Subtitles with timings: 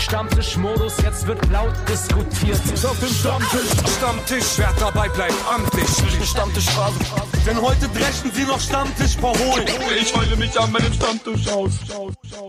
[0.00, 2.58] Stammtischmodus, jetzt wird laut diskutiert.
[2.72, 5.86] Ist auf dem Stammtisch, Stammtisch, wer dabei bleibt, amtlich.
[6.26, 6.66] Stammtisch
[7.46, 9.66] Denn heute dreschen sie noch Stammtisch verholen.
[10.00, 11.72] Ich heule mich an meinem Stammtisch aus.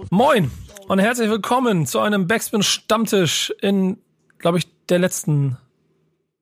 [0.09, 0.49] Moin
[0.87, 3.97] und herzlich willkommen zu einem Backspin Stammtisch in,
[4.39, 5.57] glaube ich, der letzten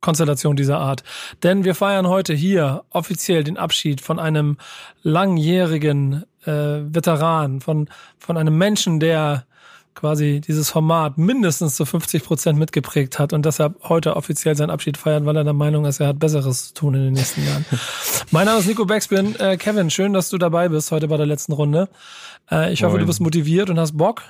[0.01, 1.03] Konstellation dieser Art.
[1.41, 4.57] Denn wir feiern heute hier offiziell den Abschied von einem
[5.01, 7.89] langjährigen äh, Veteran, von,
[8.19, 9.45] von einem Menschen, der
[9.99, 14.95] quasi dieses Format mindestens zu 50 Prozent mitgeprägt hat und deshalb heute offiziell seinen Abschied
[14.95, 17.65] feiert, weil er der Meinung ist, er hat Besseres zu tun in den nächsten Jahren.
[18.31, 19.35] mein Name ist Nico Backspin.
[19.35, 21.89] Äh, Kevin, schön, dass du dabei bist heute bei der letzten Runde.
[22.49, 23.01] Äh, ich hoffe, Moin.
[23.01, 24.23] du bist motiviert und hast Bock.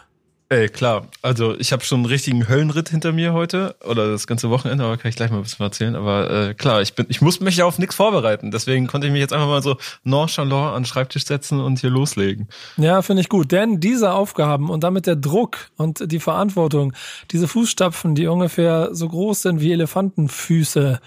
[0.51, 1.05] Ey, klar.
[1.21, 4.97] Also ich habe schon einen richtigen Höllenritt hinter mir heute oder das ganze Wochenende, aber
[4.97, 5.95] kann ich gleich mal ein bisschen erzählen.
[5.95, 8.49] Aber äh, klar, ich bin, ich muss mich ja auf nichts vorbereiten.
[8.49, 11.91] Deswegen konnte ich mich jetzt einfach mal so nonchalant an den Schreibtisch setzen und hier
[11.91, 12.47] loslegen.
[12.77, 13.51] Ja, finde ich gut.
[13.51, 16.93] Denn diese Aufgaben und damit der Druck und die Verantwortung,
[17.29, 20.99] diese Fußstapfen, die ungefähr so groß sind wie Elefantenfüße,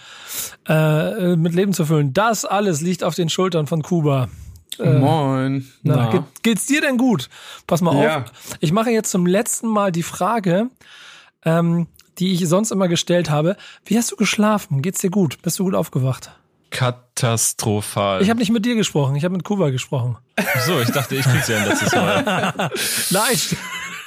[0.69, 4.29] äh, mit Leben zu füllen, das alles liegt auf den Schultern von Kuba.
[4.78, 5.70] Moin.
[5.83, 6.11] Na, Na.
[6.11, 7.28] Geht, geht's dir denn gut?
[7.67, 8.19] Pass mal Ja.
[8.19, 8.25] auf.
[8.61, 10.69] Ich mache jetzt zum letzten Mal die Frage,
[11.45, 11.87] ähm,
[12.19, 13.56] die ich sonst immer gestellt habe.
[13.84, 14.83] Wie hast du geschlafen?
[14.83, 15.41] Geht's dir gut?
[15.43, 16.31] Bist du gut aufgewacht?
[16.70, 18.23] Katastrophal.
[18.23, 20.17] Ich habe nicht mit dir gesprochen, ich habe mit Kuba gesprochen.
[20.67, 22.23] so, ich dachte, ich krieg's ja ein letztes Mal.
[23.11, 23.37] Nein,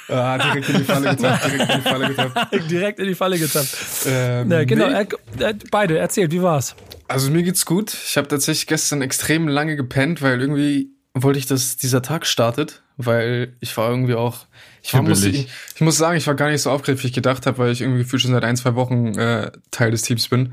[0.08, 2.48] Ah, direkt in die Falle getappt, direkt in die Falle getappt.
[2.70, 3.76] direkt in die Falle getappt.
[4.06, 5.06] Ähm, Ja, genau, nee.
[5.40, 6.76] äh, äh, beide, erzählt, wie war's?
[7.08, 7.92] Also mir geht's gut.
[7.92, 12.82] Ich habe tatsächlich gestern extrem lange gepennt, weil irgendwie wollte ich, dass dieser Tag startet,
[12.96, 14.46] weil ich war irgendwie auch.
[14.82, 17.12] Ich, war, muss, ich, ich muss sagen, ich war gar nicht so aufgeregt, wie ich
[17.12, 20.28] gedacht habe, weil ich irgendwie gefühlt schon seit ein, zwei Wochen äh, Teil des Teams
[20.28, 20.52] bin.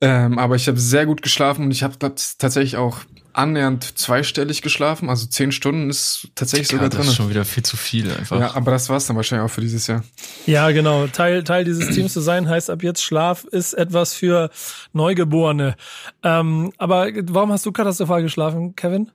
[0.00, 2.98] Ähm, aber ich habe sehr gut geschlafen und ich habe tatsächlich auch
[3.34, 5.08] annähernd zweistellig geschlafen.
[5.08, 7.08] Also zehn Stunden ist tatsächlich Ja, sogar das drin.
[7.08, 8.38] ist schon wieder viel zu viel einfach.
[8.38, 10.02] Ja, aber das war's dann wahrscheinlich auch für dieses Jahr.
[10.46, 11.06] Ja, genau.
[11.06, 14.50] Teil, Teil dieses Teams zu sein heißt ab jetzt Schlaf ist etwas für
[14.92, 15.76] Neugeborene.
[16.22, 19.10] Ähm, aber warum hast du katastrophal geschlafen, Kevin?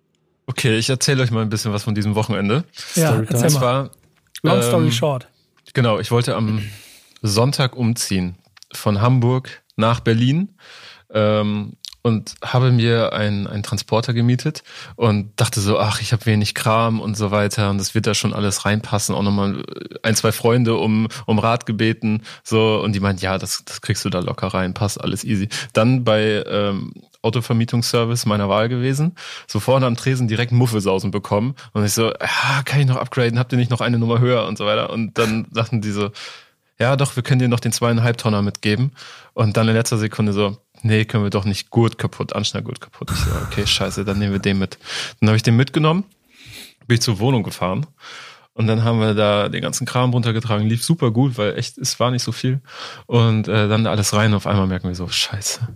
[0.48, 2.64] Okay, ich erzähle euch mal ein bisschen was von diesem Wochenende.
[2.96, 3.28] Ja, Storytime.
[3.30, 3.60] erzähl Und mal.
[3.60, 3.92] zwar
[4.44, 5.28] Long story ähm, short.
[5.74, 6.62] Genau, ich wollte am
[7.22, 8.36] Sonntag umziehen
[8.74, 10.50] von Hamburg nach Berlin
[11.14, 11.74] ähm,
[12.08, 14.64] und habe mir einen, einen Transporter gemietet
[14.96, 18.14] und dachte so, ach, ich habe wenig Kram und so weiter und das wird da
[18.14, 19.14] schon alles reinpassen.
[19.14, 19.64] Auch nochmal
[20.04, 24.06] ein, zwei Freunde um, um Rat gebeten so und die meinten, ja, das, das kriegst
[24.06, 25.50] du da locker rein, passt, alles easy.
[25.74, 29.16] Dann bei ähm, Autovermietungsservice meiner Wahl gewesen,
[29.48, 33.38] so vorne am Tresen direkt Muffelsausen bekommen und ich so, ja, kann ich noch upgraden,
[33.38, 36.12] habt ihr nicht noch eine Nummer höher und so weiter und dann sagten die so,
[36.80, 38.92] ja doch, wir können dir noch den zweieinhalb Tonner mitgeben.
[39.34, 43.12] Und dann in letzter Sekunde so, nee, können wir doch nicht Gurt kaputt, Anschnallgurt kaputt.
[43.12, 44.78] Ich so, okay, scheiße, dann nehmen wir den mit.
[45.20, 46.04] Dann habe ich den mitgenommen,
[46.88, 47.86] bin ich zur Wohnung gefahren.
[48.54, 52.00] Und dann haben wir da den ganzen Kram runtergetragen, lief super gut, weil echt, es
[52.00, 52.60] war nicht so viel.
[53.06, 55.68] Und äh, dann alles rein, auf einmal merken wir so, scheiße,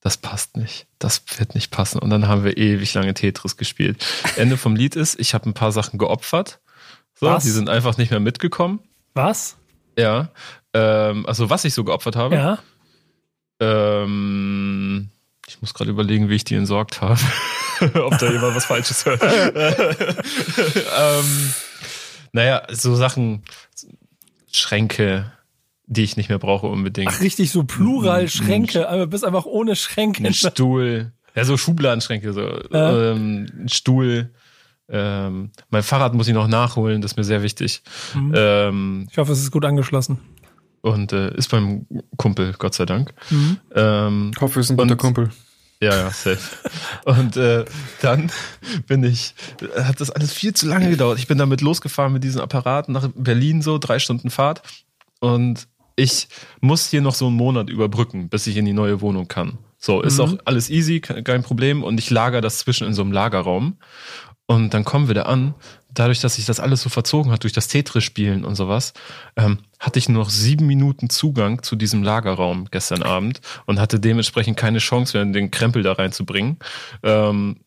[0.00, 1.98] das passt nicht, das wird nicht passen.
[1.98, 4.02] Und dann haben wir ewig lange Tetris gespielt.
[4.36, 6.60] Ende vom Lied ist, ich habe ein paar Sachen geopfert.
[7.14, 7.44] So, Was?
[7.44, 8.80] die sind einfach nicht mehr mitgekommen.
[9.12, 9.56] Was?
[9.98, 10.30] Ja.
[10.72, 12.34] Ähm, also was ich so geopfert habe.
[12.34, 12.58] Ja.
[13.62, 15.08] Ähm,
[15.46, 17.20] ich muss gerade überlegen, wie ich die entsorgt habe.
[17.94, 19.22] Ob da jemand was Falsches hört.
[19.22, 21.24] ähm,
[22.32, 23.42] naja, so Sachen,
[24.50, 25.32] Schränke,
[25.86, 27.12] die ich nicht mehr brauche unbedingt.
[27.12, 30.24] Ach, richtig so plural Schränke, aber bist einfach ohne Schränke.
[30.24, 31.12] Ein Stuhl.
[31.34, 32.60] Ja, so Schubladenschränke, so.
[32.70, 33.12] Ja.
[33.12, 34.30] Ähm, ein Stuhl.
[34.88, 37.82] Ähm, mein Fahrrad muss ich noch nachholen, das ist mir sehr wichtig.
[38.14, 38.32] Mhm.
[38.36, 40.18] Ähm, Ich hoffe, es ist gut angeschlossen.
[40.82, 43.14] Und äh, ist beim Kumpel, Gott sei Dank.
[43.30, 43.56] Mhm.
[43.74, 45.30] Ähm, Ich hoffe, wir sind ein guter Und- Kumpel.
[45.80, 46.38] Ja, ja, safe.
[47.06, 47.64] Und äh,
[48.02, 48.30] dann
[48.86, 49.34] bin ich,
[49.82, 51.18] hat das alles viel zu lange gedauert.
[51.18, 54.62] Ich bin damit losgefahren mit diesem Apparat nach Berlin, so drei Stunden Fahrt.
[55.18, 55.66] Und
[55.96, 56.28] ich
[56.60, 59.58] muss hier noch so einen Monat überbrücken, bis ich in die neue Wohnung kann.
[59.76, 60.20] So, ist Mhm.
[60.24, 61.82] auch alles easy, ke- kein Problem.
[61.82, 63.76] Und ich lager das zwischen in so einem Lagerraum.
[64.52, 65.54] Und dann kommen wir da an.
[65.88, 68.92] Dadurch, dass sich das alles so verzogen hat durch das Tetris-Spielen und sowas,
[69.36, 73.98] ähm, hatte ich nur noch sieben Minuten Zugang zu diesem Lagerraum gestern Abend und hatte
[73.98, 76.58] dementsprechend keine Chance mehr, den Krempel da reinzubringen.
[77.02, 77.60] Ähm,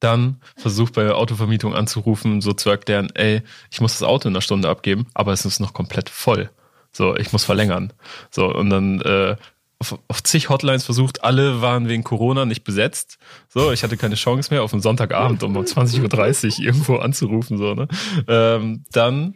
[0.00, 4.34] dann versucht bei der Autovermietung anzurufen, so zu erklären, ey, ich muss das Auto in
[4.34, 6.50] einer Stunde abgeben, aber es ist noch komplett voll.
[6.92, 7.92] So, ich muss verlängern.
[8.30, 9.36] So, und dann äh,
[9.78, 13.18] auf, auf zig Hotlines versucht, alle waren wegen Corona nicht besetzt.
[13.48, 17.58] So, ich hatte keine Chance mehr, auf einen Sonntagabend um 20.30 Uhr irgendwo anzurufen.
[17.58, 17.88] So, ne?
[18.26, 19.34] ähm, dann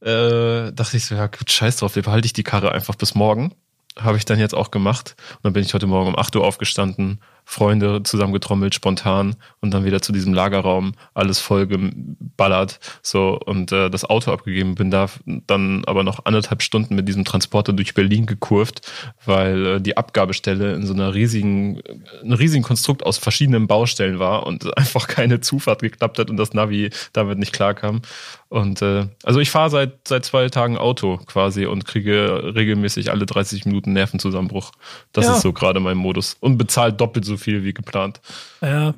[0.00, 3.54] äh, dachte ich so, ja gut, scheiß drauf, behalte ich die Karre einfach bis morgen.
[3.98, 5.14] Habe ich dann jetzt auch gemacht.
[5.36, 9.84] Und dann bin ich heute Morgen um 8 Uhr aufgestanden, Freunde zusammengetrommelt, spontan und dann
[9.84, 15.06] wieder zu diesem Lagerraum, alles voll geballert, so und äh, das Auto abgegeben, bin da
[15.46, 18.80] dann aber noch anderthalb Stunden mit diesem Transporter durch Berlin gekurvt,
[19.24, 21.80] weil äh, die Abgabestelle in so einer riesigen,
[22.20, 26.52] einem riesigen Konstrukt aus verschiedenen Baustellen war und einfach keine Zufahrt geklappt hat und das
[26.52, 28.02] Navi damit nicht klarkam.
[28.48, 33.24] Und äh, also ich fahre seit seit zwei Tagen Auto quasi und kriege regelmäßig alle
[33.24, 34.72] 30 Minuten Nervenzusammenbruch.
[35.12, 35.34] Das ja.
[35.34, 36.36] ist so gerade mein Modus.
[36.40, 38.20] Und bezahlt doppelt so viel wie geplant.
[38.60, 38.94] Ja.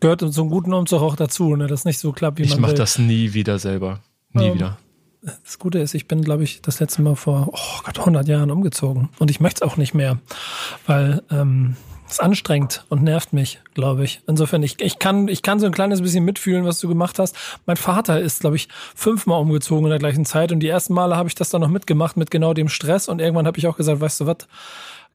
[0.00, 1.66] Gehört zum guten Umzug auch dazu, ne?
[1.66, 2.58] Das nicht so klappt, wie ich man.
[2.58, 4.00] Ich mache das nie wieder selber.
[4.32, 4.78] Nie ähm, wieder.
[5.20, 8.50] Das Gute ist, ich bin, glaube ich, das letzte Mal vor oh Gott, 100 Jahren
[8.50, 9.10] umgezogen.
[9.18, 10.18] Und ich möchte es auch nicht mehr,
[10.86, 11.76] weil ähm,
[12.10, 14.20] ist anstrengend und nervt mich, glaube ich.
[14.26, 17.36] Insofern, ich, ich, kann, ich kann so ein kleines bisschen mitfühlen, was du gemacht hast.
[17.66, 21.16] Mein Vater ist, glaube ich, fünfmal umgezogen in der gleichen Zeit und die ersten Male
[21.16, 23.76] habe ich das dann noch mitgemacht mit genau dem Stress und irgendwann habe ich auch
[23.76, 24.38] gesagt, weißt du was,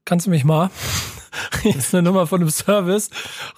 [0.06, 0.70] kannst du mich mal?
[1.62, 3.10] Hier ist eine Nummer von einem Service,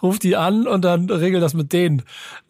[0.02, 2.04] ruf die an und dann regel das mit denen.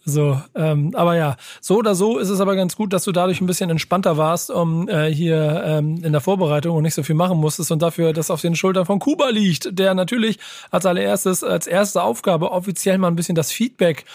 [0.08, 3.42] So, ähm, aber ja, so oder so ist es aber ganz gut, dass du dadurch
[3.42, 7.16] ein bisschen entspannter warst, um äh, hier ähm, in der Vorbereitung und nicht so viel
[7.16, 10.38] machen musstest und dafür das auf den Schultern von Kuba liegt, der natürlich
[10.70, 14.06] als allererstes, als erste Aufgabe offiziell mal ein bisschen das Feedback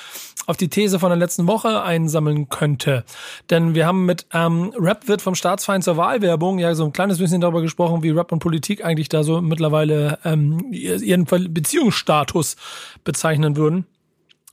[0.47, 3.05] auf die These von der letzten Woche einsammeln könnte.
[3.51, 7.19] Denn wir haben mit ähm, Rap wird vom Staatsfeind zur Wahlwerbung ja so ein kleines
[7.19, 12.55] bisschen darüber gesprochen, wie Rap und Politik eigentlich da so mittlerweile ähm, ihren Beziehungsstatus
[13.03, 13.87] bezeichnen würden.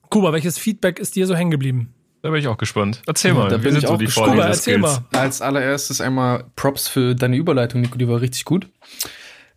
[0.09, 1.94] Kuba, welches Feedback ist dir so hängen geblieben?
[2.21, 3.01] Da bin ich auch gespannt.
[3.06, 4.31] Erzähl mal, da bin ich auch so gespannt.
[4.31, 5.00] Kuba, erzähl mal.
[5.12, 8.68] Als allererstes einmal Props für deine Überleitung, Nico, die war richtig gut.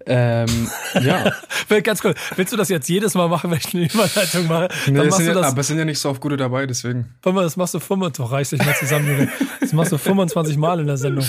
[0.07, 0.71] Ähm,
[1.03, 1.33] ja.
[1.83, 2.15] Ganz cool.
[2.37, 4.69] Willst du das jetzt jedes Mal machen, wenn ich eine Überleitung mache?
[4.87, 7.15] Nee, Dann machst du das, aber es sind ja nicht so oft gute dabei, deswegen.
[7.23, 9.31] Das machst du 25, doch reiß dich mal zusammen,
[9.61, 11.25] Das machst du 25 Mal in der Sendung.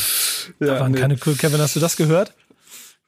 [0.60, 1.00] Ja, da waren nee.
[1.00, 1.36] keine cool.
[1.36, 2.34] Kevin, hast du das gehört?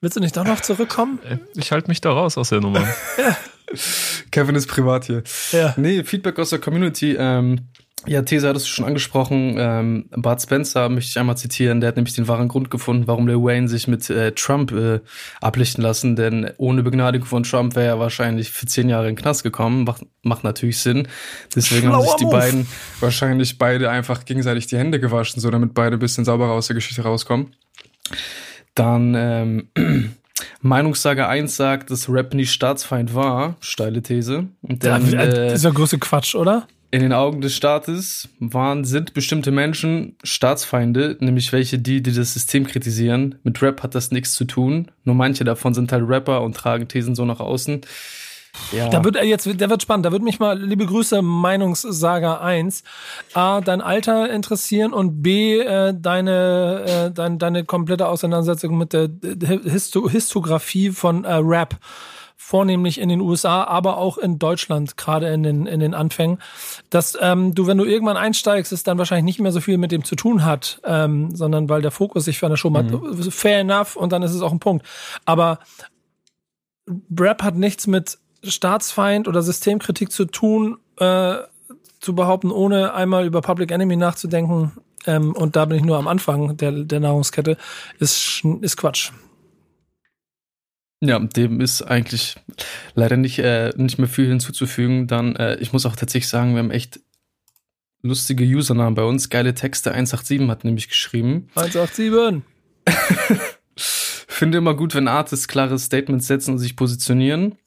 [0.01, 1.19] Willst du nicht doch noch zurückkommen?
[1.56, 2.81] Ich halte mich da raus aus der Nummer.
[3.18, 3.38] ja.
[4.31, 5.24] Kevin ist privat hier.
[5.51, 5.74] Ja.
[5.77, 7.15] Nee, Feedback aus der Community.
[7.18, 7.68] Ähm,
[8.06, 9.56] ja, These hattest du schon angesprochen.
[9.57, 11.80] Ähm, Bart Spencer möchte ich einmal zitieren.
[11.80, 15.00] Der hat nämlich den wahren Grund gefunden, warum Lil Wayne sich mit äh, Trump äh,
[15.39, 16.18] ablichten lassen.
[16.18, 19.86] Denn ohne Begnadigung von Trump wäre er wahrscheinlich für zehn Jahre in den Knast gekommen.
[19.86, 21.07] Macht, macht natürlich Sinn.
[21.56, 22.36] Deswegen Schlauer haben sich die Move.
[22.36, 22.68] beiden
[23.00, 26.74] wahrscheinlich beide einfach gegenseitig die Hände gewaschen, so damit beide ein bisschen sauberer aus der
[26.74, 27.56] Geschichte rauskommen.
[28.75, 29.69] Dann ähm,
[30.61, 33.55] Meinungssage 1 sagt, dass Rap nicht Staatsfeind war.
[33.59, 34.47] Steile These.
[34.61, 36.67] Und dann, ja, äh, das ist ja große Quatsch, oder?
[36.91, 42.33] In den Augen des Staates waren, sind bestimmte Menschen Staatsfeinde, nämlich welche, die, die das
[42.33, 43.35] System kritisieren.
[43.43, 44.91] Mit Rap hat das nichts zu tun.
[45.03, 47.81] Nur manche davon sind halt Rapper und tragen Thesen so nach außen.
[48.71, 48.89] Ja.
[48.89, 50.05] Da wird er jetzt, der wird spannend.
[50.05, 52.83] Da wird mich mal, liebe Grüße, Meinungssager 1,
[53.33, 59.09] A, dein Alter interessieren und B, äh, deine, äh, dein, deine komplette Auseinandersetzung mit der
[59.63, 61.77] Histo Histografie von äh, Rap.
[62.35, 66.39] Vornehmlich in den USA, aber auch in Deutschland, gerade in den, in den Anfängen.
[66.89, 69.94] Dass ähm, du, wenn du irgendwann einsteigst, es dann wahrscheinlich nicht mehr so viel mit
[69.94, 73.31] dem zu tun hat, ähm, sondern weil der Fokus sich für eine Show mhm.
[73.31, 74.85] Fair enough und dann ist es auch ein Punkt.
[75.23, 75.59] Aber
[77.17, 81.37] Rap hat nichts mit Staatsfeind oder Systemkritik zu tun, äh,
[81.99, 84.73] zu behaupten, ohne einmal über Public Enemy nachzudenken,
[85.05, 87.57] ähm, und da bin ich nur am Anfang der, der Nahrungskette,
[87.99, 89.11] ist, ist Quatsch.
[91.01, 92.37] Ja, dem ist eigentlich
[92.95, 95.07] leider nicht, äh, nicht mehr viel hinzuzufügen.
[95.07, 97.01] Dann, äh, ich muss auch tatsächlich sagen, wir haben echt
[98.01, 99.29] lustige Usernamen bei uns.
[99.29, 101.49] Geile Texte 187 hat nämlich geschrieben.
[101.55, 102.41] 187!
[103.75, 107.57] Finde immer gut, wenn Artists klare Statements setzen und sich positionieren.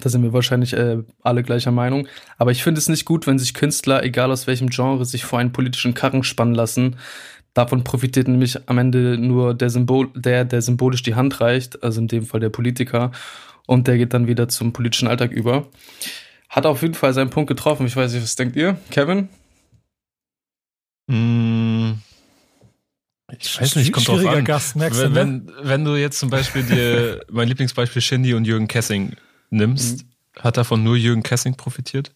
[0.00, 2.08] Da sind wir wahrscheinlich äh, alle gleicher Meinung.
[2.38, 5.38] Aber ich finde es nicht gut, wenn sich Künstler, egal aus welchem Genre, sich vor
[5.38, 6.96] einen politischen Karren spannen lassen.
[7.54, 12.00] Davon profitiert nämlich am Ende nur der Symbol, der, der symbolisch die Hand reicht, also
[12.00, 13.12] in dem Fall der Politiker.
[13.66, 15.68] Und der geht dann wieder zum politischen Alltag über.
[16.48, 17.86] Hat auf jeden Fall seinen Punkt getroffen.
[17.86, 18.78] Ich weiß nicht, was denkt ihr?
[18.90, 19.28] Kevin?
[21.08, 21.94] Mmh.
[23.38, 24.44] Ich weiß nicht, kommt drauf an.
[24.44, 25.14] Gast, wenn, du, ne?
[25.14, 29.16] wenn, wenn du jetzt zum Beispiel dir mein Lieblingsbeispiel Shindy und Jürgen Kessing
[29.52, 30.40] nimmst, mhm.
[30.40, 32.12] hat davon nur Jürgen Kessing profitiert?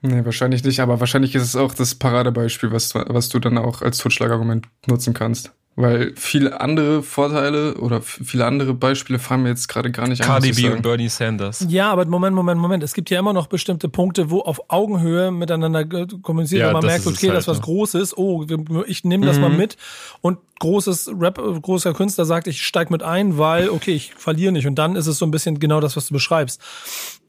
[0.00, 3.82] Nee, wahrscheinlich nicht, aber wahrscheinlich ist es auch das Paradebeispiel, was, was du dann auch
[3.82, 5.52] als Totschlagargument nutzen kannst.
[5.80, 10.26] Weil viele andere Vorteile oder viele andere Beispiele fallen mir jetzt gerade gar nicht ein.
[10.26, 11.64] Cardi B und Bernie Sanders.
[11.68, 12.82] Ja, aber Moment, Moment, Moment.
[12.82, 15.84] Es gibt ja immer noch bestimmte Punkte, wo auf Augenhöhe miteinander
[16.20, 17.62] kommuniziert, ja, man merkt, okay, halt, das was ne?
[17.62, 18.44] Großes, oh,
[18.88, 19.42] ich nehme das mhm.
[19.42, 19.76] mal mit.
[20.20, 24.66] Und großes Rap, großer Künstler sagt, ich steig mit ein, weil, okay, ich verliere nicht.
[24.66, 26.60] Und dann ist es so ein bisschen genau das, was du beschreibst.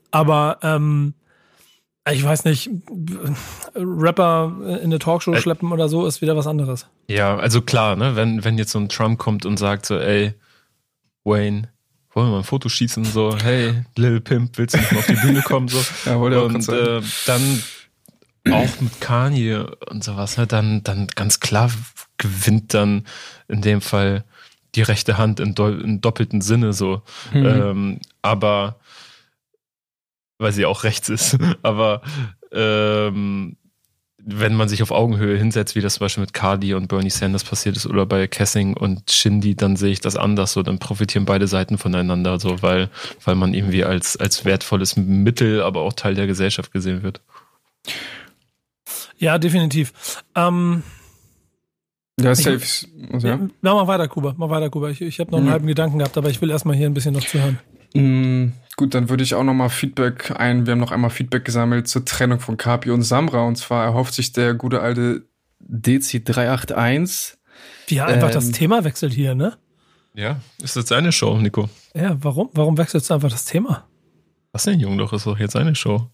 [0.09, 1.13] Aber ähm,
[2.11, 2.69] ich weiß nicht,
[3.75, 6.87] Rapper in eine Talkshow äh, schleppen oder so ist wieder was anderes.
[7.07, 10.33] Ja, also klar, ne, wenn, wenn jetzt so ein Trump kommt und sagt so, ey,
[11.23, 11.69] Wayne,
[12.13, 15.07] wollen wir mal ein Foto schießen, so, hey, Lil Pimp, willst du nicht mal auf
[15.07, 15.79] die Bühne kommen, so.
[16.05, 17.63] Ja, und äh, dann
[18.51, 21.71] auch mit Kanye und sowas, ne, dann, dann ganz klar
[22.17, 23.05] gewinnt dann
[23.47, 24.23] in dem Fall
[24.75, 27.01] die rechte Hand im, do im doppelten Sinne so.
[27.33, 27.45] Mhm.
[27.45, 28.78] Ähm, aber
[30.39, 31.37] weil sie auch rechts ist.
[31.61, 32.01] aber
[32.51, 33.55] ähm,
[34.21, 37.43] wenn man sich auf Augenhöhe hinsetzt, wie das zum Beispiel mit Cardi und Bernie Sanders
[37.43, 40.53] passiert ist oder bei Kessing und Shindy, dann sehe ich das anders.
[40.53, 42.89] So, dann profitieren beide Seiten voneinander, so weil,
[43.23, 47.21] weil man irgendwie als, als wertvolles Mittel, aber auch Teil der Gesellschaft gesehen wird.
[49.17, 49.93] Ja, definitiv.
[50.35, 50.83] Ähm,
[52.21, 52.87] Ja, Ich- safe.
[53.13, 53.39] Also, ja.
[53.61, 54.33] Na, mach weiter, Kuba.
[54.37, 54.89] Mach weiter, Kuba.
[54.89, 55.51] Ich, ich habe noch einen Mhm.
[55.51, 57.59] halben Gedanken gehabt, aber ich will erstmal hier ein bisschen noch zuhören.
[57.93, 60.65] Mm, Gut, dann würde ich auch nochmal Feedback ein.
[60.65, 63.45] Wir haben noch einmal Feedback gesammelt zur Trennung von Kapi und Samra.
[63.45, 65.23] Und zwar erhofft sich der gute alte
[65.69, 67.35] DC381.
[67.87, 68.33] Wie er einfach Ähm.
[68.33, 69.57] das Thema wechselt hier, ne?
[70.13, 71.69] Ja, ist das seine Show, Nico?
[71.95, 72.49] Ja, warum?
[72.53, 73.85] Warum wechselst du einfach das Thema?
[74.51, 74.97] Was denn, Jung?
[74.97, 76.09] Doch, ist doch jetzt seine Show.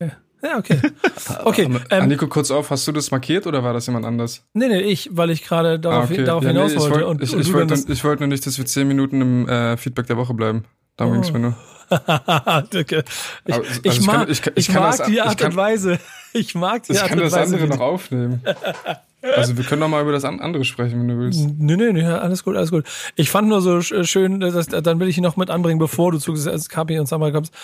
[0.00, 0.78] Ja, okay.
[1.44, 4.44] Okay, Ähm, ähm, Nico, kurz auf, hast du das markiert oder war das jemand anders?
[4.52, 7.24] nee, nee, ich, weil ich gerade darauf, darauf Ja, nee, hinaus ich wollte.
[7.24, 10.34] ich, wollte, ich wollte nur nicht, dass wir zehn Minuten im äh, Feedback der Woche
[10.34, 10.64] bleiben.
[10.96, 11.20] Darum Oh.
[11.20, 11.54] ging's mir nur.
[11.90, 15.12] Ich, Aber- also ich, ich mag, kann- ich kann- ich ich kann mag das- die
[15.14, 15.98] ich Art kann- und Weise.
[16.32, 17.54] Ich mag die Ich Art kann und das Weise.
[17.54, 18.42] andere wie noch die- aufnehmen.
[19.36, 21.48] Also wir können noch mal über das an- andere sprechen, wenn du willst.
[21.58, 22.84] Nee, nee, nee, alles gut, alles gut.
[23.16, 26.12] Ich fand nur so sch- schön, dass, dann will ich ihn noch mit anbringen, bevor
[26.12, 26.34] du zu
[26.68, 27.54] Kapi und Samra kommst.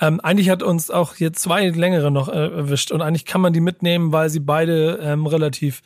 [0.00, 3.52] Ähm, eigentlich hat uns auch hier zwei längere noch äh, erwischt und eigentlich kann man
[3.52, 5.82] die mitnehmen, weil sie beide ähm, relativ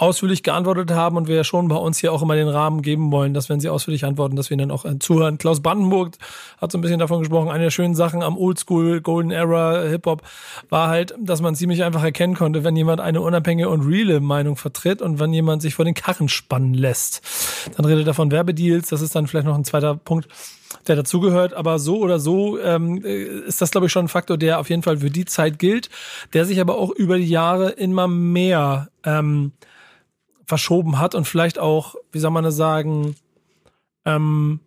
[0.00, 3.10] ausführlich geantwortet haben und wir ja schon bei uns hier auch immer den Rahmen geben
[3.10, 5.38] wollen, dass wenn sie ausführlich antworten, dass wir ihnen dann auch äh, zuhören.
[5.38, 6.12] Klaus Brandenburg
[6.60, 10.22] hat so ein bisschen davon gesprochen, eine der schönen Sachen am Oldschool Golden Era Hip-Hop
[10.70, 14.54] war halt, dass man ziemlich einfach erkennen konnte, wenn jemand eine unabhängige und reale Meinung
[14.58, 17.22] vertritt und wenn jemand sich vor den Karren spannen lässt.
[17.76, 20.28] Dann redet er von Werbedeals, das ist dann vielleicht noch ein zweiter Punkt,
[20.86, 24.36] der dazugehört, aber so oder so ähm, äh, ist das, glaube ich, schon ein Faktor,
[24.36, 25.88] der auf jeden Fall für die Zeit gilt,
[26.32, 29.52] der sich aber auch über die Jahre immer mehr ähm,
[30.46, 33.16] verschoben hat und vielleicht auch, wie soll man das sagen,
[34.04, 34.60] ähm,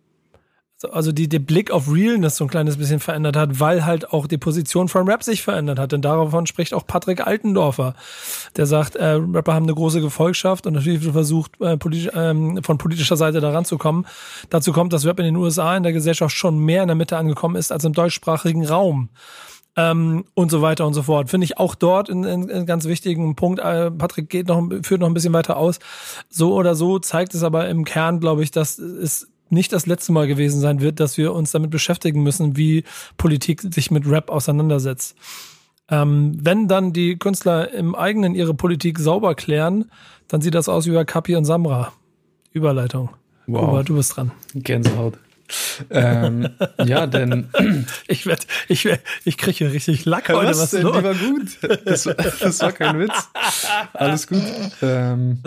[0.90, 4.26] also die, der Blick auf Realness so ein kleines bisschen verändert hat, weil halt auch
[4.26, 5.92] die Position von Rap sich verändert hat.
[5.92, 7.94] Denn davon spricht auch Patrick Altendorfer,
[8.56, 12.78] der sagt, äh, Rapper haben eine große Gefolgschaft und natürlich versucht, äh, politisch, ähm, von
[12.78, 14.06] politischer Seite da ranzukommen.
[14.50, 17.16] Dazu kommt, dass Rap in den USA in der Gesellschaft schon mehr in der Mitte
[17.16, 19.08] angekommen ist als im deutschsprachigen Raum.
[19.74, 21.30] Ähm, und so weiter und so fort.
[21.30, 23.58] Finde ich auch dort einen, einen einen ganz wichtigen Punkt.
[23.58, 25.78] Äh, Patrick geht noch, führt noch ein bisschen weiter aus.
[26.28, 30.12] So oder so zeigt es aber im Kern, glaube ich, dass es nicht das letzte
[30.12, 32.84] Mal gewesen sein wird, dass wir uns damit beschäftigen müssen, wie
[33.16, 35.14] Politik sich mit Rap auseinandersetzt.
[35.90, 39.90] Ähm, wenn dann die Künstler im eigenen ihre Politik sauber klären,
[40.28, 41.92] dann sieht das aus wie bei Kapi und Samra.
[42.52, 43.10] Überleitung.
[43.46, 43.66] Wow.
[43.66, 44.30] Kuba, du bist dran.
[44.54, 45.14] Gänsehaut.
[45.90, 46.48] ähm,
[46.84, 47.48] ja, denn
[48.08, 50.56] Ich werd, ich werd, ich kriege hier richtig Lack heute.
[50.56, 50.82] Was, denn?
[50.82, 50.96] los?
[50.96, 51.84] Die war gut.
[51.84, 53.28] Das, war- das war kein Witz.
[53.92, 54.40] Alles gut.
[54.80, 55.38] Ähm,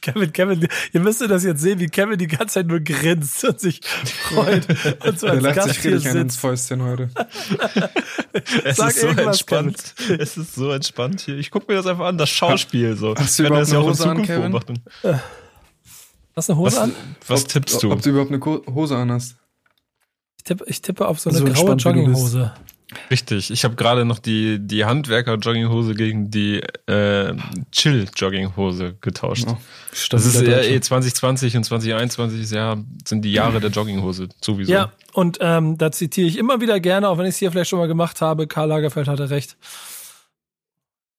[0.00, 3.60] Kevin, Kevin, ihr müsstet das jetzt sehen, wie Kevin die ganze Zeit nur grinst und
[3.60, 4.66] sich freut
[5.06, 6.40] und so der als lacht Gast sich hier ein ins sitzt.
[6.40, 7.10] Fäustchen heute.
[8.64, 9.94] Es Sag ist so entspannt.
[10.18, 11.36] Es ist so entspannt hier.
[11.36, 13.14] Ich gucke mir das einfach an, das Schauspiel so.
[13.16, 14.52] Hast du Ich kann überhaupt das ja eine Hose an, Kevin?
[14.52, 14.82] beobachten.
[16.36, 16.94] Hast du eine Hose Was, an?
[17.26, 17.92] was ob, tippst du?
[17.92, 19.36] Ob du überhaupt eine Hose an hast.
[20.38, 22.38] Ich tippe, ich tippe auf so eine So graue du bist.
[23.10, 23.50] Richtig.
[23.50, 27.34] Ich habe gerade noch die, die Handwerker-Jogginghose gegen die äh,
[27.72, 29.46] Chill-Jogginghose getauscht.
[29.48, 29.56] Oh,
[30.10, 34.72] das ist ja eh 2020 und 2021 ist ja, sind die Jahre der Jogginghose sowieso.
[34.72, 37.70] Ja, und ähm, da zitiere ich immer wieder gerne, auch wenn ich es hier vielleicht
[37.70, 39.56] schon mal gemacht habe, Karl Lagerfeld hatte recht.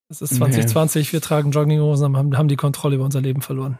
[0.08, 3.78] Es ist 2020, wir tragen Jogginghosen, haben, haben die Kontrolle über unser Leben verloren.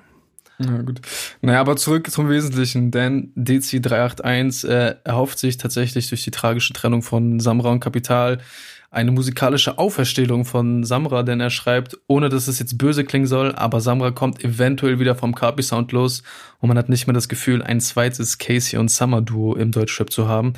[0.64, 1.00] Ja, gut.
[1.40, 7.02] Naja, aber zurück zum Wesentlichen, denn DC381 äh, erhofft sich tatsächlich durch die tragische Trennung
[7.02, 8.38] von Samra und Kapital
[8.92, 13.54] eine musikalische Auferstehung von Samra, denn er schreibt, ohne dass es jetzt böse klingen soll,
[13.54, 16.22] aber Samra kommt eventuell wieder vom Kapi-Sound los
[16.60, 20.28] und man hat nicht mehr das Gefühl, ein zweites Casey und Summer-Duo im Deutschrap zu
[20.28, 20.52] haben.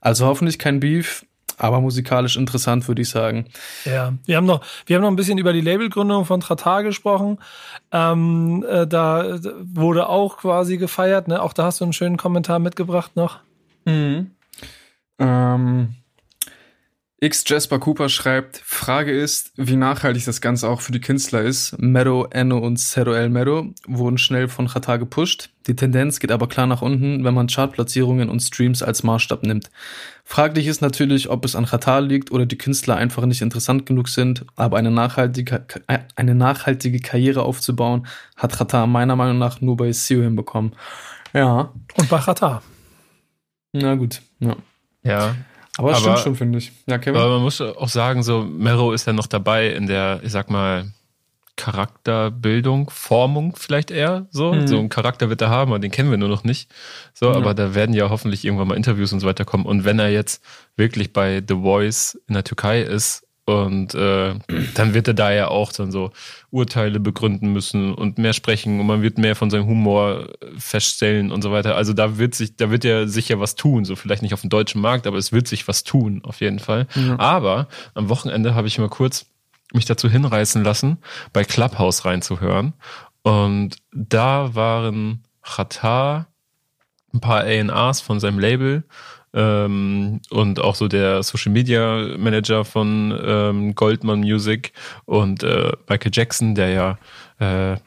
[0.00, 1.26] Also hoffentlich kein Beef,
[1.58, 3.46] aber musikalisch interessant, würde ich sagen.
[3.84, 7.38] Ja, wir haben noch, wir haben noch ein bisschen über die Labelgründung von Tratar gesprochen.
[7.92, 11.42] Ähm, äh, da wurde auch quasi gefeiert, ne?
[11.42, 13.38] Auch da hast du einen schönen Kommentar mitgebracht noch.
[13.84, 14.30] Mhm.
[15.18, 15.94] Ähm,
[17.20, 21.74] X Jasper Cooper schreibt, Frage ist, wie nachhaltig das Ganze auch für die Künstler ist.
[21.78, 25.50] Mero, Enno und Zero El Mero wurden schnell von Qatar gepusht.
[25.66, 29.70] Die Tendenz geht aber klar nach unten, wenn man Chartplatzierungen und Streams als Maßstab nimmt.
[30.24, 34.08] Fraglich ist natürlich, ob es an Qatar liegt oder die Künstler einfach nicht interessant genug
[34.08, 35.64] sind, aber eine nachhaltige,
[36.16, 38.06] eine nachhaltige Karriere aufzubauen,
[38.36, 40.74] hat Qatar meiner Meinung nach nur bei SEO hinbekommen.
[41.32, 42.62] Ja, Und bei Tratar.
[43.72, 44.56] Na gut, ja.
[45.02, 45.34] Ja.
[45.76, 46.72] Aber das Aber- stimmt schon, finde ich.
[46.86, 47.20] Ja, Kevin?
[47.20, 50.48] Aber man muss auch sagen, so Mero ist ja noch dabei in der, ich sag
[50.50, 50.92] mal,
[51.56, 54.52] Charakterbildung, Formung vielleicht eher so.
[54.52, 54.66] Mhm.
[54.66, 56.70] So einen Charakter wird er haben, aber den kennen wir nur noch nicht.
[57.12, 57.36] So, Ja.
[57.36, 59.64] aber da werden ja hoffentlich irgendwann mal Interviews und so weiter kommen.
[59.66, 60.42] Und wenn er jetzt
[60.76, 64.34] wirklich bei The Voice in der Türkei ist und äh,
[64.74, 66.12] dann wird er da ja auch dann so
[66.50, 71.42] Urteile begründen müssen und mehr sprechen und man wird mehr von seinem Humor feststellen und
[71.42, 71.76] so weiter.
[71.76, 73.84] Also da wird sich, da wird ja sicher was tun.
[73.84, 76.58] So vielleicht nicht auf dem deutschen Markt, aber es wird sich was tun, auf jeden
[76.58, 76.86] Fall.
[76.94, 77.18] Ja.
[77.18, 79.26] Aber am Wochenende habe ich mal kurz
[79.74, 80.98] mich dazu hinreißen lassen,
[81.32, 82.72] bei Clubhouse reinzuhören.
[83.22, 86.28] Und da waren Qatar,
[87.12, 88.84] ein paar A&Rs von seinem Label
[89.34, 94.72] ähm, und auch so der Social Media Manager von ähm, Goldman Music
[95.04, 96.98] und äh, Michael Jackson, der ja,
[97.38, 97.78] äh,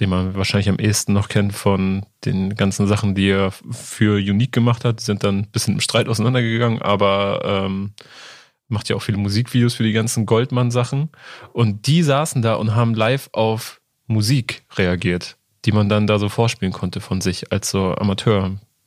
[0.00, 4.52] den man wahrscheinlich am ehesten noch kennt von den ganzen Sachen, die er für Unique
[4.52, 7.92] gemacht hat, Die sind dann ein bisschen im Streit auseinandergegangen, aber ähm,
[8.68, 11.10] macht ja auch viele Musikvideos für die ganzen Goldman-Sachen.
[11.52, 16.28] Und die saßen da und haben live auf Musik reagiert, die man dann da so
[16.28, 17.94] vorspielen konnte von sich als so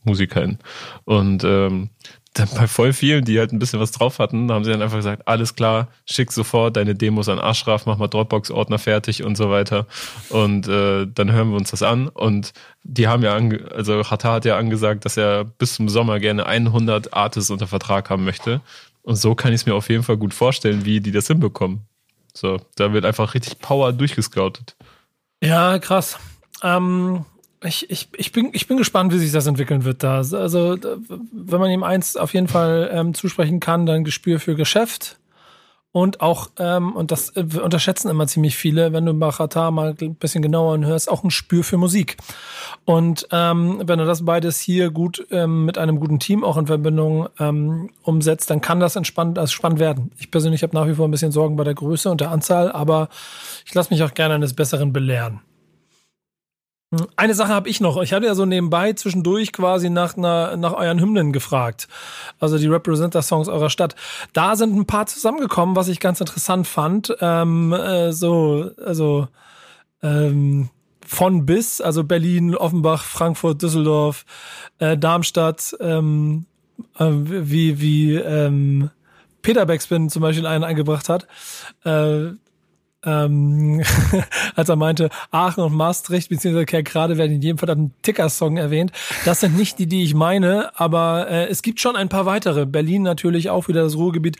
[0.06, 0.60] Amateurmusikerin.
[1.06, 1.90] Und ähm,
[2.34, 4.98] dann bei voll vielen, die halt ein bisschen was drauf hatten, haben sie dann einfach
[4.98, 9.50] gesagt, alles klar, schick sofort deine Demos an Ashraf, mach mal Dropbox-Ordner fertig und so
[9.50, 9.88] weiter.
[10.30, 12.10] Und äh, dann hören wir uns das an.
[12.10, 12.52] Und
[12.84, 16.46] die haben ja, ange also Hatta hat ja angesagt, dass er bis zum Sommer gerne
[16.46, 18.62] 100 Artists unter Vertrag haben möchte.
[19.02, 21.82] Und so kann ich es mir auf jeden Fall gut vorstellen, wie die das hinbekommen.
[22.34, 24.76] So, da wird einfach richtig Power durchgescoutet.
[25.42, 26.20] Ja, krass.
[26.64, 27.24] Ähm,
[27.66, 30.18] ich, ich, ich, bin, ich bin gespannt, wie sich das entwickeln wird da.
[30.18, 30.78] Also,
[31.32, 35.18] wenn man ihm eins auf jeden Fall ähm, zusprechen kann, dann Gespür für Geschäft.
[35.96, 40.16] Und auch, ähm, und das äh, unterschätzen immer ziemlich viele, wenn du Bachata mal ein
[40.16, 42.18] bisschen genauer hörst, auch ein Spür für Musik.
[42.84, 46.68] Und ähm, wenn du das beides hier gut ähm, mit einem guten Team auch in
[46.68, 50.12] Verbindung ähm, umsetzt, dann kann das entspannt, also spannend werden.
[50.18, 52.74] Ich persönlich habe nach wie vor ein bisschen Sorgen bei der Größe und der Anzahl,
[52.74, 53.08] aber
[53.66, 55.40] ich lasse mich auch gerne eines Besseren belehren.
[57.16, 58.02] Eine Sache habe ich noch.
[58.02, 61.88] Ich hatte ja so nebenbei zwischendurch quasi nach, einer, nach euren Hymnen gefragt.
[62.40, 63.96] Also die Representer-Songs eurer Stadt.
[64.34, 67.16] Da sind ein paar zusammengekommen, was ich ganz interessant fand.
[67.20, 69.28] Ähm, äh, so, also
[70.04, 70.70] ähm,
[71.06, 74.26] von bis, also Berlin, Offenbach, Frankfurt, Düsseldorf,
[74.80, 76.46] äh, Darmstadt, ähm,
[76.98, 78.90] äh, wie, wie ähm,
[79.42, 81.28] Peter Backspin zum Beispiel einen eingebracht hat.
[81.84, 82.34] Äh,
[83.06, 83.84] ähm,
[84.56, 88.92] als er meinte, Aachen und Maastricht beziehungsweise Kerkrade werden in jedem verdammten Ticker-Song erwähnt.
[89.26, 92.66] Das sind nicht die, die ich meine, aber äh, es gibt schon ein paar weitere.
[92.66, 94.38] Berlin natürlich auch wieder das Ruhrgebiet.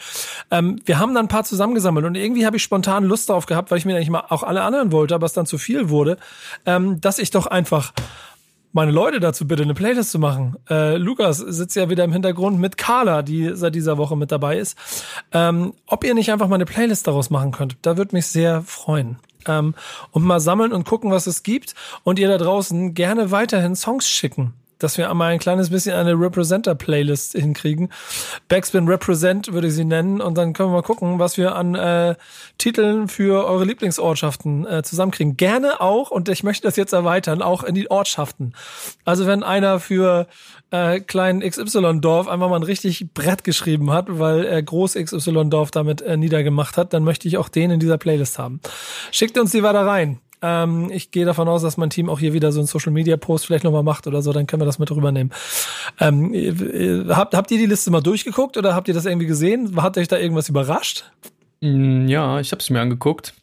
[0.52, 3.72] Ähm, wir haben dann ein paar zusammengesammelt und irgendwie habe ich spontan Lust darauf gehabt,
[3.72, 6.18] weil ich mir eigentlich mal auch alle anhören wollte, aber es dann zu viel wurde,
[6.66, 7.94] ähm, dass ich doch einfach
[8.76, 10.58] meine Leute dazu bitte, eine Playlist zu machen.
[10.70, 14.58] Äh, Lukas sitzt ja wieder im Hintergrund mit Carla, die seit dieser Woche mit dabei
[14.58, 14.78] ist.
[15.32, 18.64] Ähm, ob ihr nicht einfach mal eine Playlist daraus machen könnt, da würde mich sehr
[18.64, 19.18] freuen.
[19.48, 19.76] Ähm,
[20.12, 21.74] und mal sammeln und gucken, was es gibt.
[22.04, 24.54] Und ihr da draußen gerne weiterhin Songs schicken.
[24.80, 27.90] Dass wir einmal ein kleines bisschen eine Representer-Playlist hinkriegen.
[28.48, 30.22] Backspin Represent würde ich sie nennen.
[30.22, 32.16] Und dann können wir mal gucken, was wir an äh,
[32.58, 35.38] Titeln für eure Lieblingsortschaften äh, zusammenkriegen.
[35.38, 38.54] Gerne auch, und ich möchte das jetzt erweitern, auch in die Ortschaften.
[39.06, 40.28] Also wenn einer für
[40.72, 46.02] äh, kleinen XY-Dorf einfach mal ein richtig Brett geschrieben hat, weil er Groß XY-Dorf damit
[46.02, 48.60] äh, niedergemacht hat, dann möchte ich auch den in dieser Playlist haben.
[49.12, 50.20] Schickt uns die weiter rein.
[50.42, 53.64] Ähm, ich gehe davon aus, dass mein Team auch hier wieder so einen Social-Media-Post vielleicht
[53.64, 55.34] nochmal macht oder so, dann können wir das mit rübernehmen.
[56.00, 59.82] Ähm, äh, habt, habt ihr die Liste mal durchgeguckt oder habt ihr das irgendwie gesehen?
[59.82, 61.06] Hat euch da irgendwas überrascht?
[61.62, 63.34] Mm, Ja, ich habe es mir angeguckt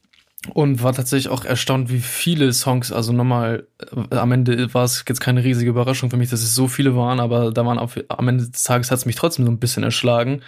[0.55, 3.67] und war tatsächlich auch erstaunt, wie viele Songs, also nochmal,
[4.11, 6.97] äh, am Ende war es jetzt keine riesige Überraschung für mich, dass es so viele
[6.97, 9.59] waren, aber da waren auf, am Ende des Tages hat es mich trotzdem so ein
[9.61, 10.43] bisschen erschlagen.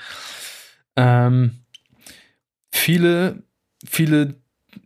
[0.97, 1.61] Ähm,
[2.73, 3.43] viele,
[3.87, 4.35] viele,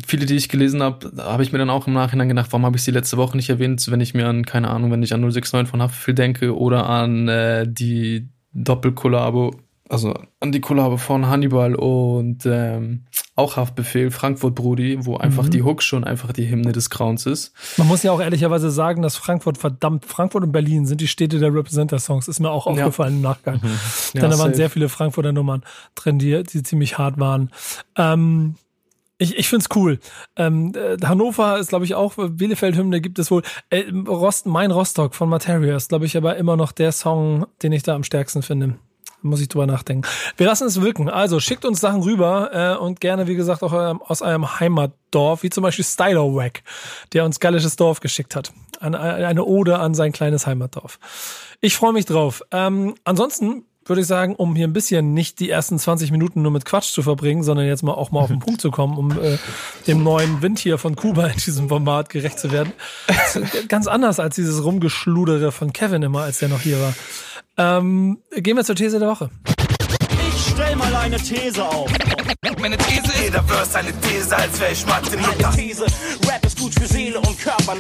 [0.06, 2.76] viele, die ich gelesen habe, habe ich mir dann auch im Nachhinein gedacht, warum habe
[2.76, 5.20] ich sie letzte Woche nicht erwähnt, wenn ich mir an, keine Ahnung, wenn ich an
[5.20, 9.54] 069 von Haftbefehl denke oder an äh, die Doppelkollabo,
[9.88, 15.50] also an die Kollabo von Hannibal und ähm, auch Haftbefehl, Frankfurt Brudi, wo einfach Mhm.
[15.50, 17.52] die Hook schon einfach die Hymne des Grauens ist.
[17.78, 21.38] Man muss ja auch ehrlicherweise sagen, dass Frankfurt, verdammt, Frankfurt und Berlin sind die Städte
[21.38, 22.28] der Representer-Songs.
[22.28, 22.72] Ist mir auch Ja.
[22.84, 23.60] aufgefallen im Nachgang.
[23.62, 24.56] Ja, Denn da waren safe.
[24.56, 25.62] sehr viele Frankfurter Nummern
[25.94, 27.50] drin, die, die ziemlich hart waren.
[27.96, 28.56] Ähm,
[29.18, 29.98] ich, ich find's cool.
[30.36, 33.42] Ähm, äh, Hannover ist, glaube ich, auch, Bielefeld-Hymne gibt es wohl.
[33.68, 37.72] Äh, Rost, mein Rostock von Materia ist, glaube ich, aber immer noch der Song, den
[37.72, 38.78] ich da am stärksten finde.
[39.22, 40.08] muss ich drüber nachdenken.
[40.36, 41.08] Wir lassen es wirken.
[41.08, 45.42] Also schickt uns Sachen rüber äh, und gerne, wie gesagt, auch ähm, aus eurem Heimatdorf,
[45.42, 46.62] wie zum Beispiel Stylowack,
[47.12, 48.52] der uns Gallisches Dorf geschickt hat.
[48.78, 51.00] Eine, eine Ode an sein kleines Heimatdorf.
[51.60, 52.42] Ich freue mich drauf.
[52.52, 56.52] Ähm, ansonsten würde ich sagen, um hier ein bisschen nicht die ersten 20 Minuten nur
[56.52, 59.12] mit Quatsch zu verbringen, sondern jetzt mal auch mal auf den Punkt zu kommen, um
[59.12, 59.38] äh,
[59.86, 62.72] dem neuen Wind hier von Kuba in diesem Format gerecht zu werden.
[63.68, 66.94] Ganz anders als dieses Rumgeschludere von Kevin immer, als der noch hier war.
[67.56, 69.30] Ähm, gehen wir zur These der Woche.
[70.28, 71.90] Ich stell mal eine These auf.
[72.60, 75.16] Meine These ist, jeder Verse eine These, als wäre ich Mathe.
[75.16, 75.86] Meine These,
[76.26, 77.76] Rap ist gut für Seele und Körper.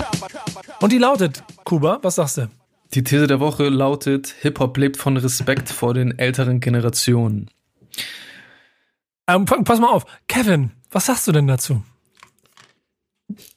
[0.80, 2.48] Und die lautet, Kuba, was sagst du?
[2.94, 7.50] Die These der Woche lautet, Hip-Hop lebt von Respekt vor den älteren Generationen.
[9.26, 11.82] Ähm, pass mal auf, Kevin, was sagst du denn dazu?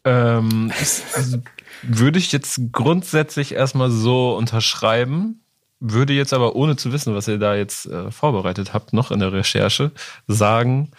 [0.04, 0.72] Ähm,
[1.16, 1.42] also,
[1.82, 5.42] würde ich jetzt grundsätzlich erstmal so unterschreiben,
[5.80, 9.20] würde jetzt aber ohne zu wissen, was ihr da jetzt äh, vorbereitet habt, noch in
[9.20, 9.92] der Recherche,
[10.28, 10.92] sagen,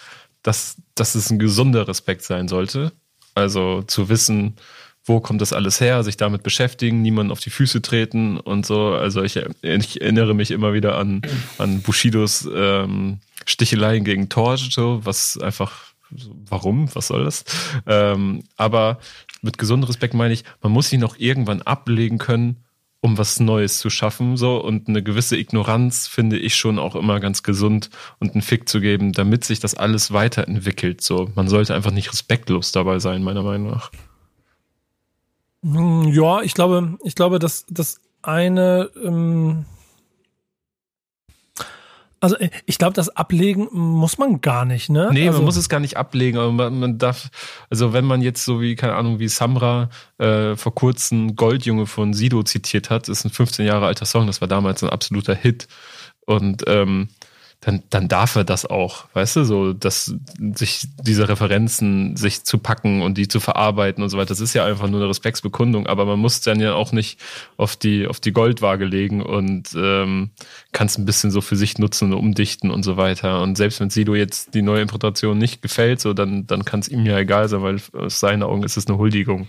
[0.42, 2.92] dass, dass es ein gesunder Respekt sein sollte.
[3.34, 4.56] Also zu wissen,
[5.04, 8.88] wo kommt das alles her, sich damit beschäftigen, niemanden auf die Füße treten und so.
[8.94, 11.22] Also ich, ich erinnere mich immer wieder an,
[11.58, 17.44] an Bushidos ähm, Sticheleien gegen Torch, so, was einfach, warum, was soll das?
[17.86, 18.98] Ähm, aber
[19.40, 22.58] mit gesundem Respekt meine ich, man muss ihn auch irgendwann ablegen können,
[23.00, 27.18] um was Neues zu schaffen, so und eine gewisse Ignoranz finde ich schon auch immer
[27.18, 31.00] ganz gesund und einen Fick zu geben, damit sich das alles weiterentwickelt.
[31.00, 33.90] So, man sollte einfach nicht respektlos dabei sein, meiner Meinung nach.
[35.62, 39.64] Hm, ja, ich glaube, ich glaube, dass das eine, ähm,
[42.20, 45.10] also äh, ich glaube, das ablegen muss man gar nicht, ne?
[45.12, 47.30] Nee, also, man muss es gar nicht ablegen, aber man, man darf,
[47.70, 52.14] also wenn man jetzt so wie, keine Ahnung, wie Samra äh, vor kurzem Goldjunge von
[52.14, 55.68] Sido zitiert hat, ist ein 15 Jahre alter Song, das war damals ein absoluter Hit.
[56.24, 57.08] Und ähm,
[57.64, 60.12] dann, dann darf er das auch, weißt du, so, dass
[60.54, 64.30] sich diese Referenzen sich zu packen und die zu verarbeiten und so weiter.
[64.30, 67.20] Das ist ja einfach nur eine Respektsbekundung, aber man muss dann ja auch nicht
[67.56, 70.30] auf die, auf die Goldwaage legen und ähm,
[70.72, 73.40] kann es ein bisschen so für sich nutzen und umdichten und so weiter.
[73.42, 76.88] Und selbst wenn Sido jetzt die neue Interpretation nicht gefällt, so, dann, dann kann es
[76.88, 79.48] ihm ja egal sein, weil aus seinen Augen ist es eine Huldigung.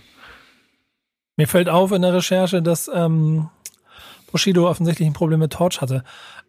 [1.36, 3.48] Mir fällt auf in der Recherche, dass ähm,
[4.30, 6.04] Bushido offensichtlich ein Problem mit Torch hatte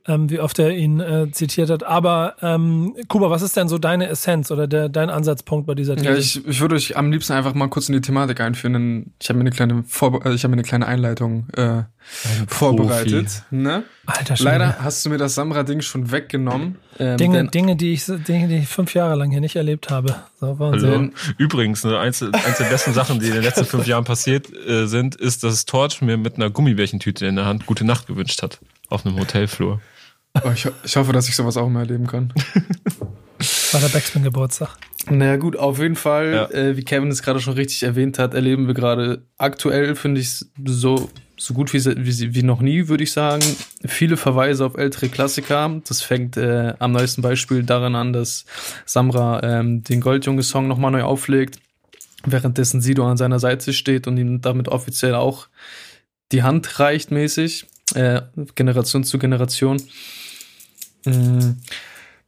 [0.08, 1.84] ähm, wie oft er ihn äh, zitiert hat.
[1.84, 5.96] Aber ähm, Kuba, was ist denn so deine Essenz oder der, dein Ansatzpunkt bei dieser
[5.96, 6.06] These?
[6.06, 8.74] Ja, ich, ich würde euch am liebsten einfach mal kurz in die Thematik einführen.
[8.74, 11.84] Denn ich habe mir eine kleine Vorbe also ich habe mir eine kleine Einleitung äh,
[12.48, 13.44] vorbereitet.
[13.50, 13.84] Ne?
[14.06, 14.50] Alter Schwede.
[14.52, 16.78] Leider hast du mir das Samra-Ding schon weggenommen.
[17.00, 20.16] Ähm, Dinge, Dinge, die ich, Dinge, die ich fünf Jahre lang hier nicht erlebt habe.
[20.40, 21.10] So, Hallo.
[21.40, 24.86] Übrigens, ne, eins, eins der besten Sachen, die in den letzten fünf Jahren passiert äh,
[24.86, 28.60] sind, ist, dass Torch mir mit einer Gummibärchentüte in der Hand gute Nacht gewünscht hat.
[28.90, 29.82] Auf einem Hotelflur.
[30.44, 32.34] Oh, ich, ich, hoffe, dass ich sowas auch mal erleben kann.
[33.72, 34.78] War der Backspin Geburtstag.
[35.10, 36.50] Naja, gut, auf jeden Fall, ja.
[36.52, 40.46] äh, wie Kevin es gerade schon richtig erwähnt hat, erleben wir gerade aktuell, finde ich,
[40.66, 43.44] so, so gut wie, wie, wie noch nie, würde ich sagen.
[43.86, 45.82] Viele Verweise auf ältere Klassiker.
[45.88, 48.46] Das fängt äh, am neuesten Beispiel daran an, dass
[48.86, 51.60] Samra ähm, den Goldjunge-Song nochmal neu auflegt,
[52.26, 55.48] währenddessen Sido an seiner Seite steht und ihm damit offiziell auch
[56.32, 58.22] die Hand reicht mäßig, äh,
[58.56, 59.82] Generation zu Generation.
[61.06, 61.58] Mhm.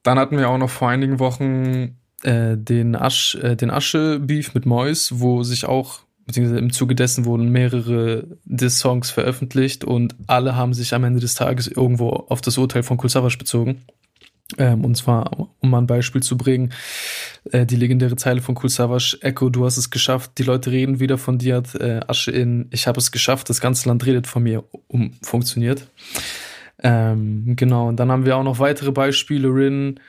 [0.03, 4.65] Dann hatten wir auch noch vor einigen Wochen äh, den, Asch, äh, den Asche-Beef mit
[4.65, 10.73] Mois, wo sich auch, beziehungsweise im Zuge dessen wurden mehrere Diss-Songs veröffentlicht und alle haben
[10.73, 13.83] sich am Ende des Tages irgendwo auf das Urteil von Kul Savas bezogen.
[14.57, 16.71] Ähm, und zwar, um mal ein Beispiel zu bringen,
[17.51, 21.01] äh, die legendäre Zeile von Kul Savas, Echo, du hast es geschafft, die Leute reden
[21.01, 24.43] wieder von dir, äh, Asche in, ich habe es geschafft, das ganze Land redet von
[24.43, 25.87] mir, um funktioniert.
[26.83, 29.47] Ähm, genau, und dann haben wir auch noch weitere Beispiele.
[29.47, 29.99] Rin,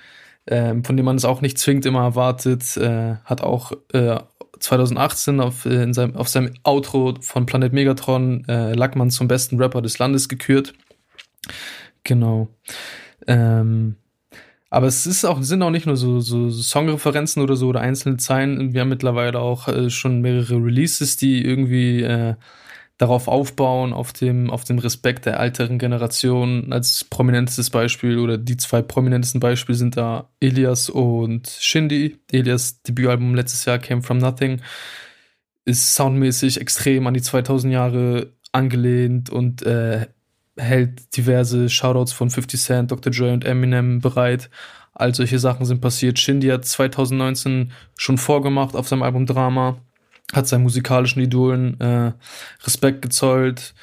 [0.46, 4.18] ähm, von dem man es auch nicht zwingend immer erwartet, äh, hat auch äh,
[4.60, 9.60] 2018 auf, äh, in seinem, auf seinem Outro von Planet Megatron äh, Lackmann zum besten
[9.60, 10.74] Rapper des Landes gekürt.
[12.04, 12.48] Genau.
[13.26, 13.96] Ähm,
[14.70, 18.18] aber es ist auch, sind auch nicht nur so, so Songreferenzen oder so oder einzelne
[18.18, 18.74] Zeilen.
[18.74, 22.34] Wir haben mittlerweile auch äh, schon mehrere Releases, die irgendwie äh,
[22.98, 26.72] darauf aufbauen, auf dem, auf dem Respekt der älteren Generation.
[26.72, 32.18] Als prominentestes Beispiel oder die zwei prominentesten Beispiele sind da Elias und Shindy.
[32.30, 34.60] Elias Debütalbum letztes Jahr Came From Nothing
[35.64, 40.06] ist soundmäßig extrem an die 2000 Jahre angelehnt und äh,
[40.56, 43.12] hält diverse Shoutouts von 50 Cent, Dr.
[43.12, 44.50] Dre und Eminem bereit.
[44.92, 46.18] All solche Sachen sind passiert.
[46.18, 49.76] Shindy hat 2019 schon vorgemacht auf seinem Album Drama
[50.32, 52.12] hat seinen musikalischen Idolen äh,
[52.64, 53.74] Respekt gezollt.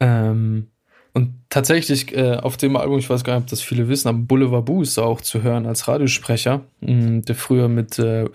[0.00, 0.68] Ähm,
[1.14, 4.18] Und tatsächlich äh, auf dem Album, ich weiß gar nicht, ob das viele wissen, aber
[4.18, 8.26] Boulevard Boo ist auch zu hören als Radiosprecher, mh, der früher mit äh,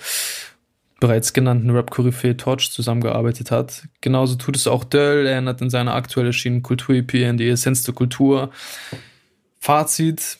[1.00, 3.88] bereits genannten Rap-Koryphäe Torch zusammengearbeitet hat.
[4.02, 7.84] Genauso tut es auch Döll, er erinnert in seiner aktuell erschienenen Kultur-EP an die Essenz
[7.84, 8.50] der Kultur.
[9.60, 10.40] Fazit,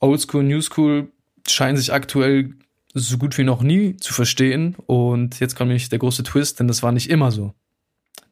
[0.00, 1.08] Oldschool, Newschool
[1.48, 2.50] scheinen sich aktuell
[2.94, 4.76] so gut wie noch nie zu verstehen.
[4.86, 7.52] Und jetzt kommt nämlich der große Twist, denn das war nicht immer so.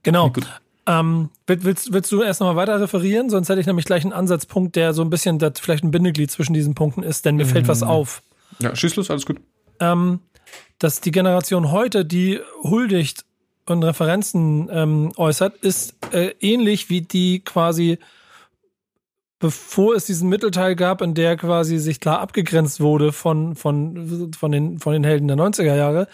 [0.03, 0.33] Genau.
[0.87, 3.31] Ähm, willst, willst du erst nochmal weiter referieren?
[3.31, 6.31] Sonst hätte ich nämlich gleich einen Ansatzpunkt, der so ein bisschen das vielleicht ein Bindeglied
[6.31, 8.23] zwischen diesen Punkten ist, denn mir fällt was auf.
[8.59, 9.41] Ja, schieß los, alles gut.
[9.79, 10.21] Ähm,
[10.79, 13.25] dass die Generation heute, die huldigt
[13.67, 17.99] und Referenzen ähm, äußert, ist äh, ähnlich wie die quasi
[19.43, 24.53] bevor es diesen Mittelteil gab, in der quasi sich klar abgegrenzt wurde von, von, von,
[24.53, 26.07] den, von den Helden der 90er Jahre,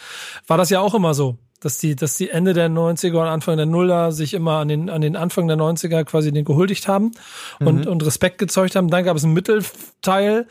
[0.46, 1.36] war das ja auch immer so.
[1.60, 4.88] Dass die, dass die Ende der 90er und Anfang der Nuller sich immer an den,
[4.88, 7.10] an den Anfang der 90er quasi den gehuldigt haben
[7.58, 8.88] und, und Respekt gezeugt haben.
[8.88, 10.46] Dann gab es einen Mittelteil,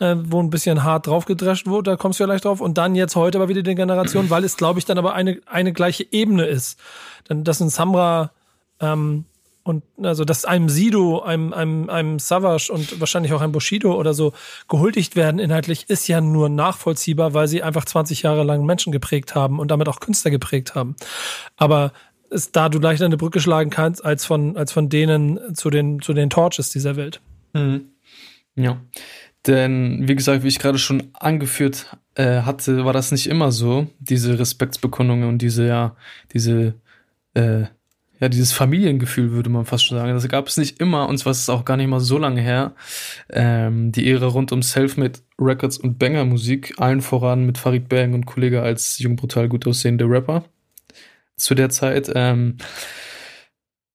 [0.00, 2.60] äh, wo ein bisschen hart draufgedrescht wurde, da kommst du vielleicht drauf.
[2.60, 5.40] Und dann jetzt heute aber wieder die Generation, weil es, glaube ich, dann aber eine,
[5.46, 6.78] eine gleiche Ebene ist.
[7.28, 8.32] Dann, dass ein Samra
[8.80, 9.24] ähm,
[9.64, 14.14] und also dass einem Sido, einem, einem, einem Savage und wahrscheinlich auch einem Bushido oder
[14.14, 14.32] so
[14.68, 19.34] gehuldigt werden inhaltlich, ist ja nur nachvollziehbar, weil sie einfach 20 Jahre lang Menschen geprägt
[19.34, 20.96] haben und damit auch Künstler geprägt haben.
[21.56, 21.92] Aber
[22.30, 26.00] ist da du leichter eine Brücke schlagen kannst, als von, als von denen zu den,
[26.00, 27.20] zu den Torches dieser Welt.
[28.56, 28.80] Ja.
[29.46, 33.88] Denn, wie gesagt, wie ich gerade schon angeführt äh, hatte, war das nicht immer so,
[33.98, 35.96] diese Respektsbekundungen und diese, ja,
[36.32, 36.74] diese,
[37.34, 37.64] äh,
[38.22, 40.14] ja, dieses Familiengefühl, würde man fast schon sagen.
[40.14, 42.40] Das gab es nicht immer, und zwar ist es auch gar nicht mal so lange
[42.40, 42.72] her.
[43.30, 48.24] Ähm, die Ära rund um Selfmade Records und Banger-Musik, allen voran mit Farid Bang und
[48.24, 50.44] Kollege als jung, brutal, gut aussehende Rapper
[51.36, 52.12] zu der Zeit.
[52.14, 52.58] Ähm,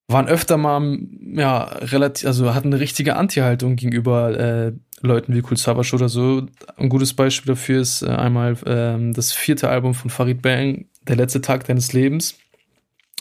[0.10, 5.56] waren öfter mal, ja, relativ, also hatten eine richtige Anti-Haltung gegenüber äh, Leuten wie Cool
[5.56, 6.48] Savage oder so.
[6.76, 11.16] Ein gutes Beispiel dafür ist äh, einmal ähm, das vierte Album von Farid Bang, Der
[11.16, 12.38] letzte Tag deines Lebens,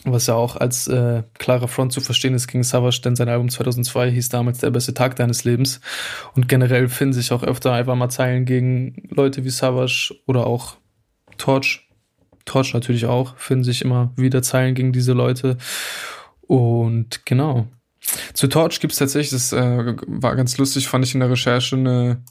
[0.04, 3.48] was ja auch als äh, klare Front zu verstehen ist gegen Savage, denn sein Album
[3.48, 5.80] 2002 hieß damals Der beste Tag deines Lebens.
[6.34, 10.76] Und generell finden sich auch öfter einfach mal Zeilen gegen Leute wie Savage oder auch
[11.38, 11.88] Torch.
[12.44, 15.56] Torch natürlich auch, finden sich immer wieder Zeilen gegen diese Leute.
[16.42, 17.66] Und genau.
[18.34, 22.22] Zu Torch gibt's tatsächlich, das äh, war ganz lustig, fand ich in der Recherche eine,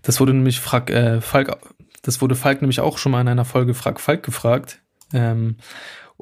[0.00, 1.58] das wurde nämlich Frag, äh, Falk,
[2.00, 4.80] das wurde Falk nämlich auch schon mal in einer Folge Frag Falk gefragt.
[5.12, 5.56] Ähm,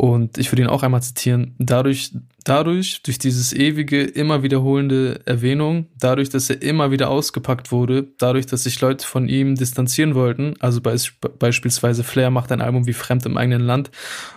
[0.00, 1.54] und ich würde ihn auch einmal zitieren.
[1.58, 2.12] Dadurch,
[2.44, 8.46] dadurch, durch dieses ewige, immer wiederholende Erwähnung, dadurch, dass er immer wieder ausgepackt wurde, dadurch,
[8.46, 12.94] dass sich Leute von ihm distanzieren wollten, also beis beispielsweise Flair macht ein Album wie
[12.94, 13.90] Fremd im eigenen Land,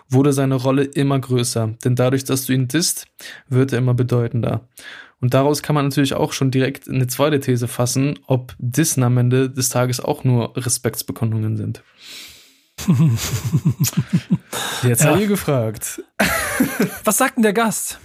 [0.10, 1.76] wurde seine Rolle immer größer.
[1.86, 3.06] Denn dadurch, dass du ihn disst,
[3.48, 4.68] wird er immer bedeutender.
[5.22, 9.18] Und daraus kann man natürlich auch schon direkt eine zweite These fassen, ob Dissen am
[9.18, 11.84] Ende des Tages auch nur Respektsbekundungen sind.
[14.84, 15.12] Jetzt Ja.
[15.12, 16.02] habt ihr gefragt.
[17.04, 18.00] Was sagt denn der Gast?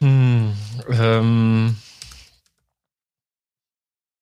[0.00, 0.52] Hm,
[0.90, 1.76] ähm,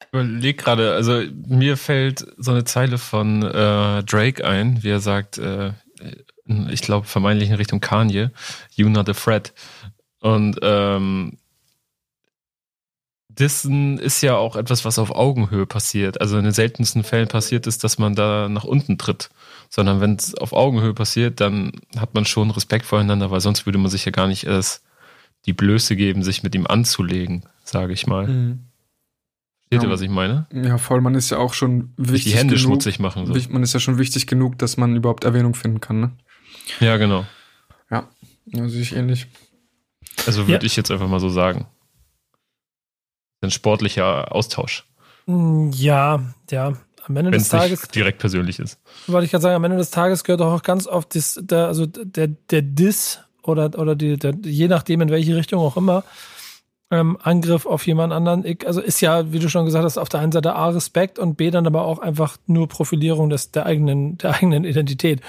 [0.00, 5.00] ich überleg gerade, also mir fällt so eine Zeile von äh, Drake ein, wie er
[5.00, 5.72] sagt, äh,
[6.70, 8.30] ich glaube vermeintlich in Richtung Kanye,
[8.74, 9.52] you not a threat.
[10.20, 11.38] Und ähm,
[13.38, 16.20] Dissen ist ja auch etwas, was auf Augenhöhe passiert.
[16.20, 19.30] Also in den seltensten Fällen passiert ist, dass man da nach unten tritt.
[19.70, 23.78] Sondern wenn es auf Augenhöhe passiert, dann hat man schon Respekt voreinander, weil sonst würde
[23.78, 24.82] man sich ja gar nicht erst
[25.46, 28.26] die Blöße geben, sich mit ihm anzulegen, sage ich mal.
[28.28, 28.60] Mhm.
[29.68, 29.94] Versteht ihr, Ja.
[29.94, 30.46] was ich meine?
[30.52, 32.66] Ja, voll, man ist ja auch schon wichtig die Hände genug.
[32.66, 33.26] schmutzig machen.
[33.26, 33.34] So.
[33.50, 36.10] Man ist ja schon wichtig genug, dass man überhaupt Erwähnung finden kann, ne?
[36.80, 37.24] Ja, genau.
[37.90, 38.08] Ja,
[38.46, 39.28] ja sehe ich ähnlich.
[40.26, 40.66] Also würde Ja.
[40.66, 41.66] ich jetzt einfach mal so sagen.
[43.42, 44.84] Ein sportlicher Austausch,
[45.26, 46.72] Hm, Ja, ja.
[47.04, 48.78] Am Ende wenn des es Tages direkt persönlich ist.
[49.08, 51.84] wollte ich gerade sagen, am Ende des Tages gehört auch ganz oft das, der, also
[51.86, 56.04] der, der Diss oder, oder die, der, je nachdem in welche Richtung auch immer,
[56.92, 58.44] ähm, Angriff auf jemand anderen.
[58.44, 61.18] Ich, also ist ja, wie du schon gesagt hast, auf der einen Seite A Respekt
[61.18, 65.22] und B dann aber auch einfach nur Profilierung des, der eigenen, der eigenen Identität.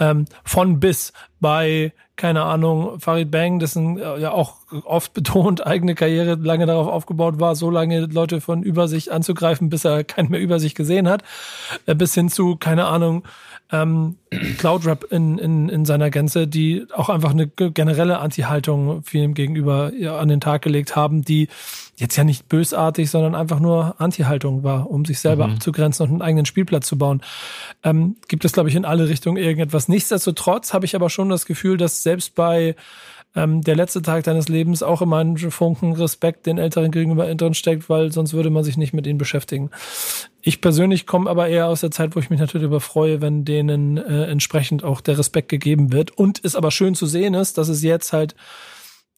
[0.00, 5.94] Ähm, von bis bei, keine Ahnung, Farid Bang, dessen äh, ja auch oft betont eigene
[5.94, 10.30] Karriere lange darauf aufgebaut war, so lange Leute von über sich anzugreifen, bis er keinen
[10.30, 11.24] mehr über sich gesehen hat,
[11.86, 13.24] äh, bis hin zu, keine Ahnung,
[13.72, 14.16] ähm,
[14.58, 19.34] Cloud Rap in, in, in seiner Gänze, die auch einfach eine ge- generelle Anti-Haltung vielem
[19.34, 21.48] gegenüber an den Tag gelegt haben, die
[21.96, 26.22] jetzt ja nicht bösartig, sondern einfach nur Anti-Haltung war, um sich selber abzugrenzen und einen
[26.22, 27.20] eigenen Spielplatz zu bauen.
[27.84, 29.88] Ähm, gibt es, glaube ich, in alle Richtungen irgendetwas.
[29.88, 32.74] Nichtsdestotrotz habe ich aber schon das Gefühl, dass selbst bei
[33.36, 37.54] ähm, der letzte Tag deines Lebens auch immer ein Funken Respekt den Älteren gegenüber drin
[37.54, 39.70] steckt, weil sonst würde man sich nicht mit ihnen beschäftigen.
[40.42, 43.44] Ich persönlich komme aber eher aus der Zeit, wo ich mich natürlich darüber freue, wenn
[43.44, 46.10] denen äh, entsprechend auch der Respekt gegeben wird.
[46.10, 48.34] Und es aber schön zu sehen ist, dass es jetzt halt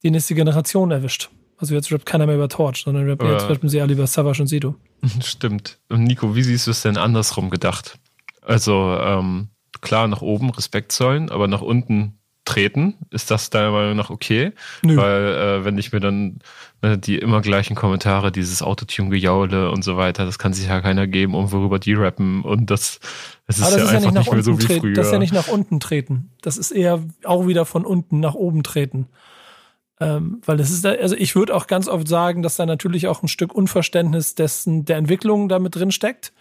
[0.03, 1.31] die nächste Generation erwischt.
[1.57, 3.35] Also jetzt rappt keiner mehr über Torch, sondern rappen, Ja.
[3.35, 4.75] jetzt rappen sie alle über Savage und Sido.
[5.23, 5.79] Stimmt.
[5.89, 7.99] Und Nico, wie siehst du es denn andersrum gedacht?
[8.43, 9.49] Also, ähm,
[9.81, 14.53] klar, nach oben Respekt zollen, aber nach unten treten, ist das deiner Meinung nach okay?
[14.83, 14.97] Nö.
[14.97, 16.41] Weil, äh, wenn ich mir dann
[16.83, 21.07] ne, die immer gleichen Kommentare, dieses Autotune-Gejaule und so weiter, das kann sich ja keiner
[21.07, 22.99] geben, um worüber die rappen und das,
[23.47, 24.81] das ist das ja ist ja einfach nicht mehr so wie treten.
[24.81, 24.95] früher.
[24.95, 26.31] Das ist ja nicht nach unten treten.
[26.43, 29.09] Das ist eher auch wieder von unten nach oben treten.
[30.01, 33.07] Ähm, weil das ist, da, also ich würde auch ganz oft sagen, dass da natürlich
[33.07, 36.33] auch ein Stück Unverständnis dessen, der Entwicklung damit drin steckt.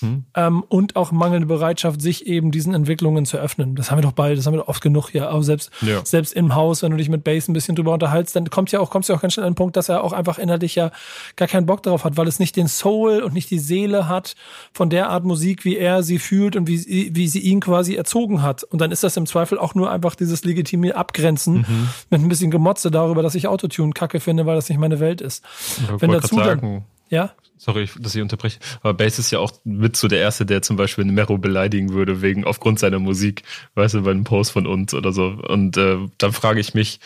[0.00, 0.24] Hm.
[0.34, 3.74] Ähm, und auch mangelnde Bereitschaft, sich eben diesen Entwicklungen zu öffnen.
[3.74, 5.32] Das haben wir doch beide, das haben wir doch oft genug hier.
[5.32, 6.04] Auch selbst, Ja.
[6.04, 8.80] selbst im Haus, wenn du dich mit Bass ein bisschen drüber unterhaltst, dann kommt ja
[8.80, 10.90] auch, kommst ja auch ganz schnell an den Punkt, dass er auch einfach innerlich ja
[11.36, 14.34] gar keinen Bock darauf hat, weil es nicht den Soul und nicht die Seele hat
[14.72, 17.94] von der Art Musik, wie er sie fühlt und wie, sie- wie sie ihn quasi
[17.94, 18.64] erzogen hat.
[18.64, 21.88] Und dann ist das im Zweifel auch nur einfach dieses legitime Abgrenzen Mhm.
[22.10, 25.20] mit ein bisschen Gemotze darüber, dass ich Autotune kacke finde, weil das nicht meine Welt
[25.20, 25.44] ist.
[25.78, 27.30] Ich wenn dazu grad dann- sagen, Ja?
[27.58, 28.60] Sorry, dass ich unterbreche.
[28.82, 32.22] Aber Bass ist ja auch mit so der Erste, der zum Beispiel Mero beleidigen würde,
[32.22, 33.42] wegen aufgrund seiner Musik,
[33.74, 35.26] weißt du, bei einem Post von uns oder so.
[35.26, 37.00] Und äh, dann frage ich mich,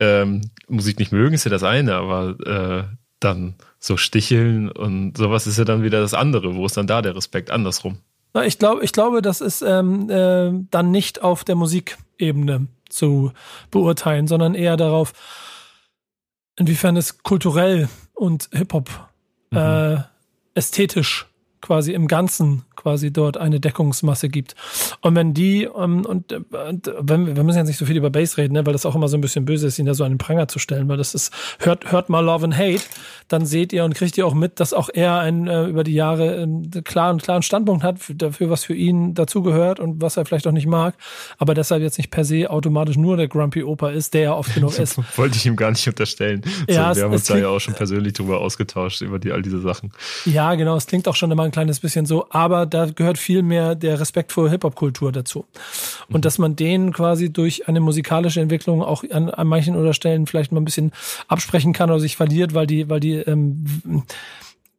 [0.00, 5.46] ähm, Musik nicht mögen ist ja das eine, aber äh, dann so sticheln und sowas
[5.46, 6.54] ist ja dann wieder das andere.
[6.54, 7.98] Wo ist dann da der Respekt andersrum?
[8.34, 13.32] Na, ich glaube, ich glaube, das ist ähm, äh, dann nicht auf der Musikebene zu
[13.70, 15.12] beurteilen, sondern eher darauf,
[16.56, 19.05] inwiefern es kulturell und Hip-Hop
[19.56, 20.02] äh,
[20.54, 21.26] ästhetisch
[21.60, 24.54] quasi im Ganzen quasi dort eine Deckungsmasse gibt.
[25.00, 26.40] Und wenn die, ähm, und, äh,
[27.00, 29.08] wenn, wir müssen jetzt nicht so viel über Bass reden, ne, weil das auch immer
[29.08, 31.14] so ein bisschen böse ist, ihn da so an den Pranger zu stellen, weil das
[31.14, 32.82] ist, hört, hört mal Love and Hate,
[33.28, 35.94] dann seht ihr und kriegt ihr auch mit, dass auch er ein, äh, über die
[35.94, 40.24] Jahre einen klaren, klaren Standpunkt hat für- dafür, was für ihn dazugehört und was er
[40.26, 40.94] vielleicht auch nicht mag,
[41.38, 44.54] aber deshalb jetzt nicht per se automatisch nur der Grumpy Opa ist, der ja oft
[44.54, 44.98] genug ist.
[45.18, 46.42] Wollte ich ihm gar nicht unterstellen.
[46.68, 49.18] Ja, so, es- wir haben es uns da ja auch schon persönlich drüber ausgetauscht, über
[49.18, 49.90] die, all diese Sachen.
[50.26, 53.42] Ja, genau, es klingt auch schon immer ein kleines bisschen so, aber da gehört viel
[53.42, 55.46] mehr der Respekt vor Hip-Hop-Kultur dazu.
[56.08, 60.26] Und dass man den quasi durch eine musikalische Entwicklung auch an, an manchen oder Stellen
[60.26, 60.92] vielleicht mal ein bisschen
[61.28, 64.04] absprechen kann oder sich verliert, weil die, weil die, ähm,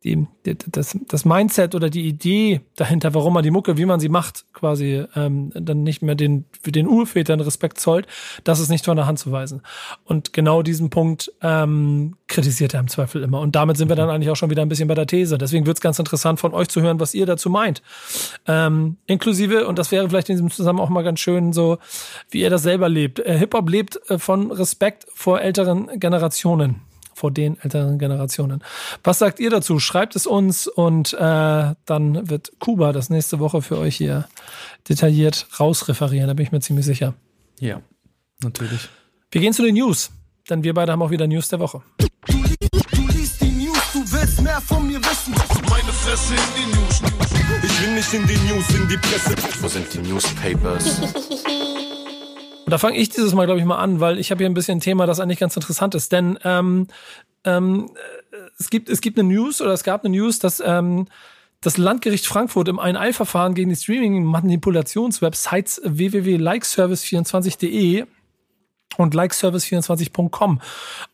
[0.04, 4.00] die, die das, das Mindset oder die Idee dahinter, warum man die Mucke, wie man
[4.00, 8.08] sie macht, quasi ähm, dann nicht mehr den, für den Urvätern Respekt zollt,
[8.44, 9.62] das ist nicht von der Hand zu weisen.
[10.06, 13.40] Und genau diesen Punkt ähm, kritisiert er im Zweifel immer.
[13.40, 15.38] Und damit sind wir dann eigentlich auch schon wieder ein bisschen bei der These.
[15.38, 17.82] Deswegen wird es ganz interessant von euch zu hören, was ihr dazu meint.
[18.46, 21.80] Ähm, inklusive, und das wäre vielleicht in diesem Zusammenhang auch mal ganz schön, so
[22.30, 23.20] wie ihr das selber lebt.
[23.20, 26.87] Äh, Hip-Hop lebt äh, von Respekt vor älteren Generationen
[27.18, 28.64] vor den älteren Generationen.
[29.04, 29.80] Was sagt ihr dazu?
[29.80, 34.28] Schreibt es uns und äh, dann wird Kuba das nächste Woche für euch hier
[34.88, 37.16] detailliert rausreferieren, da bin ich mir ziemlich sicher.
[37.60, 37.82] Ja,
[38.44, 38.88] natürlich.
[39.32, 40.12] Wir gehen zu den News,
[40.48, 41.82] denn wir beide haben auch wieder News der Woche.
[42.28, 45.34] Du liest die News, du willst mehr von mir wissen.
[45.70, 47.02] Meine Fresse in die News.
[47.64, 49.36] Ich will nicht in die News, in die Presse.
[49.60, 51.02] Wo sind die Newspapers?
[52.68, 54.54] Und da fange ich dieses Mal, glaube ich, mal an, weil ich habe hier ein
[54.54, 56.12] bisschen ein Thema, das eigentlich ganz interessant ist.
[56.12, 56.88] Denn ähm,
[57.46, 61.08] ähm, äh, es, gibt, es gibt eine News oder es gab eine News, dass ähm,
[61.62, 68.04] das Landgericht Frankfurt im Ein-Eilverfahren gegen die Streaming-Manipulationswebsites www.likeservice24.de
[68.98, 70.60] und likeservice24.com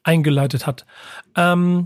[0.02, 0.88] eingeleitet hat.
[1.36, 1.86] Ähm,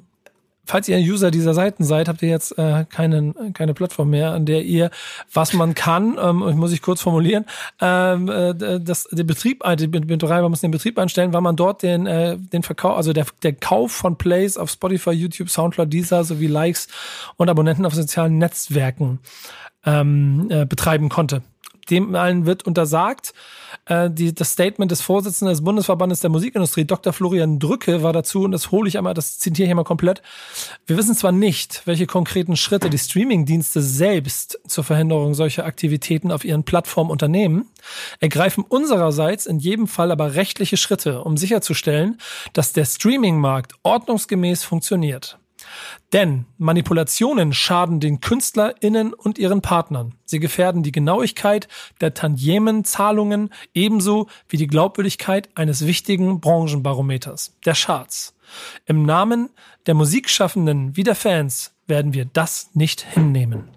[0.68, 4.32] falls ihr ein User dieser Seiten seid, habt ihr jetzt äh, keinen, keine Plattform mehr,
[4.32, 4.92] an der ihr,
[5.34, 7.46] was man kann, ähm, muss ich kurz formulieren,
[7.82, 11.84] ähm, äh, das, den Betrieb, äh, die Betreiber müssen den Betrieb einstellen, weil man dort
[11.84, 16.24] den, äh, den Verkauf, also der, der Kauf von Plays auf Spotify, YouTube, Soundcloud, Deezer
[16.24, 16.88] sowie Likes
[17.38, 19.20] und Abonnenten auf sozialen Netzwerken
[19.86, 21.42] ähm, äh, betreiben konnte.
[21.90, 23.34] Dem allen wird untersagt.
[23.86, 27.14] Äh, die, das Statement des Vorsitzenden des Bundesverbandes der Musikindustrie, Dr.
[27.14, 30.22] Florian Drücke, war dazu, und das hole ich einmal, das zitiere ich einmal komplett.
[30.86, 36.44] Wir wissen zwar nicht, welche konkreten Schritte die Streamingdienste selbst zur Verhinderung solcher Aktivitäten auf
[36.44, 37.70] ihren Plattformen unternehmen,
[38.20, 42.20] ergreifen unsererseits in jedem Fall aber rechtliche Schritte, um sicherzustellen,
[42.54, 45.38] dass der Streamingmarkt ordnungsgemäß funktioniert.
[46.14, 50.16] Denn Manipulationen schaden den KünstlerInnen und ihren Partnern.
[50.26, 51.68] Sie gefährden die Genauigkeit
[52.02, 58.36] der Tantiemenzahlungen ebenso wie die Glaubwürdigkeit eines wichtigen Branchenbarometers, der Charts.
[58.86, 59.50] Im Namen
[59.86, 63.70] der Musikschaffenden wie der Fans werden wir das nicht hinnehmen.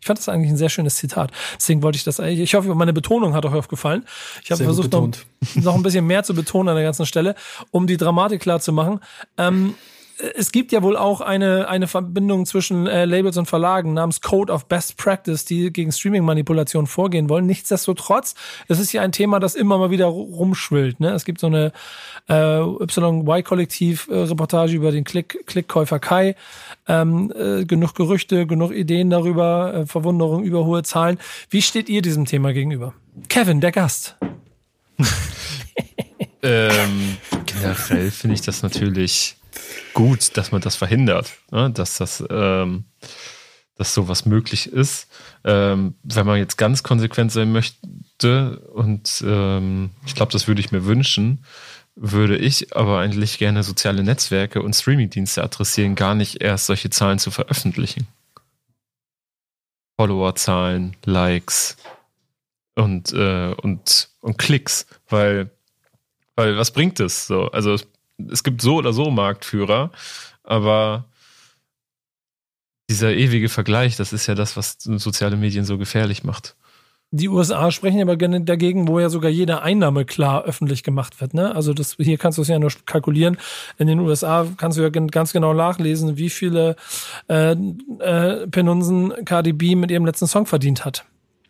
[0.00, 1.32] Ich fand das eigentlich ein sehr schönes Zitat.
[1.56, 2.38] Deswegen wollte ich das eigentlich.
[2.38, 4.04] Ich hoffe, meine Betonung hat euch aufgefallen.
[4.44, 5.10] Ich habe versucht, noch,
[5.56, 7.34] noch ein bisschen mehr zu betonen an der ganzen Stelle,
[7.72, 9.00] um die Dramatik klar zu machen.
[9.36, 9.74] Ähm,
[10.18, 14.52] es gibt ja wohl auch eine, eine Verbindung zwischen äh, Labels und Verlagen namens Code
[14.52, 17.46] of Best Practice, die gegen Streaming-Manipulation vorgehen wollen.
[17.46, 18.34] Nichtsdestotrotz,
[18.68, 21.00] es ist ja ein Thema, das immer mal wieder rumschwillt.
[21.00, 21.10] Ne?
[21.10, 21.72] Es gibt so eine
[22.28, 26.34] äh, YY-Kollektiv-Reportage über den Klick Klickkäufer Kai.
[26.88, 31.18] Ähm, äh, genug Gerüchte, genug Ideen darüber, äh, Verwunderung über hohe Zahlen.
[31.50, 32.94] Wie steht ihr diesem Thema gegenüber?
[33.28, 34.16] Kevin, der Gast.
[36.42, 39.36] Ähm, generell finde ich das natürlich
[39.96, 41.70] gut, dass man das verhindert, ne?
[41.70, 42.84] dass das, ähm,
[43.76, 45.08] dass sowas möglich ist.
[45.42, 50.70] Ähm, wenn man jetzt ganz konsequent sein möchte und ähm, ich glaube, das würde ich
[50.70, 51.44] mir wünschen,
[51.94, 57.18] würde ich aber eigentlich gerne soziale Netzwerke und Streamingdienste adressieren, gar nicht erst solche Zahlen
[57.18, 58.06] zu veröffentlichen.
[59.98, 61.78] Followerzahlen, Likes
[62.74, 65.50] und, äh, und, und Klicks, weil,
[66.34, 67.50] weil was bringt es so?
[67.50, 67.88] Also es,
[68.30, 69.90] es gibt so oder so Marktführer,
[70.42, 71.04] aber
[72.88, 76.56] dieser ewige Vergleich, das ist ja das, was soziale Medien so gefährlich macht.
[77.12, 81.34] Die USA sprechen aber dagegen, wo ja sogar jede Einnahme klar öffentlich gemacht wird.
[81.34, 81.54] Ne?
[81.54, 83.38] Also das, hier kannst du es ja nur kalkulieren.
[83.78, 86.74] In den USA kannst du ja ganz genau nachlesen, wie viele
[87.28, 91.04] äh, äh, Penunsen KDB mit ihrem letzten Song verdient hat.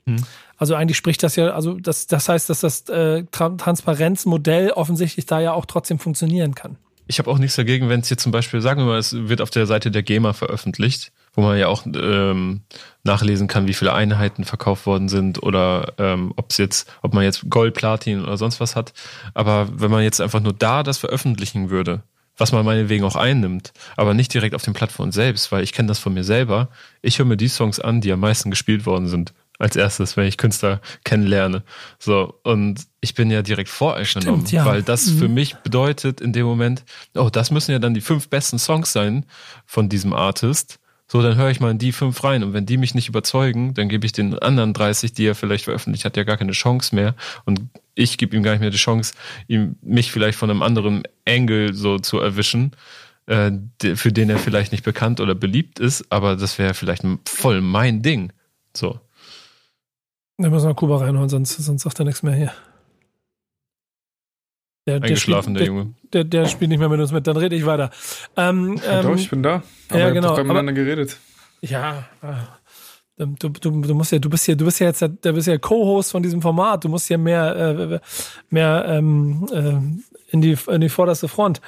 [0.07, 0.19] Hm.
[0.57, 5.27] Also eigentlich spricht das ja, also das, das heißt, dass das äh, Tra Transparenzmodell offensichtlich
[5.27, 6.77] da ja auch trotzdem funktionieren kann.
[7.09, 9.41] Ich habe auch nichts dagegen, wenn es hier zum Beispiel, sagen wir mal, es wird
[9.41, 12.63] auf der Seite der GEMA veröffentlicht, wo man ja auch ähm,
[13.05, 17.23] nachlesen kann, wie viele Einheiten verkauft worden sind oder ähm, ob es jetzt, ob man
[17.23, 18.93] jetzt Gold, Platin oder sonst was hat.
[19.35, 22.03] Aber wenn man jetzt einfach nur da das veröffentlichen würde,
[22.37, 25.89] was man meinetwegen auch einnimmt, aber nicht direkt auf den Plattformen selbst, weil ich kenne
[25.89, 26.69] das von mir selber.
[27.03, 29.33] Ich höre mir die Songs an, die am meisten gespielt worden sind.
[29.59, 31.63] Als erstes, wenn ich Künstler kennenlerne.
[31.99, 34.67] So, und ich bin ja direkt voreingenommen, Stimmt, ja.
[34.67, 35.19] weil das Mhm.
[35.19, 36.85] für mich bedeutet in dem Moment,
[37.15, 39.25] oh, das müssen ja dann die fünf besten Songs sein
[39.65, 40.79] von diesem Artist.
[41.09, 42.43] So, dann höre ich mal in die fünf rein.
[42.43, 45.65] Und wenn die mich nicht überzeugen, dann gebe ich den anderen 30, die er vielleicht
[45.65, 47.15] veröffentlicht hat, ja gar keine Chance mehr.
[47.45, 47.61] Und
[47.95, 49.15] ich gebe ihm gar nicht mehr die Chance,
[49.47, 52.73] ihm mich vielleicht von einem anderen Angle so zu erwischen,
[53.27, 53.53] äh,
[53.95, 58.03] für den er vielleicht nicht bekannt oder beliebt ist, aber das wäre vielleicht voll mein
[58.03, 58.33] Ding.
[58.77, 58.99] So.
[60.39, 62.53] Da müssen wir Kuba reinholen, sonst, sonst sagt er nichts mehr hier.
[64.87, 65.95] Der, Eingeschlafen, der, spielt, Junge.
[66.13, 67.91] Der, der, der spielt nicht mehr mit uns mit, dann rede ich weiter.
[68.37, 69.63] Ähm, Ja, doch, ähm, ich bin da.
[69.89, 71.17] Aber ja, genau, doch aber- miteinander geredet.
[71.63, 75.09] Ja, äh, du, du, du musst ja, du bist ja, du bist ja jetzt, der,
[75.09, 76.85] du bist ja Co-Host von diesem Format.
[76.85, 78.01] Du musst ja mehr, äh,
[78.51, 81.61] mehr ähm, äh, in die in die vorderste Front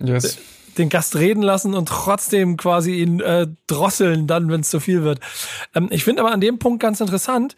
[0.00, 0.38] Yes.
[0.78, 5.02] Den Gast reden lassen und trotzdem quasi ihn äh, drosseln, dann, wenn es zu viel
[5.02, 5.20] wird.
[5.74, 7.56] Ähm, ich finde aber an dem Punkt ganz interessant,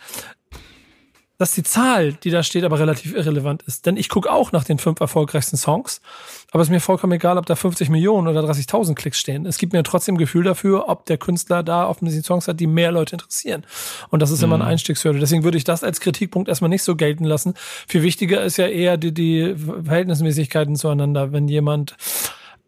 [1.39, 3.87] dass die Zahl, die da steht, aber relativ irrelevant ist.
[3.87, 6.01] Denn ich gucke auch nach den fünf erfolgreichsten Songs,
[6.53, 9.45] aber es ist mir vollkommen egal, ob da 50 Millionen oder 30.000 Klicks stehen.
[9.45, 12.69] Es gibt mir trotzdem ein Gefühl dafür, ob der Künstler da offensichtlich Songs hat, die
[12.69, 13.67] mehr Leute interessieren.
[14.11, 15.19] Und das ist immer eine Einstiegshürde.
[15.19, 17.55] Deswegen würde ich das als Kritikpunkt erstmal nicht so gelten lassen.
[17.89, 21.33] Viel wichtiger ist ja eher die, die Verhältnismäßigkeiten zueinander.
[21.33, 21.97] Wenn jemand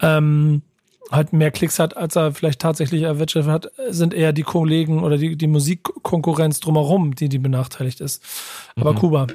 [0.01, 0.62] ähm,
[1.11, 5.18] halt mehr Klicks hat, als er vielleicht tatsächlich erwirtschaftet hat, sind eher die Kollegen oder
[5.18, 8.22] die, die Musikkonkurrenz drumherum, die die benachteiligt ist.
[8.76, 9.26] Aber Kuba,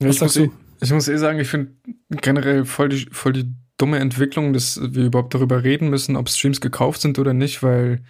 [0.00, 0.44] Ja, Was ich, muss sagst du?
[0.44, 1.72] eh, ich muss eh sagen, ich finde
[2.10, 6.60] generell voll die, voll die dumme Entwicklung, dass wir überhaupt darüber reden müssen, ob Streams
[6.60, 8.02] gekauft sind oder nicht, weil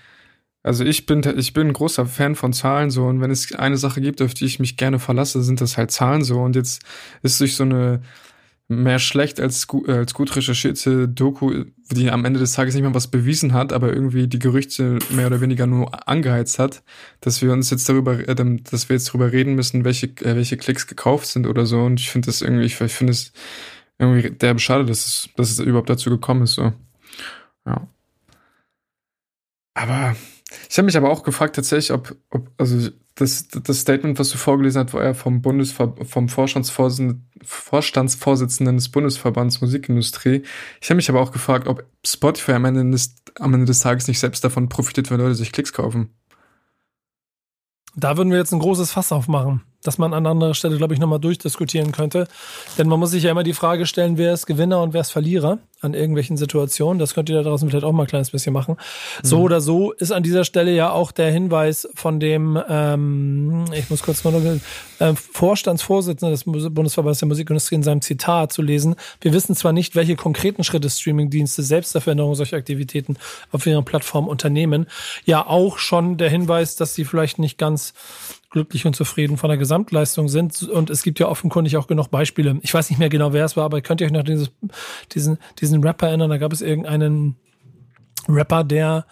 [0.62, 3.76] also ich bin ich bin ein großer Fan von Zahlen so und wenn es eine
[3.76, 6.82] Sache gibt, auf die ich mich gerne verlasse, sind das halt Zahlen so und jetzt
[7.22, 8.00] ist durch so eine
[8.68, 12.94] mehr schlecht als gut, als gut recherchierte Doku, die am Ende des Tages nicht mal
[12.94, 16.82] was bewiesen hat, aber irgendwie die Gerüchte mehr oder weniger nur angeheizt hat,
[17.20, 20.56] dass wir uns jetzt darüber, äh, dass wir jetzt darüber reden müssen, welche, äh, welche
[20.56, 21.82] Klicks gekauft sind oder so.
[21.82, 23.32] Und ich finde das irgendwie, ich, ich finde es
[23.98, 26.54] irgendwie derbe schade, dass es, dass es überhaupt dazu gekommen ist.
[26.54, 26.72] So.
[27.66, 27.86] Ja.
[29.74, 30.16] Aber
[30.70, 34.38] ich habe mich aber auch gefragt tatsächlich, ob, ob also das, das Statement, was du
[34.38, 40.42] vorgelesen hast, war ja vom Bundesver vom Vorstandsvorsitzenden, Vorstandsvorsitzenden des Bundesverbands Musikindustrie.
[40.80, 44.08] Ich habe mich aber auch gefragt, ob Spotify am Ende, des, am Ende des Tages
[44.08, 46.10] nicht selbst davon profitiert, wenn Leute sich Klicks kaufen.
[47.94, 49.62] da würden wir jetzt ein großes Fass aufmachen.
[49.84, 52.26] Das man an anderer Stelle, glaube ich, nochmal durchdiskutieren könnte.
[52.76, 55.12] Denn man muss sich ja immer die Frage stellen, wer ist Gewinner und wer ist
[55.12, 56.98] Verlierer an irgendwelchen Situationen.
[56.98, 58.76] Das könnt ihr da draußen vielleicht auch mal ein kleines bisschen machen.
[59.22, 63.90] So oder so ist an dieser Stelle ja auch der Hinweis von dem, ähm, ich
[63.90, 64.42] muss kurz mal noch,
[64.98, 68.96] äh, Vorstandsvorsitzenden des Bundesverbandes der Musikindustrie in seinem Zitat zu lesen.
[69.20, 73.16] Wir wissen zwar nicht, welche konkreten Schritte Streamingdienste selbst zur Veränderung solcher Aktivitäten
[73.52, 74.86] auf ihren Plattformen unternehmen.
[75.26, 77.92] Ja, auch schon der Hinweis, dass sie vielleicht nicht ganz
[78.54, 80.62] glücklich und zufrieden von der Gesamtleistung sind.
[80.62, 82.58] Und es gibt ja offenkundig auch genug Beispiele.
[82.62, 84.52] Ich weiß nicht mehr genau, wer es war, aber könnt ihr euch noch dieses,
[85.12, 86.30] diesen, diesen Rapper erinnern?
[86.30, 87.34] Da gab es irgendeinen
[88.28, 89.06] Rapper, der,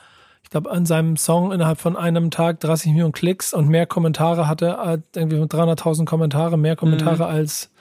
[0.44, 4.46] ich glaube, an seinem Song innerhalb von einem Tag 30 Millionen Klicks und mehr Kommentare
[4.46, 7.71] hatte, als irgendwie mit 300.000 Kommentare, mehr Kommentare als,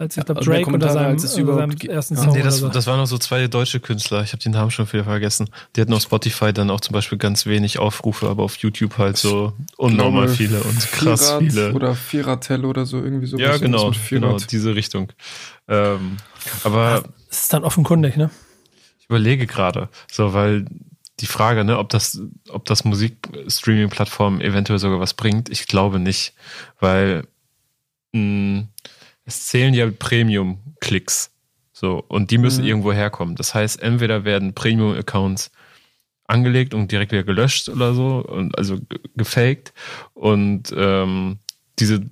[0.00, 2.16] als ich glaube, also Drake unter Kommentare, seinem, als es unter überhaupt seinem ersten.
[2.16, 2.32] Song.
[2.32, 2.68] Nee, das, so.
[2.68, 4.22] das waren noch so zwei deutsche Künstler.
[4.22, 5.50] Ich habe den Namen schon wieder vergessen.
[5.74, 9.16] Die hatten auf Spotify dann auch zum Beispiel ganz wenig Aufrufe, aber auf YouTube halt
[9.16, 11.72] so unnormal glaube, viele und krass Vierrad viele.
[11.74, 13.38] Oder Vierradtel oder so, irgendwie so.
[13.38, 15.12] ja, genau, genau, diese Richtung.
[15.66, 16.18] Ähm,
[16.62, 18.30] aber Das ist dann offenkundig, ne?
[19.00, 20.66] ich überlege gerade, so, weil
[21.18, 22.20] die Frage, ne, ob das,
[22.50, 26.34] ob das Musikstreaming-Plattform eventuell sogar was bringt, ich glaube nicht,
[26.78, 27.26] weil
[28.12, 28.68] mh,
[29.28, 31.30] es zählen ja Premium-Klicks.
[31.72, 32.68] So, und die müssen Mhm.
[32.68, 33.36] irgendwo herkommen.
[33.36, 35.52] Das heißt, entweder werden Premium-Accounts
[36.26, 39.72] angelegt und direkt wieder gelöscht oder so, und also ge- gefaked.
[40.14, 41.38] Und ähm,
[41.78, 42.04] diese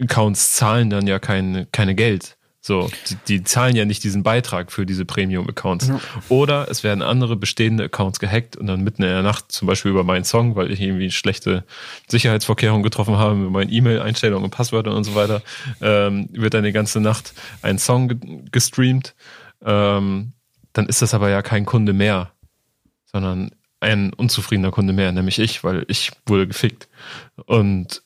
[0.00, 2.36] Accounts zahlen dann ja kein, keine Geld.
[2.66, 5.86] So, die, die zahlen ja nicht diesen Beitrag für diese Premium-Accounts.
[5.86, 6.00] Ja.
[6.28, 9.92] Oder es werden andere bestehende Accounts gehackt und dann mitten in der Nacht, zum Beispiel
[9.92, 11.62] über meinen Song, weil ich irgendwie schlechte
[12.08, 15.42] Sicherheitsvorkehrungen getroffen habe mit meinen E-Mail-Einstellungen und Passwörtern und so weiter,
[15.80, 18.18] ähm, wird dann die ganze Nacht ein Song ge
[18.50, 19.14] gestreamt.
[19.64, 20.32] Ähm,
[20.72, 22.32] dann ist das aber ja kein Kunde mehr,
[23.04, 26.88] sondern ein unzufriedener Kunde mehr, nämlich ich, weil ich wurde gefickt.
[27.44, 28.02] Und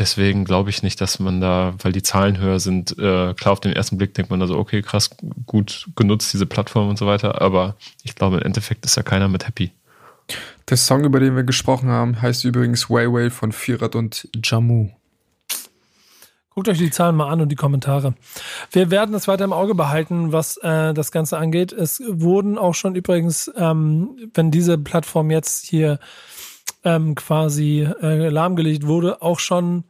[0.00, 3.60] deswegen glaube ich nicht, dass man da, weil die Zahlen höher sind, äh, klar auf
[3.60, 5.10] den ersten Blick denkt man da so, okay, krass,
[5.46, 7.40] gut genutzt, diese Plattform und so weiter.
[7.40, 9.70] Aber ich glaube, im Endeffekt ist ja keiner mit happy.
[10.68, 14.90] Der Song, über den wir gesprochen haben, heißt übrigens Way Way von Vierrad und Jammu.
[16.54, 18.14] Guckt euch die Zahlen mal an und die Kommentare.
[18.72, 21.72] Wir werden es weiter im Auge behalten, was äh, das Ganze angeht.
[21.72, 26.00] Es wurden auch schon übrigens, ähm, wenn diese Plattform jetzt hier
[26.84, 29.84] ähm, quasi äh, lahmgelegt wurde, auch schon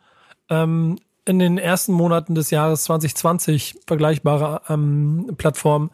[0.51, 5.91] ähm, in den ersten Monaten des Jahres 2020 vergleichbare ähm, Plattformen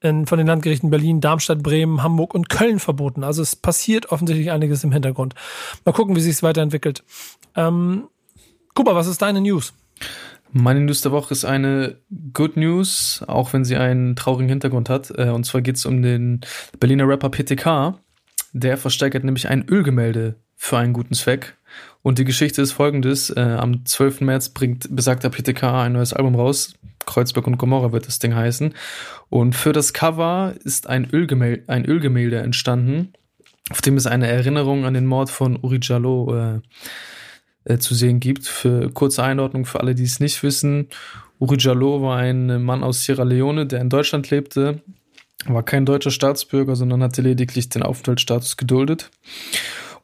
[0.00, 3.24] in, von den Landgerichten Berlin, Darmstadt, Bremen, Hamburg und Köln verboten.
[3.24, 5.34] Also es passiert offensichtlich einiges im Hintergrund.
[5.84, 7.02] Mal gucken, wie sich es weiterentwickelt.
[7.54, 8.08] Ähm,
[8.74, 9.72] Kuba, was ist deine News?
[10.52, 11.96] Meine News der Woche ist eine
[12.32, 15.10] Good News, auch wenn sie einen traurigen Hintergrund hat.
[15.16, 16.40] Äh, Und zwar geht es um den
[16.78, 17.98] Berliner Rapper PTK.
[18.52, 21.56] Der versteigert nämlich ein Ölgemälde für einen guten Zweck.
[22.06, 23.30] Und die Geschichte ist folgendes.
[23.30, 24.20] Äh, am 12.
[24.20, 26.74] März bringt besagter PTK ein neues Album raus.
[27.04, 28.74] Kreuzberg und Gomorra wird das Ding heißen.
[29.28, 33.12] Und für das Cover ist ein Ölgemälde, ein Ölgemälde entstanden,
[33.70, 36.60] auf dem es eine Erinnerung an den Mord von Uri Jallo äh,
[37.64, 38.46] äh, zu sehen gibt.
[38.46, 40.86] Für kurze Einordnung für alle, die es nicht wissen.
[41.40, 44.80] Uri Jallo war ein Mann aus Sierra Leone, der in Deutschland lebte,
[45.44, 49.10] war kein deutscher Staatsbürger, sondern hatte lediglich den Aufenthaltsstatus geduldet.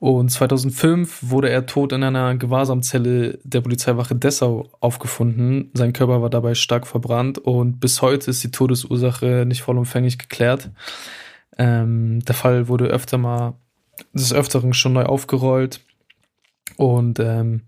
[0.02, 5.70] Und 2005 wurde er tot in einer Gewahrsamzelle der Polizeiwache Dessau aufgefunden.
[5.74, 10.70] Sein Körper war dabei stark verbrannt und bis heute ist die Todesursache nicht vollumfänglich geklärt.
[11.56, 13.54] Ähm, der Fall wurde öfter mal
[14.12, 15.78] des Öfteren schon neu aufgerollt.
[16.76, 17.60] Und ähm,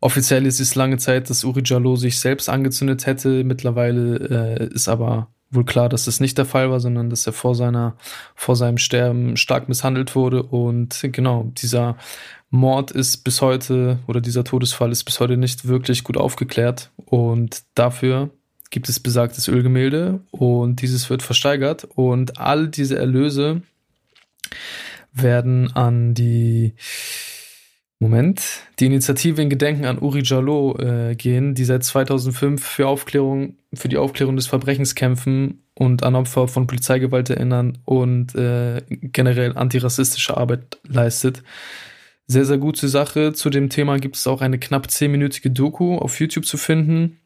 [0.00, 3.42] offiziell ist es lange Zeit, dass Uri Jallo sich selbst angezündet hätte.
[3.42, 7.32] Mittlerweile äh, ist aber wohl klar, dass das nicht der Fall war, sondern dass er
[7.32, 7.96] vor seiner,
[8.34, 10.42] vor seinem Sterben stark misshandelt wurde.
[10.42, 11.96] Und genau, dieser
[12.50, 16.90] Mord ist bis heute oder dieser Todesfall ist bis heute nicht wirklich gut aufgeklärt.
[16.96, 18.30] Und dafür
[18.70, 23.62] gibt es besagtes Ölgemälde und dieses wird versteigert und all diese Erlöse
[25.12, 26.74] werden an die
[28.00, 28.42] Moment,
[28.78, 33.88] die Initiative in Gedenken an Uri Jallo äh, gehen, die seit 2005 für Aufklärung, für
[33.88, 40.36] die Aufklärung des Verbrechens kämpfen und an Opfer von Polizeigewalt erinnern und äh, generell antirassistische
[40.36, 41.42] Arbeit leistet.
[42.28, 43.32] Sehr, sehr gute Sache.
[43.32, 47.18] Zu dem Thema gibt es auch eine knapp zehnminütige Doku auf YouTube zu finden.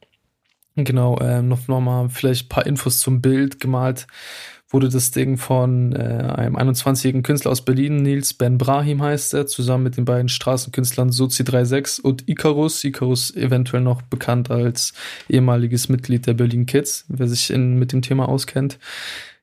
[0.74, 4.06] Genau, äh, noch, noch mal vielleicht ein paar Infos zum Bild gemalt
[4.72, 9.46] wurde das Ding von äh, einem 21-jährigen Künstler aus Berlin, Nils Ben Brahim heißt er,
[9.46, 12.82] zusammen mit den beiden Straßenkünstlern Sozi36 und Icarus.
[12.82, 14.94] Icarus eventuell noch bekannt als
[15.28, 18.78] ehemaliges Mitglied der Berlin Kids, wer sich in, mit dem Thema auskennt.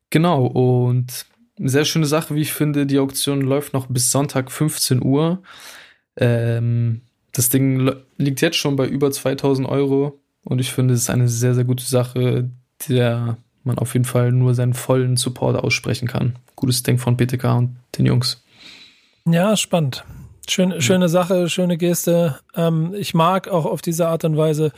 [0.10, 1.26] Genau, und
[1.60, 5.44] eine sehr schöne Sache, wie ich finde, die Auktion läuft noch bis Sonntag 15 Uhr.
[6.18, 7.02] Ähm,
[7.34, 11.30] das Ding liegt jetzt schon bei über 2000 Euro und ich finde, es ist eine
[11.30, 12.50] sehr, sehr gute Sache,
[12.88, 16.38] der man auf jeden Fall nur seinen vollen Support aussprechen kann.
[16.56, 18.44] Gutes Ding von BTK und den Jungs.
[19.26, 20.04] Ja, spannend.
[20.48, 22.40] Schön, schöne Sache, schöne Geste.
[22.56, 24.72] Ähm, ich mag auch auf diese Art und Weise,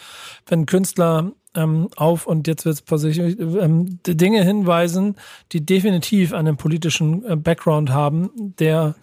[0.46, 5.16] wenn Künstler ähm, auf und jetzt wird es ähm, Dinge hinweisen,
[5.52, 8.96] die definitiv einen politischen äh, Background haben, der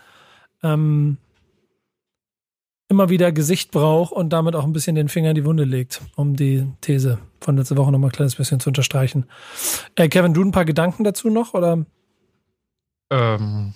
[0.62, 1.16] ähm,
[2.88, 6.00] immer wieder Gesicht braucht und damit auch ein bisschen den Finger in die Wunde legt,
[6.16, 9.26] um die These von letzter Woche nochmal ein kleines bisschen zu unterstreichen.
[9.94, 11.84] Äh, Kevin, du ein paar Gedanken dazu noch oder?
[13.10, 13.74] Ähm,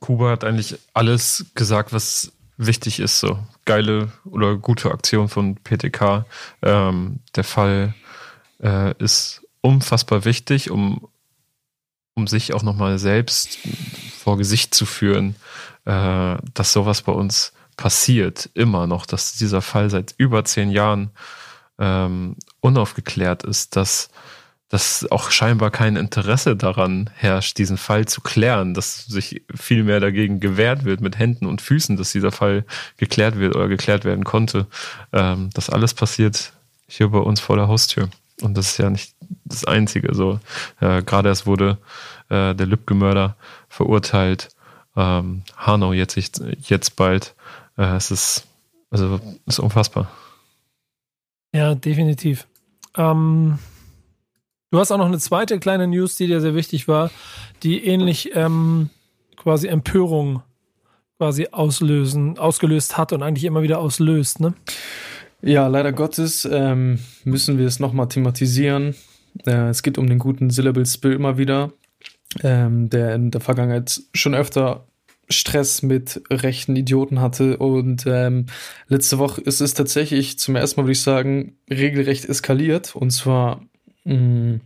[0.00, 3.20] Kuba hat eigentlich alles gesagt, was wichtig ist.
[3.20, 6.26] So geile oder gute Aktion von PTK.
[6.62, 7.94] Ähm, der Fall
[8.62, 11.08] äh, ist unfassbar wichtig, um,
[12.14, 13.58] um sich auch nochmal selbst
[14.18, 15.36] vor Gesicht zu führen,
[15.86, 21.10] äh, dass sowas bei uns passiert, immer noch, dass dieser Fall seit über zehn Jahren
[21.78, 24.10] ähm, unaufgeklärt ist, dass
[24.74, 30.00] dass auch scheinbar kein Interesse daran herrscht, diesen Fall zu klären, dass sich viel mehr
[30.00, 32.64] dagegen gewehrt wird mit Händen und Füßen, dass dieser Fall
[32.96, 34.66] geklärt wird oder geklärt werden konnte.
[35.12, 36.52] Ähm, das alles passiert
[36.88, 38.08] hier bei uns vor der Haustür.
[38.40, 39.14] Und das ist ja nicht
[39.44, 40.12] das Einzige.
[40.12, 40.40] So,
[40.80, 41.78] äh, gerade erst wurde
[42.28, 43.36] äh, der Lübcke-Mörder
[43.68, 44.48] verurteilt.
[44.96, 46.16] Ähm, Hanau jetzt,
[46.68, 47.36] jetzt bald.
[47.76, 48.46] Äh, es ist,
[48.90, 50.10] also, ist unfassbar.
[51.52, 52.46] Ja, definitiv.
[52.96, 53.58] Ähm,
[54.74, 57.12] Du hast auch noch eine zweite kleine News, die dir sehr wichtig war,
[57.62, 58.90] die ähnlich ähm,
[59.36, 60.42] quasi Empörung
[61.16, 64.54] quasi auslösen, ausgelöst hat und eigentlich immer wieder auslöst, ne?
[65.42, 68.96] Ja, leider Gottes ähm, müssen wir es nochmal thematisieren.
[69.46, 71.70] Äh, es geht um den guten Syllable Spill immer wieder,
[72.42, 74.88] ähm, der in der Vergangenheit schon öfter
[75.28, 77.58] Stress mit rechten Idioten hatte.
[77.58, 78.46] Und ähm,
[78.88, 82.94] letzte Woche ist es tatsächlich zum ersten Mal, würde ich sagen, regelrecht eskaliert.
[82.96, 83.62] Und zwar
[84.04, 84.60] mh,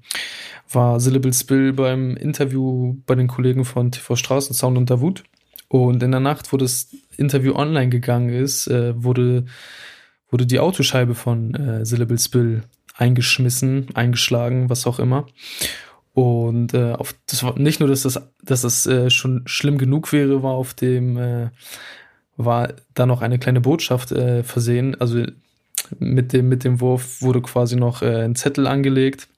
[0.71, 5.25] war Syllable Spill beim Interview bei den Kollegen von TV Straßensound und Davut.
[5.69, 9.45] Und in der Nacht, wo das Interview online gegangen ist, äh, wurde,
[10.31, 12.63] wurde die Autoscheibe von äh, Syllable Spill
[12.97, 15.27] eingeschmissen, eingeschlagen, was auch immer.
[16.19, 20.13] Und äh, auf, das war nicht nur, dass das, dass das äh, schon schlimm genug
[20.13, 21.51] wäre, war auf dem, äh,
[22.37, 25.01] war da noch eine kleine Botschaft äh, versehen.
[25.01, 25.25] Also
[26.01, 29.29] mit dem, mit dem Wurf wurde quasi noch äh, ein Zettel angelegt.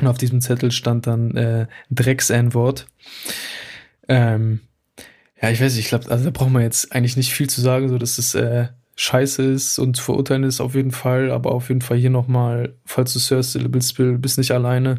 [0.00, 2.88] Und auf diesem Zettel stand dann äh, Drecks-N-Wort.
[4.06, 4.60] Ähm,
[5.40, 7.62] ja, ich weiß nicht, ich glaube, also da braucht man jetzt eigentlich nicht viel zu
[7.62, 11.52] sagen, so dass es äh, scheiße ist und zu verurteilen ist auf jeden Fall, aber
[11.52, 14.96] auf jeden Fall hier nochmal, falls du Sir Syllable Spill bist nicht alleine.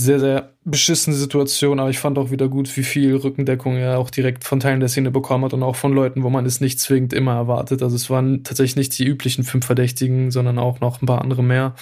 [0.00, 4.10] Sehr, sehr beschissene Situation, aber ich fand auch wieder gut, wie viel Rückendeckung er auch
[4.10, 6.78] direkt von Teilen der Szene bekommen hat und auch von Leuten, wo man es nicht
[6.78, 7.82] zwingend immer erwartet.
[7.82, 11.42] Also es waren tatsächlich nicht die üblichen fünf Verdächtigen, sondern auch noch ein paar andere
[11.42, 11.74] mehr.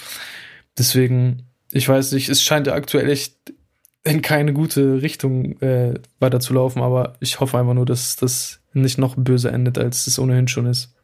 [0.78, 1.42] Deswegen,
[1.72, 3.34] ich weiß nicht, es scheint ja aktuell echt
[4.02, 8.60] in keine gute Richtung äh, weiter zu laufen, aber ich hoffe einfach nur, dass das
[8.72, 10.94] nicht noch böse endet, als es ohnehin schon ist.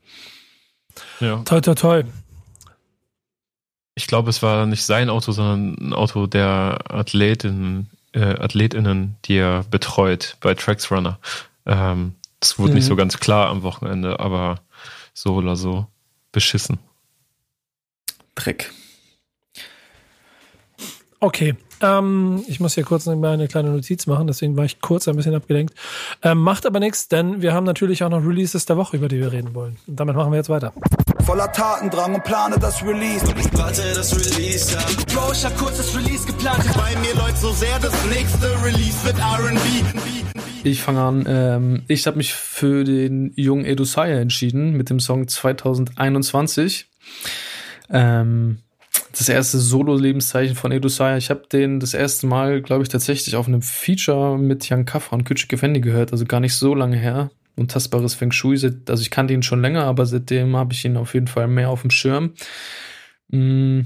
[1.20, 1.42] Ja.
[1.44, 2.02] Toi, toi, toi.
[3.94, 9.36] Ich glaube, es war nicht sein Auto, sondern ein Auto der Athletin, äh, Athletinnen, die
[9.36, 11.18] er betreut bei Trax Runner.
[11.66, 12.76] Ähm, das wurde mhm.
[12.76, 14.60] nicht so ganz klar am Wochenende, aber
[15.14, 15.86] so oder so
[16.32, 16.78] beschissen.
[18.34, 18.72] Dreck.
[21.20, 25.14] Okay, ähm, ich muss hier kurz eine kleine Notiz machen, deswegen war ich kurz ein
[25.14, 25.74] bisschen abgelenkt.
[26.22, 29.18] Ähm, macht aber nichts, denn wir haben natürlich auch noch Releases der Woche, über die
[29.18, 29.76] wir reden wollen.
[29.86, 30.72] Und damit machen wir jetzt weiter.
[31.24, 33.24] Voller Tatendrang und plane das Release.
[33.52, 34.80] Warte, das Release, ja.
[35.14, 36.64] Bro, ich hab kurz das Release geplant.
[36.76, 39.58] Bei mir läuft so sehr, das nächste Release wird R&B.
[40.64, 41.24] Ich fange an.
[41.28, 46.86] Ähm, ich habe mich für den jungen Edu Saya entschieden mit dem Song 2021.
[47.90, 48.58] Ähm,
[49.16, 51.16] das erste Solo-Lebenszeichen von Edu Saya.
[51.18, 55.12] Ich habe den das erste Mal, glaube ich, tatsächlich auf einem Feature mit Jan Kaffer
[55.12, 57.30] und Küçük Effendi gehört, also gar nicht so lange her.
[57.56, 61.14] Untastbares Feng Shui, also ich kannte ihn schon länger, aber seitdem habe ich ihn auf
[61.14, 62.32] jeden Fall mehr auf dem Schirm.
[63.28, 63.80] Mm,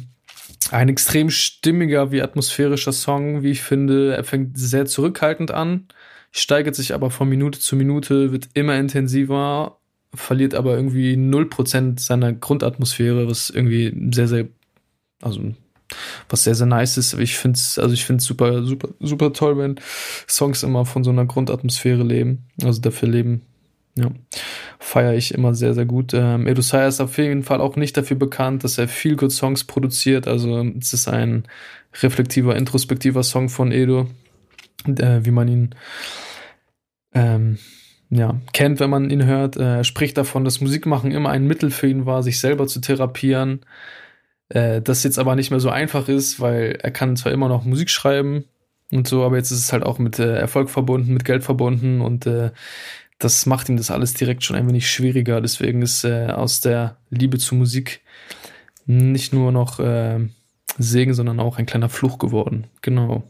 [0.71, 4.15] ein extrem stimmiger wie atmosphärischer Song, wie ich finde.
[4.15, 5.87] Er fängt sehr zurückhaltend an,
[6.31, 9.79] steigert sich aber von Minute zu Minute, wird immer intensiver,
[10.15, 14.49] verliert aber irgendwie 0% seiner Grundatmosphäre, was irgendwie sehr, sehr
[15.23, 15.41] also
[16.29, 17.15] was sehr, sehr nice ist.
[17.15, 19.81] Ich finde es, also ich finde super, super, super toll, wenn
[20.29, 23.43] Songs immer von so einer Grundatmosphäre leben, also dafür leben.
[23.99, 24.11] Ja,
[24.79, 26.13] feiere ich immer sehr, sehr gut.
[26.13, 29.33] Ähm, Edu Saya ist auf jeden Fall auch nicht dafür bekannt, dass er viel good
[29.33, 30.29] Songs produziert.
[30.29, 31.45] Also es ist ein
[32.03, 34.07] reflektiver, introspektiver Song von Edu,
[34.87, 35.75] äh, wie man ihn
[37.15, 37.59] ähm,
[38.11, 39.57] ja, kennt, wenn man ihn hört.
[39.57, 42.81] Äh, er spricht davon, dass Musikmachen immer ein Mittel für ihn war, sich selber zu
[42.81, 43.61] therapieren.
[44.51, 47.65] Äh, das jetzt aber nicht mehr so einfach ist, weil er kann zwar immer noch
[47.65, 48.45] Musik schreiben
[48.93, 52.01] und so, aber jetzt ist es halt auch mit äh, Erfolg verbunden, mit Geld verbunden
[52.01, 52.51] und äh,
[53.19, 55.41] das macht ihm das alles direkt schon ein wenig schwieriger.
[55.41, 58.03] Deswegen ist äh, aus der Liebe zur Musik
[58.85, 60.21] nicht nur noch äh,
[60.79, 62.67] Segen, sondern auch ein kleiner Fluch geworden.
[62.83, 63.25] Genau.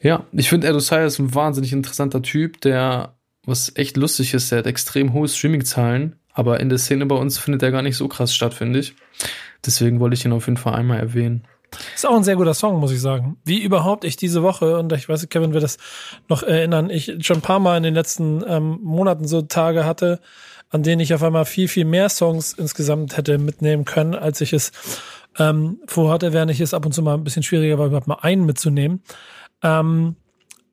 [0.00, 3.14] Ja, ich finde Edosai ist ein wahnsinnig interessanter Typ, der,
[3.44, 7.38] was echt lustig ist, der hat extrem hohe Streaming-Zahlen, aber in der Szene bei uns
[7.38, 8.94] findet er gar nicht so krass statt, finde ich.
[9.64, 11.44] Deswegen wollte ich ihn auf jeden Fall einmal erwähnen.
[11.94, 13.36] Ist auch ein sehr guter Song, muss ich sagen.
[13.44, 15.78] Wie überhaupt ich diese Woche, und ich weiß, Kevin wird das
[16.28, 20.20] noch erinnern, ich schon ein paar Mal in den letzten ähm, Monaten so Tage hatte,
[20.70, 24.52] an denen ich auf einmal viel, viel mehr Songs insgesamt hätte mitnehmen können, als ich
[24.52, 24.72] es
[25.38, 28.18] ähm, vorhatte, während ich es ab und zu mal ein bisschen schwieriger war, überhaupt mal
[28.22, 29.02] einen mitzunehmen.
[29.62, 30.16] Ähm,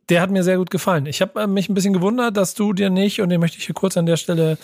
[0.10, 1.06] der hat mir sehr gut gefallen.
[1.06, 3.66] Ich habe äh, mich ein bisschen gewundert, dass du dir nicht, und den möchte ich
[3.66, 4.58] hier kurz an der Stelle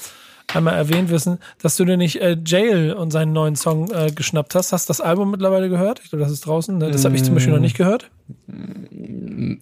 [0.53, 4.55] einmal erwähnt wissen, dass du dir nicht äh, Jail und seinen neuen Song äh, geschnappt
[4.55, 4.71] hast.
[4.71, 5.99] Hast du das Album mittlerweile gehört?
[6.03, 6.77] Ich glaube, das ist draußen.
[6.77, 6.91] Ne?
[6.91, 8.09] Das habe ich zum Beispiel noch nicht gehört.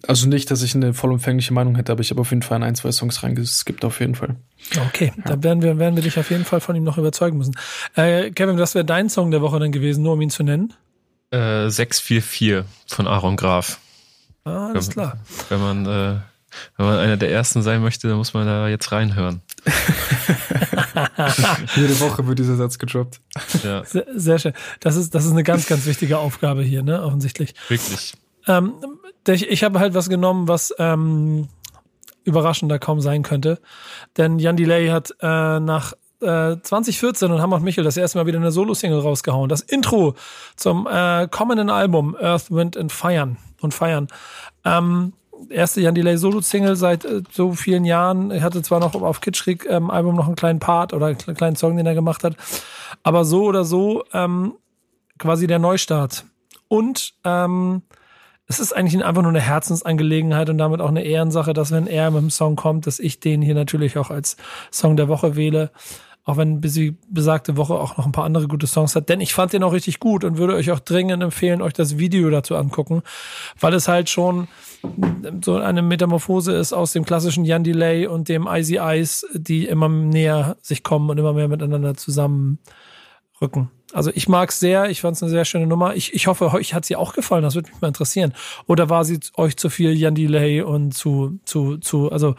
[0.06, 2.74] Also nicht, dass ich eine vollumfängliche Meinung hätte, aber ich habe auf jeden Fall ein,
[2.74, 4.36] zwei Songs reingeskippt, auf jeden Fall.
[4.88, 5.22] Okay, ja.
[5.24, 7.54] da werden wir, werden wir dich auf jeden Fall von ihm noch überzeugen müssen.
[7.94, 10.72] Äh, Kevin, was wäre dein Song der Woche dann gewesen, nur um ihn zu nennen?
[11.30, 13.80] Äh, 644 von Aaron Graf.
[14.44, 15.18] Ah, alles klar.
[15.48, 16.20] Wenn man, äh,
[16.76, 19.42] wenn man einer der ersten sein möchte, dann muss man da jetzt reinhören.
[21.76, 23.20] Jede Woche wird dieser Satz gedroppt.
[23.62, 23.84] Ja.
[23.84, 24.52] Sehr, sehr, schön.
[24.80, 27.02] Das ist, das ist eine ganz, ganz wichtige Aufgabe hier, ne?
[27.02, 27.54] Offensichtlich.
[27.68, 28.14] Wirklich.
[28.46, 28.74] Ähm,
[29.26, 31.48] ich ich habe halt was genommen, was ähm,
[32.24, 33.60] überraschender kaum sein könnte.
[34.16, 38.26] Denn Jan Delay hat äh, nach äh, 2014 und Hammer und Michel das erste Mal
[38.26, 39.48] wieder eine Solo-Single rausgehauen.
[39.48, 40.14] Das Intro
[40.56, 44.08] zum äh, kommenden Album Earth, Wind and Fire und Feiern.
[44.64, 45.12] Ähm,
[45.48, 48.30] erste Jan Delay Solo-Single seit äh, so vielen Jahren.
[48.30, 51.56] Er hatte zwar noch auf Kitschrik ähm, Album noch einen kleinen Part oder einen kleinen
[51.56, 52.36] Song, den er gemacht hat,
[53.02, 54.54] aber so oder so ähm,
[55.18, 56.24] quasi der Neustart.
[56.68, 57.82] Und ähm,
[58.48, 62.10] es ist eigentlich einfach nur eine Herzensangelegenheit und damit auch eine Ehrensache, dass wenn er
[62.10, 64.36] mit dem Song kommt, dass ich den hier natürlich auch als
[64.70, 65.70] Song der Woche wähle.
[66.26, 69.08] Auch wenn die besagte Woche auch noch ein paar andere gute Songs hat.
[69.08, 71.98] Denn ich fand den auch richtig gut und würde euch auch dringend empfehlen, euch das
[71.98, 73.02] Video dazu angucken,
[73.60, 74.48] weil es halt schon
[75.44, 79.88] so eine Metamorphose ist aus dem klassischen Jan Delay und dem Icy Ice, die immer
[79.88, 83.70] näher sich kommen und immer mehr miteinander zusammenrücken.
[83.92, 85.94] Also ich mag es sehr, ich fand es eine sehr schöne Nummer.
[85.94, 88.34] Ich, ich hoffe, euch hat sie auch gefallen, das würde mich mal interessieren.
[88.66, 92.34] Oder war sie euch zu viel Jan Delay und zu, zu, zu, also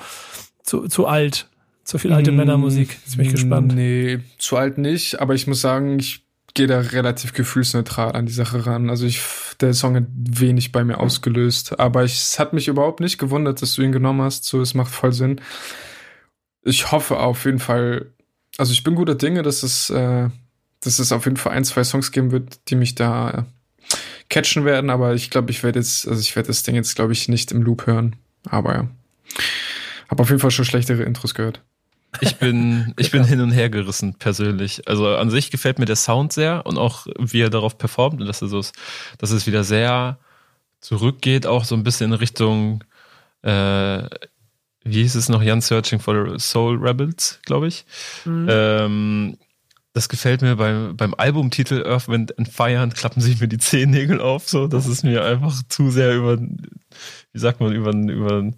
[0.61, 1.47] zu, zu alt?
[1.87, 2.97] Zu viel alte mm, Männermusik.
[3.05, 3.73] Jetzt bin ich gespannt.
[3.73, 6.21] Nee, zu alt nicht, aber ich muss sagen, ich
[6.53, 8.89] gehe da relativ gefühlsneutral an die Sache ran.
[8.89, 9.21] Also ich,
[9.61, 13.61] der Song hat wenig bei mir ausgelöst, aber ich, es hat mich überhaupt nicht gewundert,
[13.61, 14.43] dass du ihn genommen hast.
[14.43, 15.39] So, es macht voll Sinn.
[16.61, 18.07] Ich hoffe auf jeden Fall,
[18.57, 20.27] also ich bin guter Dinge, dass es, äh,
[20.81, 23.43] dass es auf jeden Fall ein, zwei Songs geben wird, die mich da äh,
[24.27, 27.13] catchen werden, aber ich glaube, ich werde jetzt, also ich werde das Ding jetzt, glaube
[27.13, 28.17] ich, nicht im Loop hören.
[28.43, 28.87] Aber ja.
[30.09, 31.61] Habe auf jeden Fall schon schlechtere Intros gehört.
[32.21, 34.87] Ich bin, ich bin hin und her gerissen, persönlich.
[34.87, 38.27] Also an sich gefällt mir der Sound sehr und auch wie er darauf performt und
[38.27, 38.75] dass er so ist,
[39.17, 40.17] dass es wieder sehr
[40.79, 42.83] zurückgeht, auch so ein bisschen in Richtung,
[43.41, 44.03] äh,
[44.83, 47.85] wie hieß es noch, Jan Searching for Soul Rebels, glaube ich.
[48.25, 48.47] Mhm.
[48.49, 49.37] Ähm,
[49.97, 54.21] das gefällt mir beim, beim Albumtitel Earth, Wind and Fire klappen sich mir die Zehennägel
[54.21, 54.67] auf, so.
[54.67, 58.51] Das ist mir einfach zu sehr über, wie sagt man, über, über,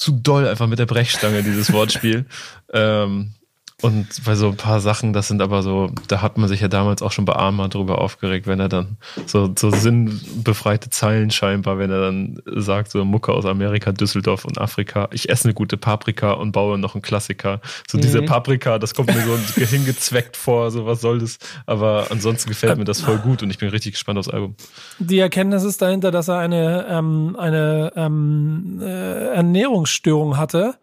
[0.00, 2.24] zu doll einfach mit der Brechstange, dieses Wortspiel.
[2.72, 3.34] ähm,
[3.82, 6.68] und bei so ein paar Sachen, das sind aber so, da hat man sich ja
[6.68, 11.78] damals auch schon bei Arma drüber aufgeregt, wenn er dann so, so sinnbefreite Zeilen scheinbar,
[11.78, 15.76] wenn er dann sagt, so Mucke aus Amerika, Düsseldorf und Afrika, ich esse eine gute
[15.76, 17.60] Paprika und baue noch einen Klassiker.
[17.88, 18.02] So mhm.
[18.02, 21.38] diese Paprika, das kommt mir so hingezweckt vor, so was soll das?
[21.66, 24.56] Aber ansonsten gefällt mir das voll gut und ich bin richtig gespannt aufs Album.
[24.98, 30.74] Die Erkenntnis ist dahinter, dass er eine, ähm, eine ähm, äh, Ernährungsstörung hatte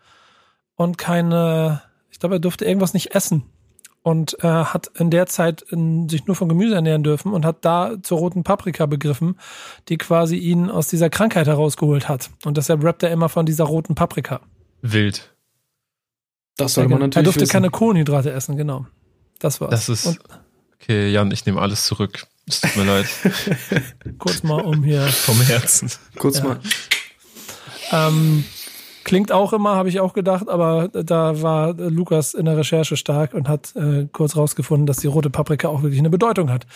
[0.75, 1.81] und keine
[2.17, 3.43] ich glaube, er durfte irgendwas nicht essen
[4.01, 7.63] und äh, hat in der Zeit in, sich nur von Gemüse ernähren dürfen und hat
[7.63, 9.37] da zur roten Paprika begriffen,
[9.87, 12.31] die quasi ihn aus dieser Krankheit herausgeholt hat.
[12.43, 14.41] Und deshalb rappt er immer von dieser roten Paprika.
[14.81, 15.31] Wild.
[16.55, 17.17] Das soll man natürlich.
[17.17, 17.51] Er durfte wissen.
[17.51, 18.87] keine Kohlenhydrate essen, genau.
[19.37, 19.69] Das war's.
[19.69, 20.07] Das ist.
[20.07, 20.19] Und,
[20.81, 22.25] okay, Jan, ich nehme alles zurück.
[22.47, 23.05] Es tut mir leid.
[24.17, 25.05] Kurz mal um hier.
[25.05, 25.91] Vom Herzen.
[26.17, 26.45] Kurz ja.
[26.45, 26.59] mal.
[27.91, 28.43] Ähm,
[29.07, 33.33] Klingt auch immer, habe ich auch gedacht, aber da war Lukas in der Recherche stark
[33.33, 36.67] und hat äh, kurz rausgefunden, dass die rote Paprika auch wirklich eine Bedeutung hat.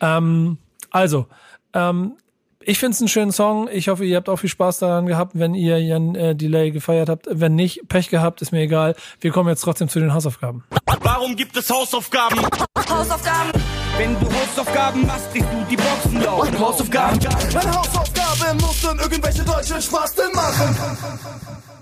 [0.00, 0.56] Ähm,
[0.90, 1.26] also,
[1.74, 2.14] ähm,
[2.60, 3.68] ich finde es einen schönen Song.
[3.70, 7.10] Ich hoffe, ihr habt auch viel Spaß daran gehabt, wenn ihr Jan äh, Delay gefeiert
[7.10, 7.26] habt.
[7.30, 8.96] Wenn nicht, Pech gehabt, ist mir egal.
[9.20, 10.64] Wir kommen jetzt trotzdem zu den Hausaufgaben.
[11.02, 12.40] Warum gibt es Hausaufgaben?
[12.88, 13.52] Hausaufgaben.
[13.98, 16.58] Wenn du Hausaufgaben machst, kriegst du die Boxen laut.
[16.58, 17.18] Hausaufgaben.
[17.26, 20.76] Eine Hausaufgabe muss dann irgendwelche deutschen Spasten machen.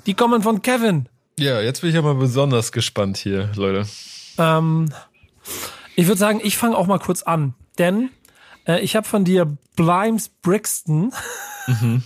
[0.06, 1.08] Die kommen von Kevin.
[1.38, 3.86] Ja, jetzt bin ich ja mal besonders gespannt hier, Leute.
[4.38, 4.90] Ähm,
[5.96, 8.10] ich würde sagen, ich fange auch mal kurz an, denn
[8.66, 11.12] äh, ich habe von dir Blimes Brixton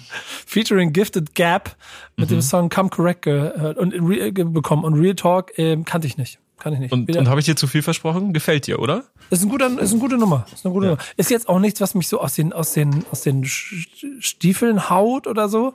[0.47, 1.77] featuring Gifted Gap
[2.17, 5.85] mit dem Song Come Correct gehört und in Re ge- bekommen und Real Talk ähm,
[5.85, 6.39] kannte ich nicht.
[6.59, 6.93] Kann ich nicht.
[6.93, 8.33] Und, und habe ich dir zu viel versprochen?
[8.33, 9.05] Gefällt dir, oder?
[9.31, 10.47] ist ein guter, ist eine gute Nummer.
[10.53, 11.03] Ist eine gute Nummer.
[11.17, 15.27] Ist jetzt auch nichts, was mich so aus den, aus den, aus den Stiefeln haut
[15.27, 15.75] oder so.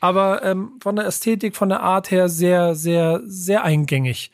[0.00, 4.30] Aber ähm, von der Ästhetik, von der Art her sehr, sehr, sehr eingängig.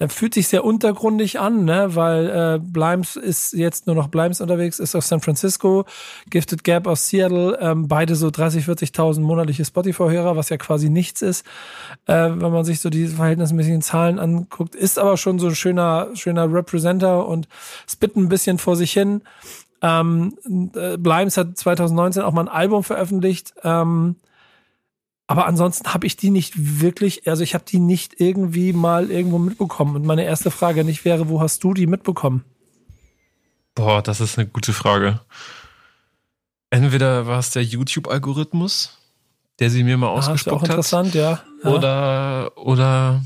[0.00, 4.40] Er fühlt sich sehr untergrundig an, ne, weil äh, Blimes ist jetzt nur noch Blimes
[4.40, 5.84] unterwegs, ist aus San Francisco,
[6.30, 11.20] Gifted Gap aus Seattle, ähm, beide so 30, 40.000 monatliche Spotify-Hörer, was ja quasi nichts
[11.20, 11.44] ist,
[12.06, 16.08] äh, wenn man sich so die verhältnismäßigen Zahlen anguckt, ist aber schon so ein schöner,
[16.14, 17.46] schöner Representer und
[17.86, 19.20] spit ein bisschen vor sich hin.
[19.82, 20.34] Ähm,
[20.74, 24.16] äh, Blimes hat 2019 auch mal ein Album veröffentlicht, ähm,
[25.30, 29.38] aber ansonsten habe ich die nicht wirklich, also ich habe die nicht irgendwie mal irgendwo
[29.38, 29.94] mitbekommen.
[29.94, 32.42] Und meine erste Frage nicht wäre, wo hast du die mitbekommen?
[33.76, 35.20] Boah, das ist eine gute Frage.
[36.70, 38.98] Entweder war es der YouTube-Algorithmus,
[39.60, 40.70] der sie mir mal Ah, ist auch ausgespuckt hat.
[40.70, 41.44] interessant, ja.
[41.62, 41.70] ja.
[41.70, 43.22] Oder, oder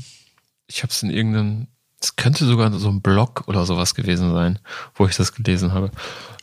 [0.67, 1.65] ich habe es in irgendeinem,
[1.99, 4.59] es könnte sogar so ein Blog oder sowas gewesen sein,
[4.93, 5.89] wo ich das gelesen habe.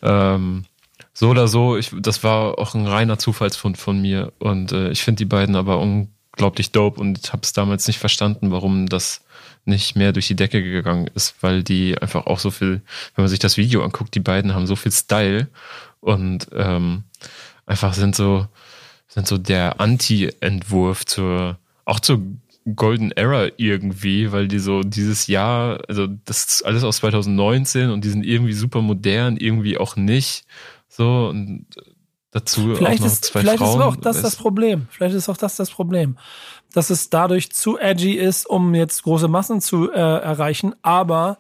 [0.03, 0.65] Ähm,
[1.13, 5.03] so oder so, ich, das war auch ein reiner Zufallsfund von mir und äh, ich
[5.03, 9.23] finde die beiden aber unglaublich dope und habe es damals nicht verstanden, warum das
[9.65, 12.83] nicht mehr durch die Decke gegangen ist, weil die einfach auch so viel,
[13.15, 15.49] wenn man sich das Video anguckt, die beiden haben so viel Style
[16.01, 17.05] und ähm,
[17.67, 18.47] einfach sind so,
[19.07, 22.23] sind so der Anti-Entwurf zur, auch zur
[22.77, 28.05] Golden Era irgendwie, weil die so dieses Jahr, also das ist alles aus 2019 und
[28.05, 30.45] die sind irgendwie super modern, irgendwie auch nicht.
[30.95, 31.66] So und
[32.32, 33.80] dazu Vielleicht auch noch ist, zwei vielleicht Frauen.
[33.80, 34.88] ist auch das das Problem.
[34.90, 36.18] Vielleicht ist auch das das Problem.
[36.74, 41.38] Dass es dadurch zu edgy ist, um jetzt große Massen zu äh, erreichen, aber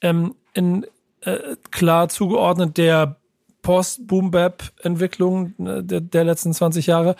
[0.00, 0.84] ähm, in
[1.20, 3.16] äh, klar zugeordnet der
[3.62, 7.14] Post-Boom-Bap-Entwicklung äh, der, der letzten 20 Jahre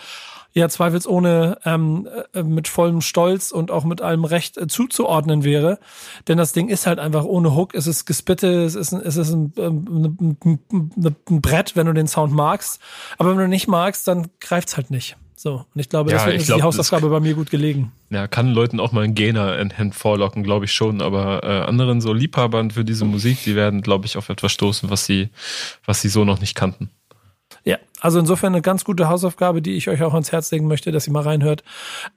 [0.53, 5.79] ja zweifelsohne ähm, äh, mit vollem Stolz und auch mit allem Recht äh, zuzuordnen wäre.
[6.27, 9.17] Denn das Ding ist halt einfach ohne Hook, es ist gespitte, es ist, ein- es
[9.17, 12.79] ist ein, ähm, ein, ein, ein Brett, wenn du den Sound magst.
[13.17, 15.17] Aber wenn du nicht magst, dann greift's halt nicht.
[15.35, 17.91] So, und ich glaube, Ja, deswegen ich ist glaub, die Hausaufgabe bei mir gut gelegen.
[18.11, 21.63] Ja, kann Leuten auch mal einen Gainer in Hand vorlocken, glaube ich schon, aber äh,
[21.67, 25.29] anderen so Liebhabern für diese Musik, die werden, glaube ich, auf etwas stoßen, was sie,
[25.85, 26.91] was sie so noch nicht kannten.
[28.03, 31.07] Also insofern eine ganz gute Hausaufgabe, die ich euch auch ans Herz legen möchte, dass
[31.07, 31.63] ihr mal reinhört.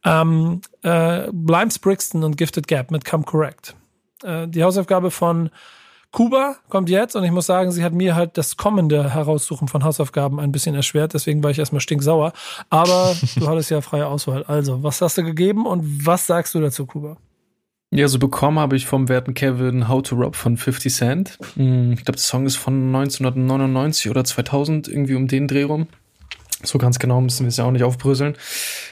[0.05, 3.77] Ähm, äh, Blimes Brixton und Gifted Gap mit Come Correct.
[4.25, 5.49] Äh, die Hausaufgabe von
[6.11, 9.85] Kuba kommt jetzt und ich muss sagen, sie hat mir halt das kommende Heraussuchen von
[9.85, 12.33] Hausaufgaben ein bisschen erschwert, deswegen war ich erstmal stinksauer.
[12.69, 14.43] Aber du hattest ja freie Auswahl.
[14.43, 17.17] Also, was hast du gegeben und was sagst du dazu, Kuba?
[17.91, 21.39] Ja, so bekommen habe ich vom werten Kevin How to Rob von 50 Cent.
[21.55, 25.87] Hm, Ich glaube, der Song ist von 1999 oder 2000, irgendwie um den Dreh rum.
[26.63, 28.35] So ganz genau müssen wir es ja auch nicht aufbröseln.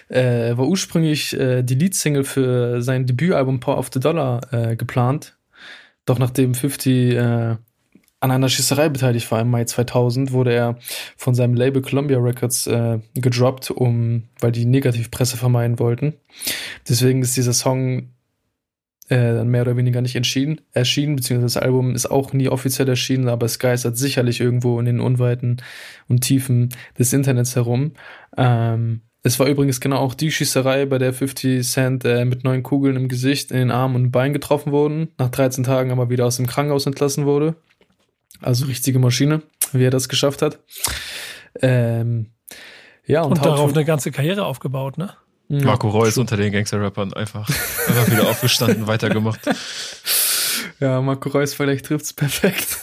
[0.08, 5.36] Äh, war ursprünglich äh, die Leadsingle für sein Debütalbum Power of the Dollar äh, geplant.
[6.06, 7.56] Doch nachdem 50 äh,
[8.20, 10.78] an einer Schießerei beteiligt war im Mai 2000, wurde er
[11.16, 16.14] von seinem Label Columbia Records äh, gedroppt, um, weil die Negativpresse vermeiden wollten.
[16.88, 18.13] Deswegen ist dieser Song
[19.08, 22.88] äh, dann mehr oder weniger nicht entschieden, erschienen, beziehungsweise das Album ist auch nie offiziell
[22.88, 25.58] erschienen, aber es geistert sicherlich irgendwo in den Unweiten
[26.08, 27.92] und Tiefen des Internets herum.
[28.36, 32.62] Ähm, es war übrigens genau auch die Schießerei, bei der 50 Cent äh, mit neun
[32.62, 36.26] Kugeln im Gesicht, in den Armen und Beinen getroffen wurden, nach 13 Tagen aber wieder
[36.26, 37.56] aus dem Krankenhaus entlassen wurde.
[38.42, 39.42] Also richtige Maschine,
[39.72, 40.60] wie er das geschafft hat.
[41.62, 42.32] Ähm,
[43.06, 45.14] ja, und, Und, darauf eine ganze Karriere aufgebaut, ne?
[45.48, 47.48] Ja, Marco Reus unter den Gangster-Rappern einfach,
[47.88, 49.40] einfach wieder aufgestanden, weitergemacht.
[50.80, 52.78] Ja, Marco Reus vielleicht trifft's perfekt.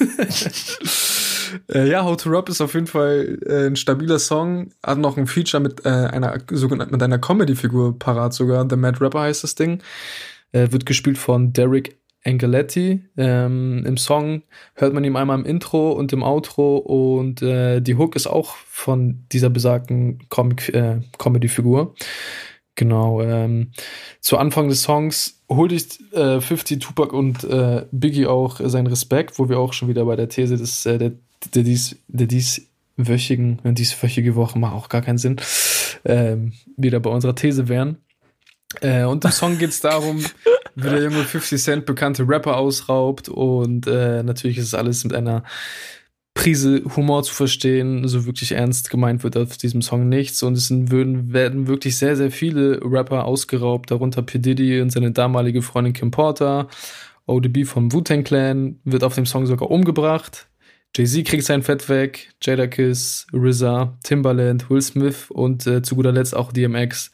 [1.74, 4.72] äh, ja, How to Rob ist auf jeden Fall äh, ein stabiler Song.
[4.84, 8.66] Hat noch ein Feature mit äh, einer sogenannten mit einer Comedy-Figur parat sogar.
[8.70, 9.82] The Mad Rapper heißt das Ding.
[10.52, 13.04] Wird gespielt von Derek Angeletti.
[13.18, 14.44] Ähm, Im Song
[14.76, 18.56] hört man ihn einmal im Intro und im Outro und äh, die Hook ist auch
[18.68, 21.96] von dieser besagten Comic, äh, Comedy-Figur.
[22.82, 23.22] Genau.
[23.22, 23.68] Ähm,
[24.22, 29.38] zu Anfang des Songs holte ich äh, 50 Tupac und äh, Biggie auch seinen Respekt,
[29.38, 31.12] wo wir auch schon wieder bei der These des, äh, der,
[31.54, 35.36] der, dies, der dieswöchigen, dieswöchige Woche macht auch gar keinen Sinn,
[36.06, 37.98] ähm, wieder bei unserer These wären.
[38.82, 40.26] Äh, und im Song geht es darum,
[40.74, 45.14] wie der junge 50 Cent bekannte Rapper ausraubt und äh, natürlich ist es alles mit
[45.14, 45.44] einer
[46.34, 50.72] Prise Humor zu verstehen, so wirklich ernst gemeint wird auf diesem Song nichts und es
[50.72, 54.40] würden, werden wirklich sehr, sehr viele Rapper ausgeraubt, darunter P.
[54.40, 56.68] Diddy und seine damalige Freundin Kim Porter,
[57.26, 60.48] ODB vom Wu-Tang Clan wird auf dem Song sogar umgebracht,
[60.96, 66.36] Jay-Z kriegt sein Fett weg, Jadakiss, RZA, Timbaland, Will Smith und äh, zu guter Letzt
[66.36, 67.12] auch DMX.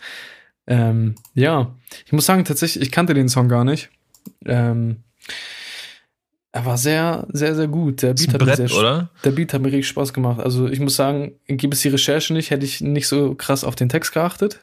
[0.65, 3.89] Ähm, ja, ich muss sagen, tatsächlich, ich kannte den Song gar nicht.
[4.45, 5.03] Ähm,
[6.57, 8.01] er war sehr, sehr, sehr gut.
[8.01, 10.39] Der Beat, hat Brett, mir sehr, der Beat hat mir richtig Spaß gemacht.
[10.39, 13.75] Also ich muss sagen, gäbe es die Recherche nicht, hätte ich nicht so krass auf
[13.75, 14.59] den Text geachtet.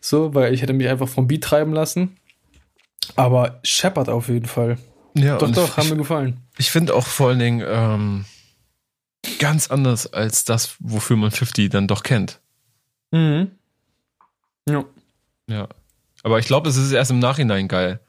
[0.00, 2.16] So, weil ich hätte mich einfach vom Beat treiben lassen.
[3.16, 4.76] Aber Shepard auf jeden Fall.
[5.14, 6.36] Ja, doch, doch, haben ich- mir gefallen.
[6.58, 8.24] Ich finde auch vor allen Dingen ähm,
[9.38, 12.40] ganz anders als das, wofür man 50 dann doch kennt.
[13.10, 13.52] Mhm.
[14.68, 14.84] Ja.
[15.48, 15.68] Ja.
[16.22, 18.00] Aber ich glaube, es ist erst im Nachhinein geil.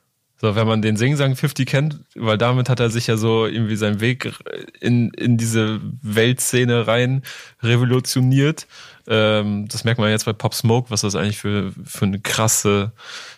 [0.43, 3.77] So, wenn man den Singsang 50 kennt, weil damit hat er sich ja so irgendwie
[3.77, 4.29] seinen Weg
[4.81, 7.23] in, in diese Weltszene rein
[7.61, 8.67] revolutioniert.
[9.07, 12.91] Ähm, das merkt man jetzt bei Pop Smoke, was das eigentlich für, für eine krasse,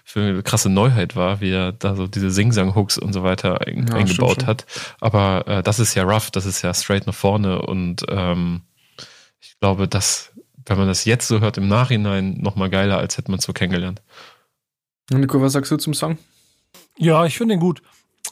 [0.03, 3.85] für eine krasse Neuheit war, wie er da so diese Singsang-Hooks und so weiter ein,
[3.87, 4.65] Ja, eingebaut stimmt hat.
[4.99, 8.61] Aber äh, das ist ja rough, das ist ja straight nach vorne und ähm,
[9.41, 10.31] ich glaube, dass,
[10.65, 13.45] wenn man das jetzt so hört, im Nachhinein noch mal geiler, als hätte man es
[13.45, 14.01] so kennengelernt.
[15.11, 16.17] Nico, was sagst du zum Song?
[16.97, 17.81] Ja, ich finde den gut.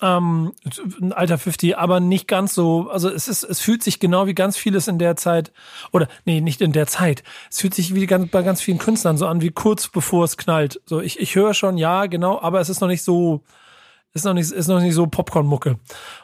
[0.01, 0.53] Ähm,
[1.01, 4.34] ein alter 50, aber nicht ganz so, also es ist, es fühlt sich genau wie
[4.34, 5.53] ganz vieles in der Zeit,
[5.91, 7.24] oder nee, nicht in der Zeit.
[7.49, 10.36] Es fühlt sich wie ganz, bei ganz vielen Künstlern so an, wie kurz bevor es
[10.36, 10.82] knallt.
[10.86, 13.43] So, ich, ich höre schon, ja, genau, aber es ist noch nicht so,
[14.14, 15.80] ist noch nicht, ist noch nicht so Popcorn-Mucke.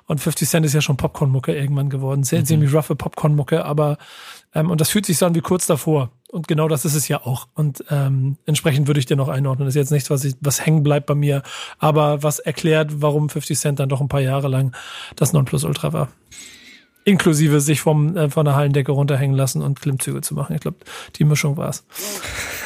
[0.06, 2.24] Und 50 Cent ist ja schon Popcorn-Mucke irgendwann geworden.
[2.24, 3.98] Sehr, ziemlich roughe Popcorn-Mucke, aber,
[4.54, 6.12] ähm, und das fühlt sich so an wie kurz davor.
[6.32, 7.48] Und genau das ist es ja auch.
[7.56, 9.66] Und ähm, entsprechend würde ich dir noch einordnen.
[9.66, 11.42] Das ist jetzt nichts, was, ich, was hängen bleibt bei mir,
[11.80, 14.76] aber was erklärt, warum 50 Cent dann doch ein paar Jahre lang
[15.16, 16.10] das Nonplusultra war.
[17.06, 20.54] Inklusive sich vom, äh, von der Hallendecke runterhängen lassen und Klimmzüge zu machen.
[20.54, 20.78] Ich glaube,
[21.16, 21.84] die Mischung war's.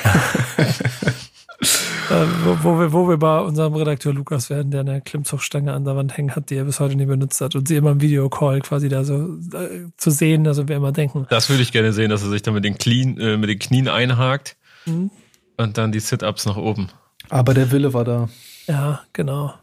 [2.13, 5.83] äh, wo, wo, wir, wo wir bei unserem Redakteur Lukas werden, der eine Klimmzugstange an
[5.85, 8.01] der Wand hängen hat, die er bis heute nie benutzt hat und sie immer im
[8.01, 11.25] Videocall quasi da so äh, zu sehen, also wir immer denken.
[11.29, 13.59] Das würde ich gerne sehen, dass er sich dann mit den, Clean, äh, mit den
[13.59, 15.11] Knien einhakt Mhm.
[15.57, 16.89] und dann die Sit-Ups nach oben.
[17.29, 18.27] Aber der Wille war da.
[18.67, 19.53] Ja, genau.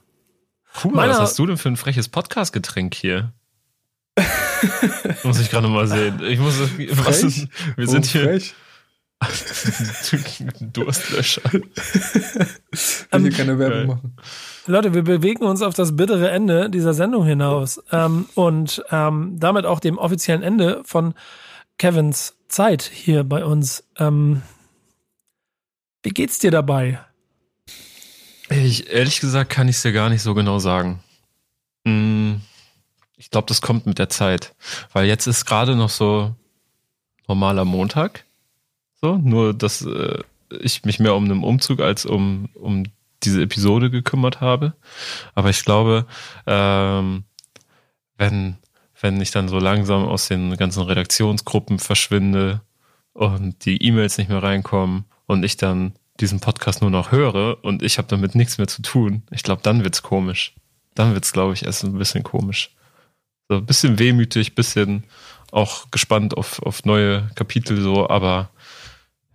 [0.72, 3.32] Puh, Meiner- was hast du denn für ein freches Podcast-Getränk hier?
[5.24, 6.20] muss ich gerade mal sehen.
[6.22, 6.54] Ich muss,
[7.04, 8.54] was ist, wir sind hier frech.
[10.72, 11.42] Durstlöscher.
[12.72, 13.86] Ich will hier keine Werbung geil.
[13.86, 14.16] machen.
[14.66, 19.66] Leute, wir bewegen uns auf das bittere Ende dieser Sendung hinaus ähm, und ähm, damit
[19.66, 21.14] auch dem offiziellen Ende von
[21.78, 23.84] Kevins Zeit hier bei uns.
[23.98, 24.42] Ähm,
[26.02, 27.00] wie geht's dir dabei?
[28.48, 31.00] Ich, ehrlich gesagt kann ich es dir gar nicht so genau sagen.
[31.84, 32.36] Mm,
[33.16, 34.54] Ich glaube, das kommt mit der Zeit.
[34.92, 36.34] Weil jetzt ist gerade noch so
[37.28, 38.24] normaler Montag.
[39.02, 40.18] So, nur dass äh,
[40.60, 42.84] ich mich mehr um einen Umzug als um, um
[43.22, 44.74] diese Episode gekümmert habe.
[45.34, 46.06] Aber ich glaube,
[46.46, 47.24] ähm,
[48.16, 48.56] wenn,
[49.00, 52.60] wenn ich dann so langsam aus den ganzen Redaktionsgruppen verschwinde
[53.12, 57.82] und die E-Mails nicht mehr reinkommen und ich dann diesen Podcast nur noch höre und
[57.82, 60.54] ich habe damit nichts mehr zu tun, ich glaube, dann wird's komisch.
[60.94, 62.74] Dann wird's, glaube ich, erst ein bisschen komisch.
[63.48, 65.04] So ein bisschen wehmütig, bisschen
[65.50, 68.50] auch gespannt auf, auf neue Kapitel so, aber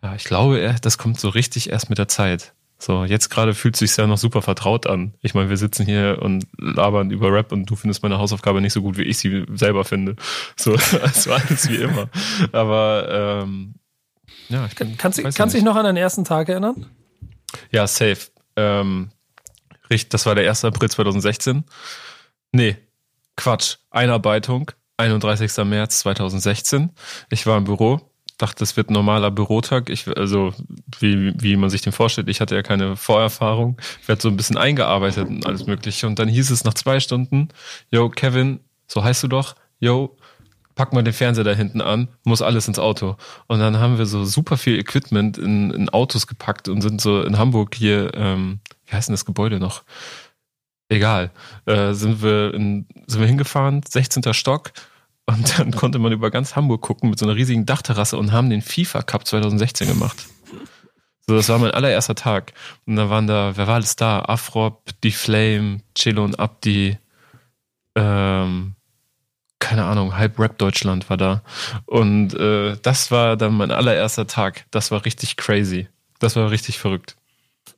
[0.06, 2.54] ja, ich glaube, das kommt so richtig erst mit der Zeit.
[2.78, 5.16] So, jetzt gerade fühlt es sich ja noch super vertraut an.
[5.22, 8.74] Ich meine, wir sitzen hier und labern über Rap und du findest meine Hausaufgabe nicht
[8.74, 10.16] so gut, wie ich sie selber finde.
[10.56, 12.08] So, es war alles wie immer.
[12.52, 13.74] Aber ähm,
[14.50, 16.86] ja, ich bin, Kannst, kannst du dich noch an deinen ersten Tag erinnern?
[17.72, 18.28] Ja, safe.
[18.56, 19.10] Ähm,
[20.10, 20.66] das war der 1.
[20.66, 21.64] April 2016.
[22.52, 22.78] Nee,
[23.38, 23.78] Quatsch.
[23.90, 25.66] Einarbeitung, 31.
[25.66, 26.92] März 2016.
[27.32, 29.90] Ich war im Büro, dachte, es wird ein normaler Bürotag.
[29.90, 30.54] Ich, also,
[31.00, 33.78] wie, wie man sich den vorstellt, ich hatte ja keine Vorerfahrung.
[34.02, 36.08] Ich werde so ein bisschen eingearbeitet und alles Mögliche.
[36.08, 37.50] Und dann hieß es nach zwei Stunden,
[37.92, 40.16] yo, Kevin, so heißt du doch, yo,
[40.76, 43.16] pack mal den Fernseher da hinten an, muss alles ins Auto.
[43.48, 47.22] Und dann haben wir so super viel Equipment in, in Autos gepackt und sind so
[47.22, 49.84] in Hamburg hier, ähm, wie heißt denn das Gebäude noch?
[50.90, 51.32] Egal.
[51.66, 54.34] Äh, sind wir in, sind wir hingefahren, 16.
[54.34, 54.72] Stock.
[55.28, 58.50] Und dann konnte man über ganz Hamburg gucken mit so einer riesigen Dachterrasse und haben
[58.50, 60.28] den FIFA Cup 2016 gemacht.
[61.28, 62.54] So, das war mein allererster Tag.
[62.86, 64.20] Und da waren da, wer war alles da?
[64.20, 67.00] Afrop, Die Flame, Chelo und Abdi,
[67.96, 68.76] ähm,
[69.58, 71.42] keine Ahnung, halb Rap Deutschland war da.
[71.86, 74.66] Und äh, das war dann mein allererster Tag.
[74.70, 75.88] Das war richtig crazy.
[76.20, 77.18] Das war richtig verrückt.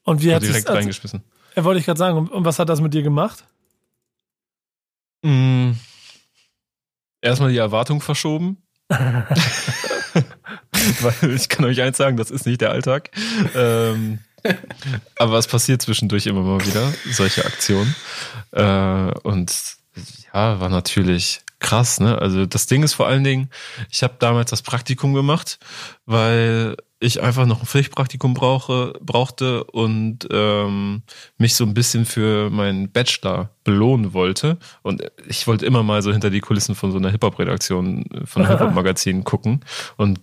[0.04, 1.24] Und wie hat direkt also, reingeschmissen.
[1.56, 2.28] Er wollte ich gerade sagen.
[2.28, 3.45] Und was hat das mit dir gemacht?
[5.24, 5.72] Mm,
[7.22, 8.63] erstmal die Erwartung verschoben.
[8.89, 9.26] Weil
[11.36, 13.11] ich kann euch eins sagen, das ist nicht der Alltag.
[13.55, 14.20] Ähm,
[15.18, 17.95] aber es passiert zwischendurch immer mal wieder, solche Aktionen.
[18.51, 19.53] Äh, und
[20.34, 22.20] ja, war natürlich krass, ne?
[22.20, 23.49] Also das Ding ist vor allen Dingen,
[23.89, 25.59] ich habe damals das Praktikum gemacht,
[26.05, 31.04] weil ich einfach noch ein Pflichtpraktikum brauche, brauchte und ähm,
[31.38, 34.58] mich so ein bisschen für meinen Bachelor belohnen wollte.
[34.82, 38.52] Und ich wollte immer mal so hinter die Kulissen von so einer Hip-Hop-Redaktion, von einem
[38.58, 39.62] Hip-Hop-Magazin gucken.
[39.95, 40.20] Und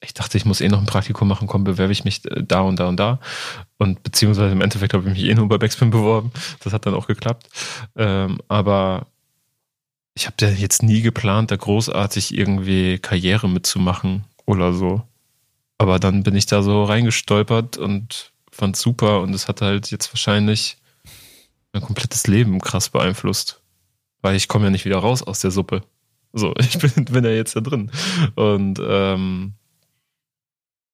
[0.00, 2.80] ich dachte, ich muss eh noch ein Praktikum machen, komm, bewerbe ich mich da und
[2.80, 3.20] da und da.
[3.78, 6.32] Und beziehungsweise im Endeffekt habe ich mich eh nur bei Backspin beworben.
[6.60, 7.48] Das hat dann auch geklappt.
[7.96, 9.06] Ähm, aber
[10.14, 15.02] ich habe ja jetzt nie geplant, da großartig irgendwie Karriere mitzumachen oder so.
[15.80, 20.12] Aber dann bin ich da so reingestolpert und fand super und es hat halt jetzt
[20.12, 20.76] wahrscheinlich
[21.72, 23.62] mein komplettes Leben krass beeinflusst.
[24.20, 25.80] Weil ich komme ja nicht wieder raus aus der Suppe.
[26.34, 27.90] So, ich bin, bin ja jetzt da drin.
[28.34, 29.54] Und ähm,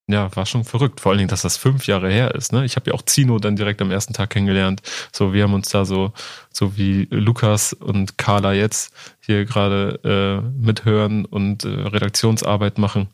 [0.09, 1.01] ja, war schon verrückt.
[1.01, 2.53] Vor allen Dingen, dass das fünf Jahre her ist.
[2.53, 2.64] Ne?
[2.64, 4.82] Ich habe ja auch Zino dann direkt am ersten Tag kennengelernt.
[5.12, 6.12] So, wir haben uns da so,
[6.53, 9.99] so wie Lukas und Carla jetzt hier gerade
[10.45, 13.09] äh, mithören und äh, Redaktionsarbeit machen,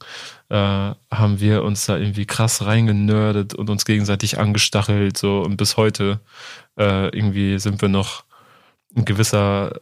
[0.53, 5.17] äh, haben wir uns da irgendwie krass reingenördet und uns gegenseitig angestachelt.
[5.17, 6.21] So und bis heute
[6.79, 8.25] äh, irgendwie sind wir noch
[8.95, 9.73] ein gewisser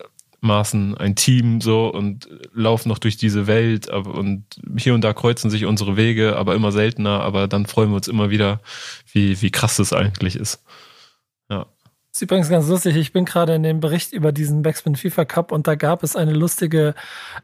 [0.42, 4.44] Maßen ein Team so und laufen noch durch diese Welt und
[4.78, 8.08] hier und da kreuzen sich unsere Wege, aber immer seltener, aber dann freuen wir uns
[8.08, 8.60] immer wieder,
[9.12, 10.62] wie, wie krass das eigentlich ist.
[11.50, 11.66] Ja.
[12.12, 12.96] Ist übrigens ganz lustig.
[12.96, 16.16] Ich bin gerade in dem Bericht über diesen Backspin FIFA Cup und da gab es
[16.16, 16.94] eine lustige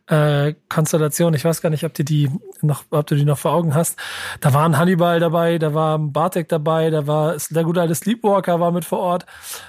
[0.06, 1.34] äh, Konstellation.
[1.34, 2.28] Ich weiß gar nicht, ob du die
[2.62, 3.96] noch, ob du die noch vor Augen hast.
[4.40, 8.58] Da war ein Hannibal dabei, da war Bartek dabei, da war der gute alte Sleepwalker
[8.58, 9.24] war mit vor Ort,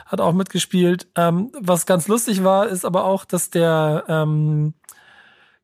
[0.08, 1.08] hat auch mitgespielt.
[1.16, 4.74] Ähm, was ganz lustig war, ist aber auch, dass der ähm,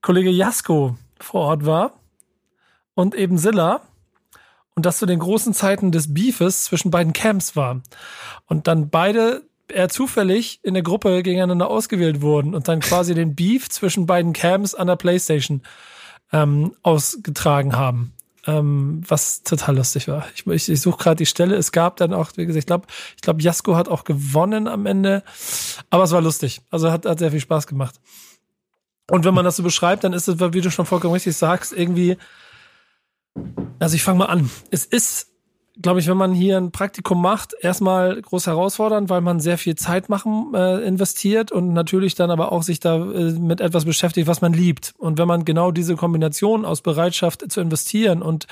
[0.04, 1.94] Kollege Jasko vor Ort war
[2.94, 3.82] und eben Silla
[4.76, 7.82] und das zu den großen Zeiten des Beefes zwischen beiden Camps war.
[8.48, 13.36] Und dann beide eher zufällig in der Gruppe gegeneinander ausgewählt wurden und dann quasi den
[13.36, 15.62] Beef zwischen beiden Camps an der Playstation
[16.32, 18.14] ähm, ausgetragen haben.
[18.46, 20.26] Ähm, was total lustig war.
[20.36, 21.56] Ich, ich, ich suche gerade die Stelle.
[21.56, 24.86] Es gab dann auch, wie gesagt, ich glaube, ich glaube, Jasko hat auch gewonnen am
[24.86, 25.24] Ende.
[25.90, 26.60] Aber es war lustig.
[26.70, 28.02] Also hat, hat sehr viel Spaß gemacht.
[29.10, 31.72] Und wenn man das so beschreibt, dann ist es, wie du schon vollkommen richtig sagst,
[31.72, 32.18] irgendwie
[33.80, 34.50] also ich fange mal an.
[34.72, 35.33] Es ist
[35.82, 39.76] glaube ich, wenn man hier ein Praktikum macht, erstmal groß herausfordernd, weil man sehr viel
[39.76, 44.28] Zeit machen äh, investiert und natürlich dann aber auch sich da äh, mit etwas beschäftigt,
[44.28, 44.94] was man liebt.
[45.00, 48.46] Und wenn man genau diese Kombination aus Bereitschaft zu investieren und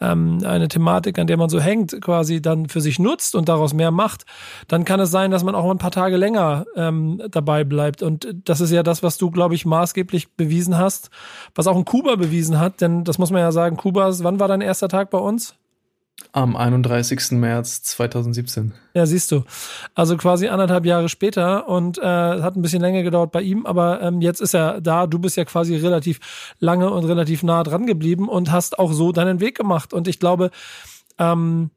[0.00, 3.72] ähm, eine Thematik, an der man so hängt, quasi dann für sich nutzt und daraus
[3.72, 4.24] mehr macht,
[4.66, 8.02] dann kann es sein, dass man auch ein paar Tage länger ähm, dabei bleibt.
[8.02, 11.10] Und das ist ja das, was du, glaube ich, maßgeblich bewiesen hast,
[11.54, 12.80] was auch in Kuba bewiesen hat.
[12.80, 15.54] Denn das muss man ja sagen, Kuba, wann war dein erster Tag bei uns?
[16.36, 17.30] Am 31.
[17.30, 18.74] März 2017.
[18.92, 19.44] Ja, siehst du.
[19.94, 24.02] Also quasi anderthalb Jahre später und äh, hat ein bisschen länger gedauert bei ihm, aber
[24.02, 25.06] ähm, jetzt ist er da.
[25.06, 29.12] Du bist ja quasi relativ lange und relativ nah dran geblieben und hast auch so
[29.12, 29.94] deinen Weg gemacht.
[29.94, 30.50] Und ich glaube,
[31.16, 31.70] ähm,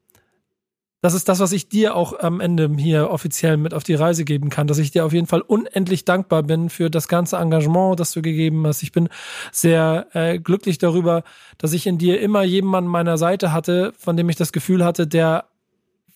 [1.02, 4.24] das ist das, was ich dir auch am Ende hier offiziell mit auf die Reise
[4.24, 7.98] geben kann, dass ich dir auf jeden Fall unendlich dankbar bin für das ganze Engagement,
[7.98, 8.82] das du gegeben hast.
[8.82, 9.08] Ich bin
[9.50, 11.24] sehr äh, glücklich darüber,
[11.56, 14.84] dass ich in dir immer jemanden an meiner Seite hatte, von dem ich das Gefühl
[14.84, 15.46] hatte, der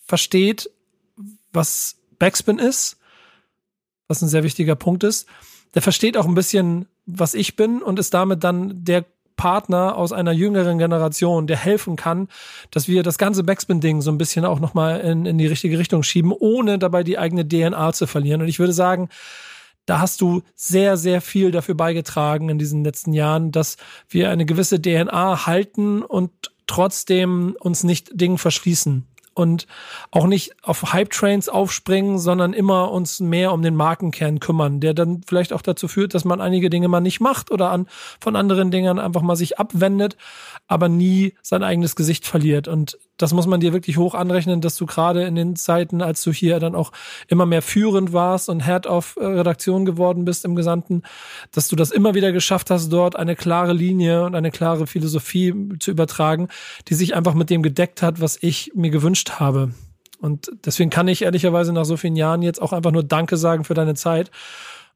[0.05, 0.71] versteht,
[1.53, 2.99] was Backspin ist,
[4.07, 5.27] was ein sehr wichtiger Punkt ist.
[5.75, 9.07] Der versteht auch ein bisschen, was ich bin und ist damit dann der
[9.37, 12.29] Partner aus einer jüngeren Generation, der helfen kann,
[12.71, 16.03] dass wir das ganze Backspin-Ding so ein bisschen auch nochmal in, in die richtige Richtung
[16.03, 18.43] schieben, ohne dabei die eigene DNA zu verlieren.
[18.43, 19.09] Und ich würde sagen,
[19.87, 23.77] da hast du sehr, sehr viel dafür beigetragen in diesen letzten Jahren, dass
[24.09, 26.31] wir eine gewisse DNA halten und
[26.67, 29.67] trotzdem uns nicht Dingen verschließen und
[30.11, 35.23] auch nicht auf Hype-Trains aufspringen, sondern immer uns mehr um den Markenkern kümmern, der dann
[35.27, 37.87] vielleicht auch dazu führt, dass man einige Dinge mal nicht macht oder an,
[38.21, 40.17] von anderen Dingen einfach mal sich abwendet,
[40.67, 42.69] aber nie sein eigenes Gesicht verliert.
[42.69, 46.23] Und das muss man dir wirklich hoch anrechnen, dass du gerade in den Zeiten, als
[46.23, 46.93] du hier dann auch
[47.29, 51.03] immer mehr führend warst und Head of äh, Redaktion geworden bist im Gesamten,
[51.53, 55.55] dass du das immer wieder geschafft hast, dort eine klare Linie und eine klare Philosophie
[55.79, 56.49] zu übertragen,
[56.89, 59.71] die sich einfach mit dem gedeckt hat, was ich mir gewünscht habe.
[60.21, 63.65] Und deswegen kann ich ehrlicherweise nach so vielen Jahren jetzt auch einfach nur Danke sagen
[63.65, 64.31] für deine Zeit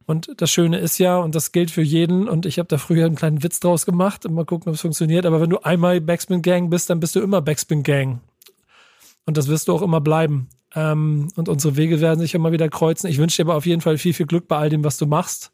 [0.09, 3.05] Und das Schöne ist ja, und das gilt für jeden, und ich habe da früher
[3.05, 6.41] einen kleinen Witz draus gemacht, mal gucken, ob es funktioniert, aber wenn du einmal Backspin
[6.41, 8.23] Gang bist, dann bist du immer Backspin Gang.
[9.27, 10.49] Und das wirst du auch immer bleiben.
[10.75, 13.07] Ähm, und unsere Wege werden sich immer wieder kreuzen.
[13.11, 15.05] Ich wünsche dir aber auf jeden Fall viel, viel Glück bei all dem, was du
[15.05, 15.53] machst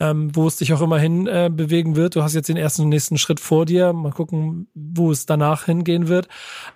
[0.00, 2.16] ähm, wo es dich auch immer hin äh, bewegen wird.
[2.16, 3.92] Du hast jetzt den ersten nächsten Schritt vor dir.
[3.92, 6.28] Mal gucken, wo es danach hingehen wird.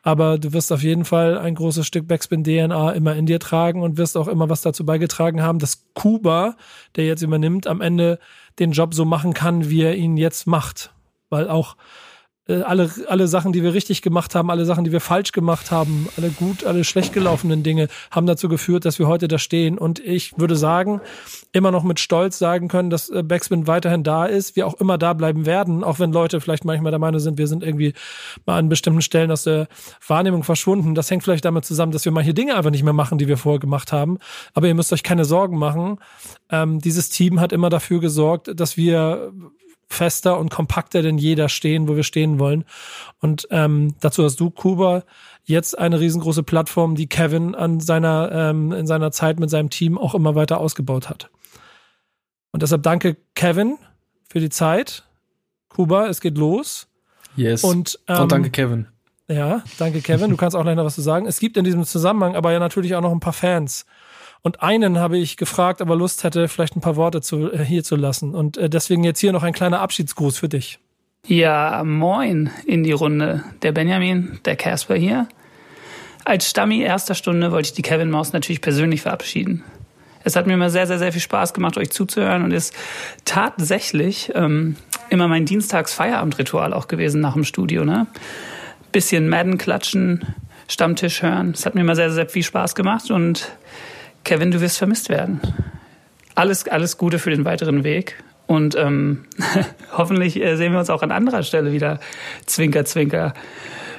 [0.02, 3.82] Aber du wirst auf jeden Fall ein großes Stück Backspin DNA immer in dir tragen
[3.82, 6.56] und wirst auch immer was dazu beigetragen haben, dass Kuba,
[6.96, 8.20] der jetzt übernimmt, am Ende
[8.58, 10.92] den Job so machen kann, wie er ihn jetzt macht.
[11.28, 11.76] Weil auch
[12.48, 16.08] alle, alle Sachen, die wir richtig gemacht haben, alle Sachen, die wir falsch gemacht haben,
[16.16, 19.76] alle gut, alle schlecht gelaufenen Dinge, haben dazu geführt, dass wir heute da stehen.
[19.76, 21.00] Und ich würde sagen,
[21.52, 24.96] immer noch mit Stolz sagen können, dass äh, Backspin weiterhin da ist, wir auch immer
[24.96, 27.92] da bleiben werden, auch wenn Leute vielleicht manchmal der Meinung sind, wir sind irgendwie
[28.46, 29.68] mal an bestimmten Stellen aus der
[30.06, 30.94] Wahrnehmung verschwunden.
[30.94, 33.36] Das hängt vielleicht damit zusammen, dass wir manche Dinge einfach nicht mehr machen, die wir
[33.36, 34.18] vorher gemacht haben.
[34.54, 35.98] Aber ihr müsst euch keine Sorgen machen.
[36.50, 39.32] Ähm, dieses Team hat immer dafür gesorgt, dass wir
[39.88, 42.64] fester und kompakter denn jeder stehen, wo wir stehen wollen.
[43.20, 45.04] Und ähm, dazu hast du, Kuba,
[45.44, 49.98] jetzt eine riesengroße Plattform, die Kevin an seiner, ähm, in seiner Zeit mit seinem Team
[49.98, 51.30] auch immer weiter ausgebaut hat.
[52.52, 53.78] Und deshalb danke Kevin
[54.28, 55.04] für die Zeit.
[55.68, 56.88] Kuba, es geht los.
[57.36, 57.64] Yes.
[57.64, 58.88] Und, ähm, und danke Kevin.
[59.28, 60.30] Ja, danke Kevin.
[60.30, 61.26] Du kannst auch gleich noch was zu sagen.
[61.26, 63.84] Es gibt in diesem Zusammenhang aber ja natürlich auch noch ein paar Fans,
[64.42, 67.84] und einen habe ich gefragt, aber Lust hätte, vielleicht ein paar Worte zu, äh, hier
[67.84, 68.34] zu lassen.
[68.34, 70.78] Und äh, deswegen jetzt hier noch ein kleiner Abschiedsgruß für dich.
[71.26, 73.42] Ja, moin in die Runde.
[73.62, 75.28] Der Benjamin, der Casper hier.
[76.24, 79.64] Als Stammi erster Stunde wollte ich die Kevin Maus natürlich persönlich verabschieden.
[80.24, 82.74] Es hat mir immer sehr, sehr, sehr viel Spaß gemacht, euch zuzuhören und ist
[83.24, 84.76] tatsächlich ähm,
[85.10, 87.84] immer mein Dienstags-Feierabendritual auch gewesen nach dem Studio.
[87.84, 88.06] Ne?
[88.92, 90.24] Bisschen Madden klatschen,
[90.70, 91.52] Stammtisch hören.
[91.54, 93.50] Es hat mir immer sehr, sehr viel Spaß gemacht und
[94.24, 95.40] Kevin, du wirst vermisst werden.
[96.34, 98.22] Alles, alles Gute für den weiteren Weg.
[98.46, 99.24] Und ähm,
[99.96, 102.00] hoffentlich äh, sehen wir uns auch an anderer Stelle wieder.
[102.46, 103.34] Zwinker, zwinker.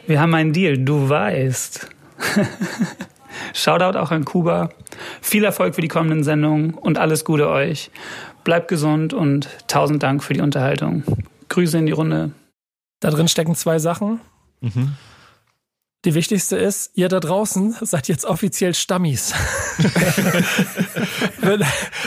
[0.07, 1.87] Wir haben einen Deal, du weißt.
[3.53, 4.69] Shoutout auch an Kuba.
[5.21, 7.91] Viel Erfolg für die kommenden Sendungen und alles Gute euch.
[8.43, 11.03] Bleibt gesund und tausend Dank für die Unterhaltung.
[11.49, 12.31] Grüße in die Runde.
[12.99, 14.19] Da drin stecken zwei Sachen.
[14.61, 14.95] Mhm.
[16.05, 19.33] Die wichtigste ist, ihr da draußen seid jetzt offiziell Stammis.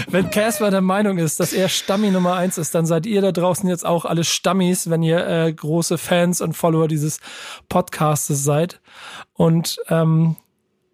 [0.09, 3.33] wenn, Casper der Meinung ist, dass er Stammi Nummer eins ist, dann seid ihr da
[3.33, 7.21] draußen jetzt auch alle Stammis, wenn ihr äh, große Fans und Follower dieses
[7.69, 8.81] Podcastes seid.
[9.35, 10.37] Und ähm,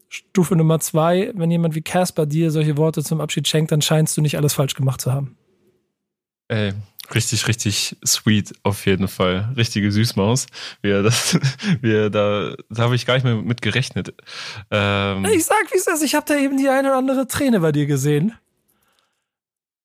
[0.09, 4.17] Stufe Nummer zwei, wenn jemand wie Casper dir solche Worte zum Abschied schenkt, dann scheinst
[4.17, 5.37] du nicht alles falsch gemacht zu haben.
[6.49, 6.73] Ey,
[7.15, 9.53] richtig, richtig sweet auf jeden Fall.
[9.57, 10.47] Richtige Süßmaus.
[10.83, 11.39] Wie er das,
[11.81, 14.15] wie er da, da habe ich gar nicht mehr mit gerechnet.
[14.71, 17.61] Ähm, ich sag, wie es ist, ich habe da eben die eine oder andere Träne
[17.61, 18.35] bei dir gesehen.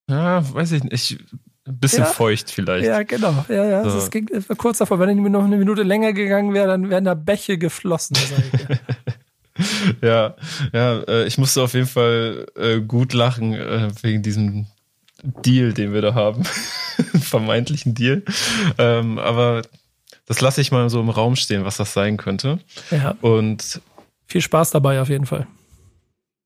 [0.10, 1.18] Ja, weiß ich nicht.
[1.66, 2.10] Ein bisschen ja?
[2.10, 2.86] feucht vielleicht.
[2.86, 3.46] Ja, genau.
[3.48, 3.84] Ja, ja.
[3.90, 3.96] So.
[3.96, 4.28] Das ging
[4.58, 5.00] kurz davor.
[5.00, 8.18] Wenn ich noch eine Minute länger gegangen wäre, dann wären da Bäche geflossen.
[10.02, 10.36] ja,
[10.74, 14.66] ja, äh, ich musste auf jeden Fall äh, gut lachen äh, wegen diesem
[15.24, 16.44] Deal, den wir da haben.
[17.20, 18.24] Vermeintlichen Deal.
[18.78, 19.64] Ähm, aber
[20.26, 22.60] das lasse ich mal so im Raum stehen, was das sein könnte.
[22.92, 23.16] Ja.
[23.22, 23.82] Und
[24.28, 25.48] viel Spaß dabei auf jeden Fall.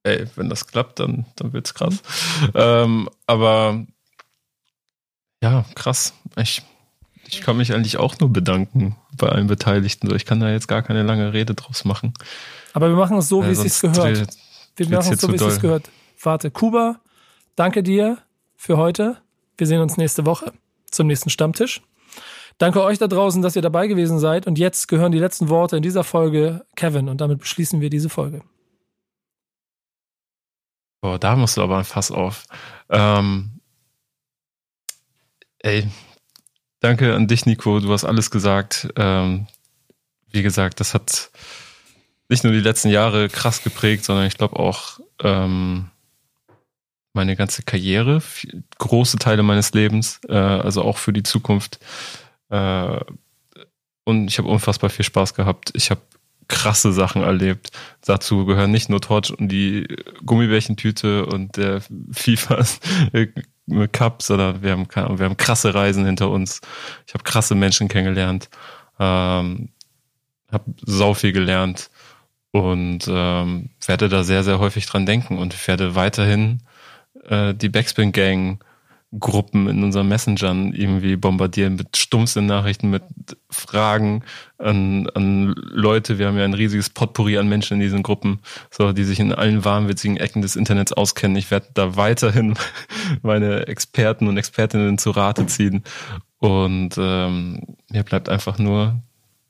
[0.04, 2.02] Ey, wenn das klappt, dann, dann wird's krass.
[2.54, 3.86] Ähm, aber
[5.42, 6.14] ja, krass.
[6.38, 6.62] Ich,
[7.28, 10.14] ich kann mich eigentlich auch nur bedanken bei allen Beteiligten.
[10.16, 12.14] Ich kann da jetzt gar keine lange Rede draus machen.
[12.74, 14.28] Aber wir machen es so, wie es sich gehört.
[14.76, 15.90] Wir machen es so, wie es sich gehört.
[16.22, 17.00] Warte, Kuba,
[17.56, 18.18] danke dir
[18.58, 19.22] für heute.
[19.58, 20.52] Wir sehen uns nächste Woche
[20.92, 21.82] zum nächsten Stammtisch.
[22.58, 24.48] Danke euch da draußen, dass ihr dabei gewesen seid.
[24.48, 27.08] Und jetzt gehören die letzten Worte in dieser Folge Kevin.
[27.08, 28.42] Und damit beschließen wir diese Folge.
[31.02, 32.46] Boah, da musst du aber ein Fass auf.
[32.90, 33.62] Ähm,
[35.60, 35.88] ey,
[36.80, 37.80] danke an dich, Nico.
[37.80, 38.90] Du hast alles gesagt.
[38.96, 39.46] Ähm,
[40.32, 41.30] wie gesagt, das hat
[42.28, 45.92] nicht nur die letzten Jahre krass geprägt, sondern ich glaube auch ähm,
[47.18, 48.22] meine ganze Karriere,
[48.78, 51.80] große Teile meines Lebens, äh, also auch für die Zukunft.
[52.50, 53.00] Äh,
[54.06, 55.72] und ich habe unfassbar viel Spaß gehabt.
[55.74, 56.00] Ich habe
[56.48, 57.72] krasse Sachen erlebt.
[58.06, 59.86] Dazu gehören nicht nur Torch und die
[60.26, 61.82] Gummibärchentüte und der
[62.14, 62.64] FIFA
[63.92, 64.88] Cup, sondern wir haben,
[65.20, 66.62] wir haben krasse Reisen hinter uns.
[67.06, 68.50] Ich habe krasse Menschen kennengelernt,
[68.98, 69.70] ähm,
[70.50, 71.90] habe sau viel gelernt
[72.52, 76.62] und ähm, werde da sehr, sehr häufig dran denken und werde weiterhin
[77.26, 78.60] äh, die Backspin Gang
[79.18, 83.04] Gruppen in unseren Messengern irgendwie bombardieren mit stumpfsten Nachrichten, mit
[83.50, 84.24] Fragen
[84.58, 86.20] an, an Leute.
[86.20, 88.40] Wir haben ja ein riesiges Potpourri an Menschen in diesen Gruppen,
[88.70, 91.38] so die sich in allen wahnwitzigen Ecken des Internets auskennen.
[91.38, 92.56] Ich werde da weiterhin
[93.22, 95.84] meine Experten und Expertinnen zu Rate ziehen.
[96.40, 99.02] Und ähm, mir bleibt einfach nur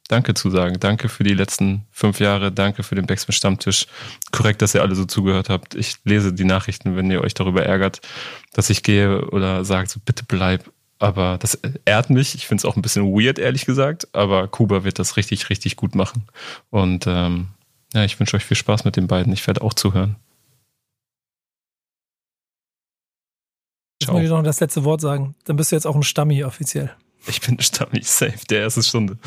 [0.07, 0.79] Danke zu sagen.
[0.79, 2.51] Danke für die letzten fünf Jahre.
[2.51, 3.87] Danke für den Backspin Stammtisch.
[4.31, 5.75] Korrekt, dass ihr alle so zugehört habt.
[5.75, 8.01] Ich lese die Nachrichten, wenn ihr euch darüber ärgert,
[8.53, 10.71] dass ich gehe oder sagt, so bitte bleib.
[10.99, 12.35] Aber das ehrt mich.
[12.35, 14.07] Ich finde es auch ein bisschen weird, ehrlich gesagt.
[14.13, 16.23] Aber Kuba wird das richtig, richtig gut machen.
[16.69, 17.47] Und ähm,
[17.93, 19.33] ja, ich wünsche euch viel Spaß mit den beiden.
[19.33, 20.15] Ich werde auch zuhören.
[24.01, 24.15] Ciao.
[24.15, 25.35] Ich muss noch das letzte Wort sagen.
[25.45, 26.95] Dann bist du jetzt auch ein Stammi offiziell.
[27.27, 29.17] Ich bin Stammi, safe, der erste Stunde.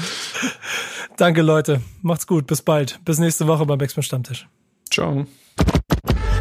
[1.16, 1.82] Danke, Leute.
[2.02, 2.46] Macht's gut.
[2.46, 2.98] Bis bald.
[3.04, 4.48] Bis nächste Woche beim Backspin Stammtisch.
[4.90, 5.26] Ciao.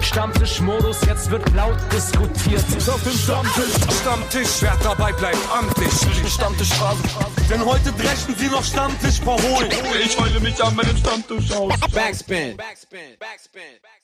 [0.01, 2.63] Stammtischmodus, jetzt wird laut diskutiert.
[2.87, 5.91] Auf dem Stammtisch, Stammtisch, wer dabei bleibt, amtlich.
[6.31, 7.03] Stammtisch Phase.
[7.49, 9.69] Denn heute brechen sie noch Stammtisch verholen.
[10.03, 11.73] Ich heule mich an meinem Stammtisch aus.
[11.93, 12.57] Backspin.
[12.57, 12.57] Backspin.
[12.57, 13.11] Backspin.
[13.19, 13.98] Backspin.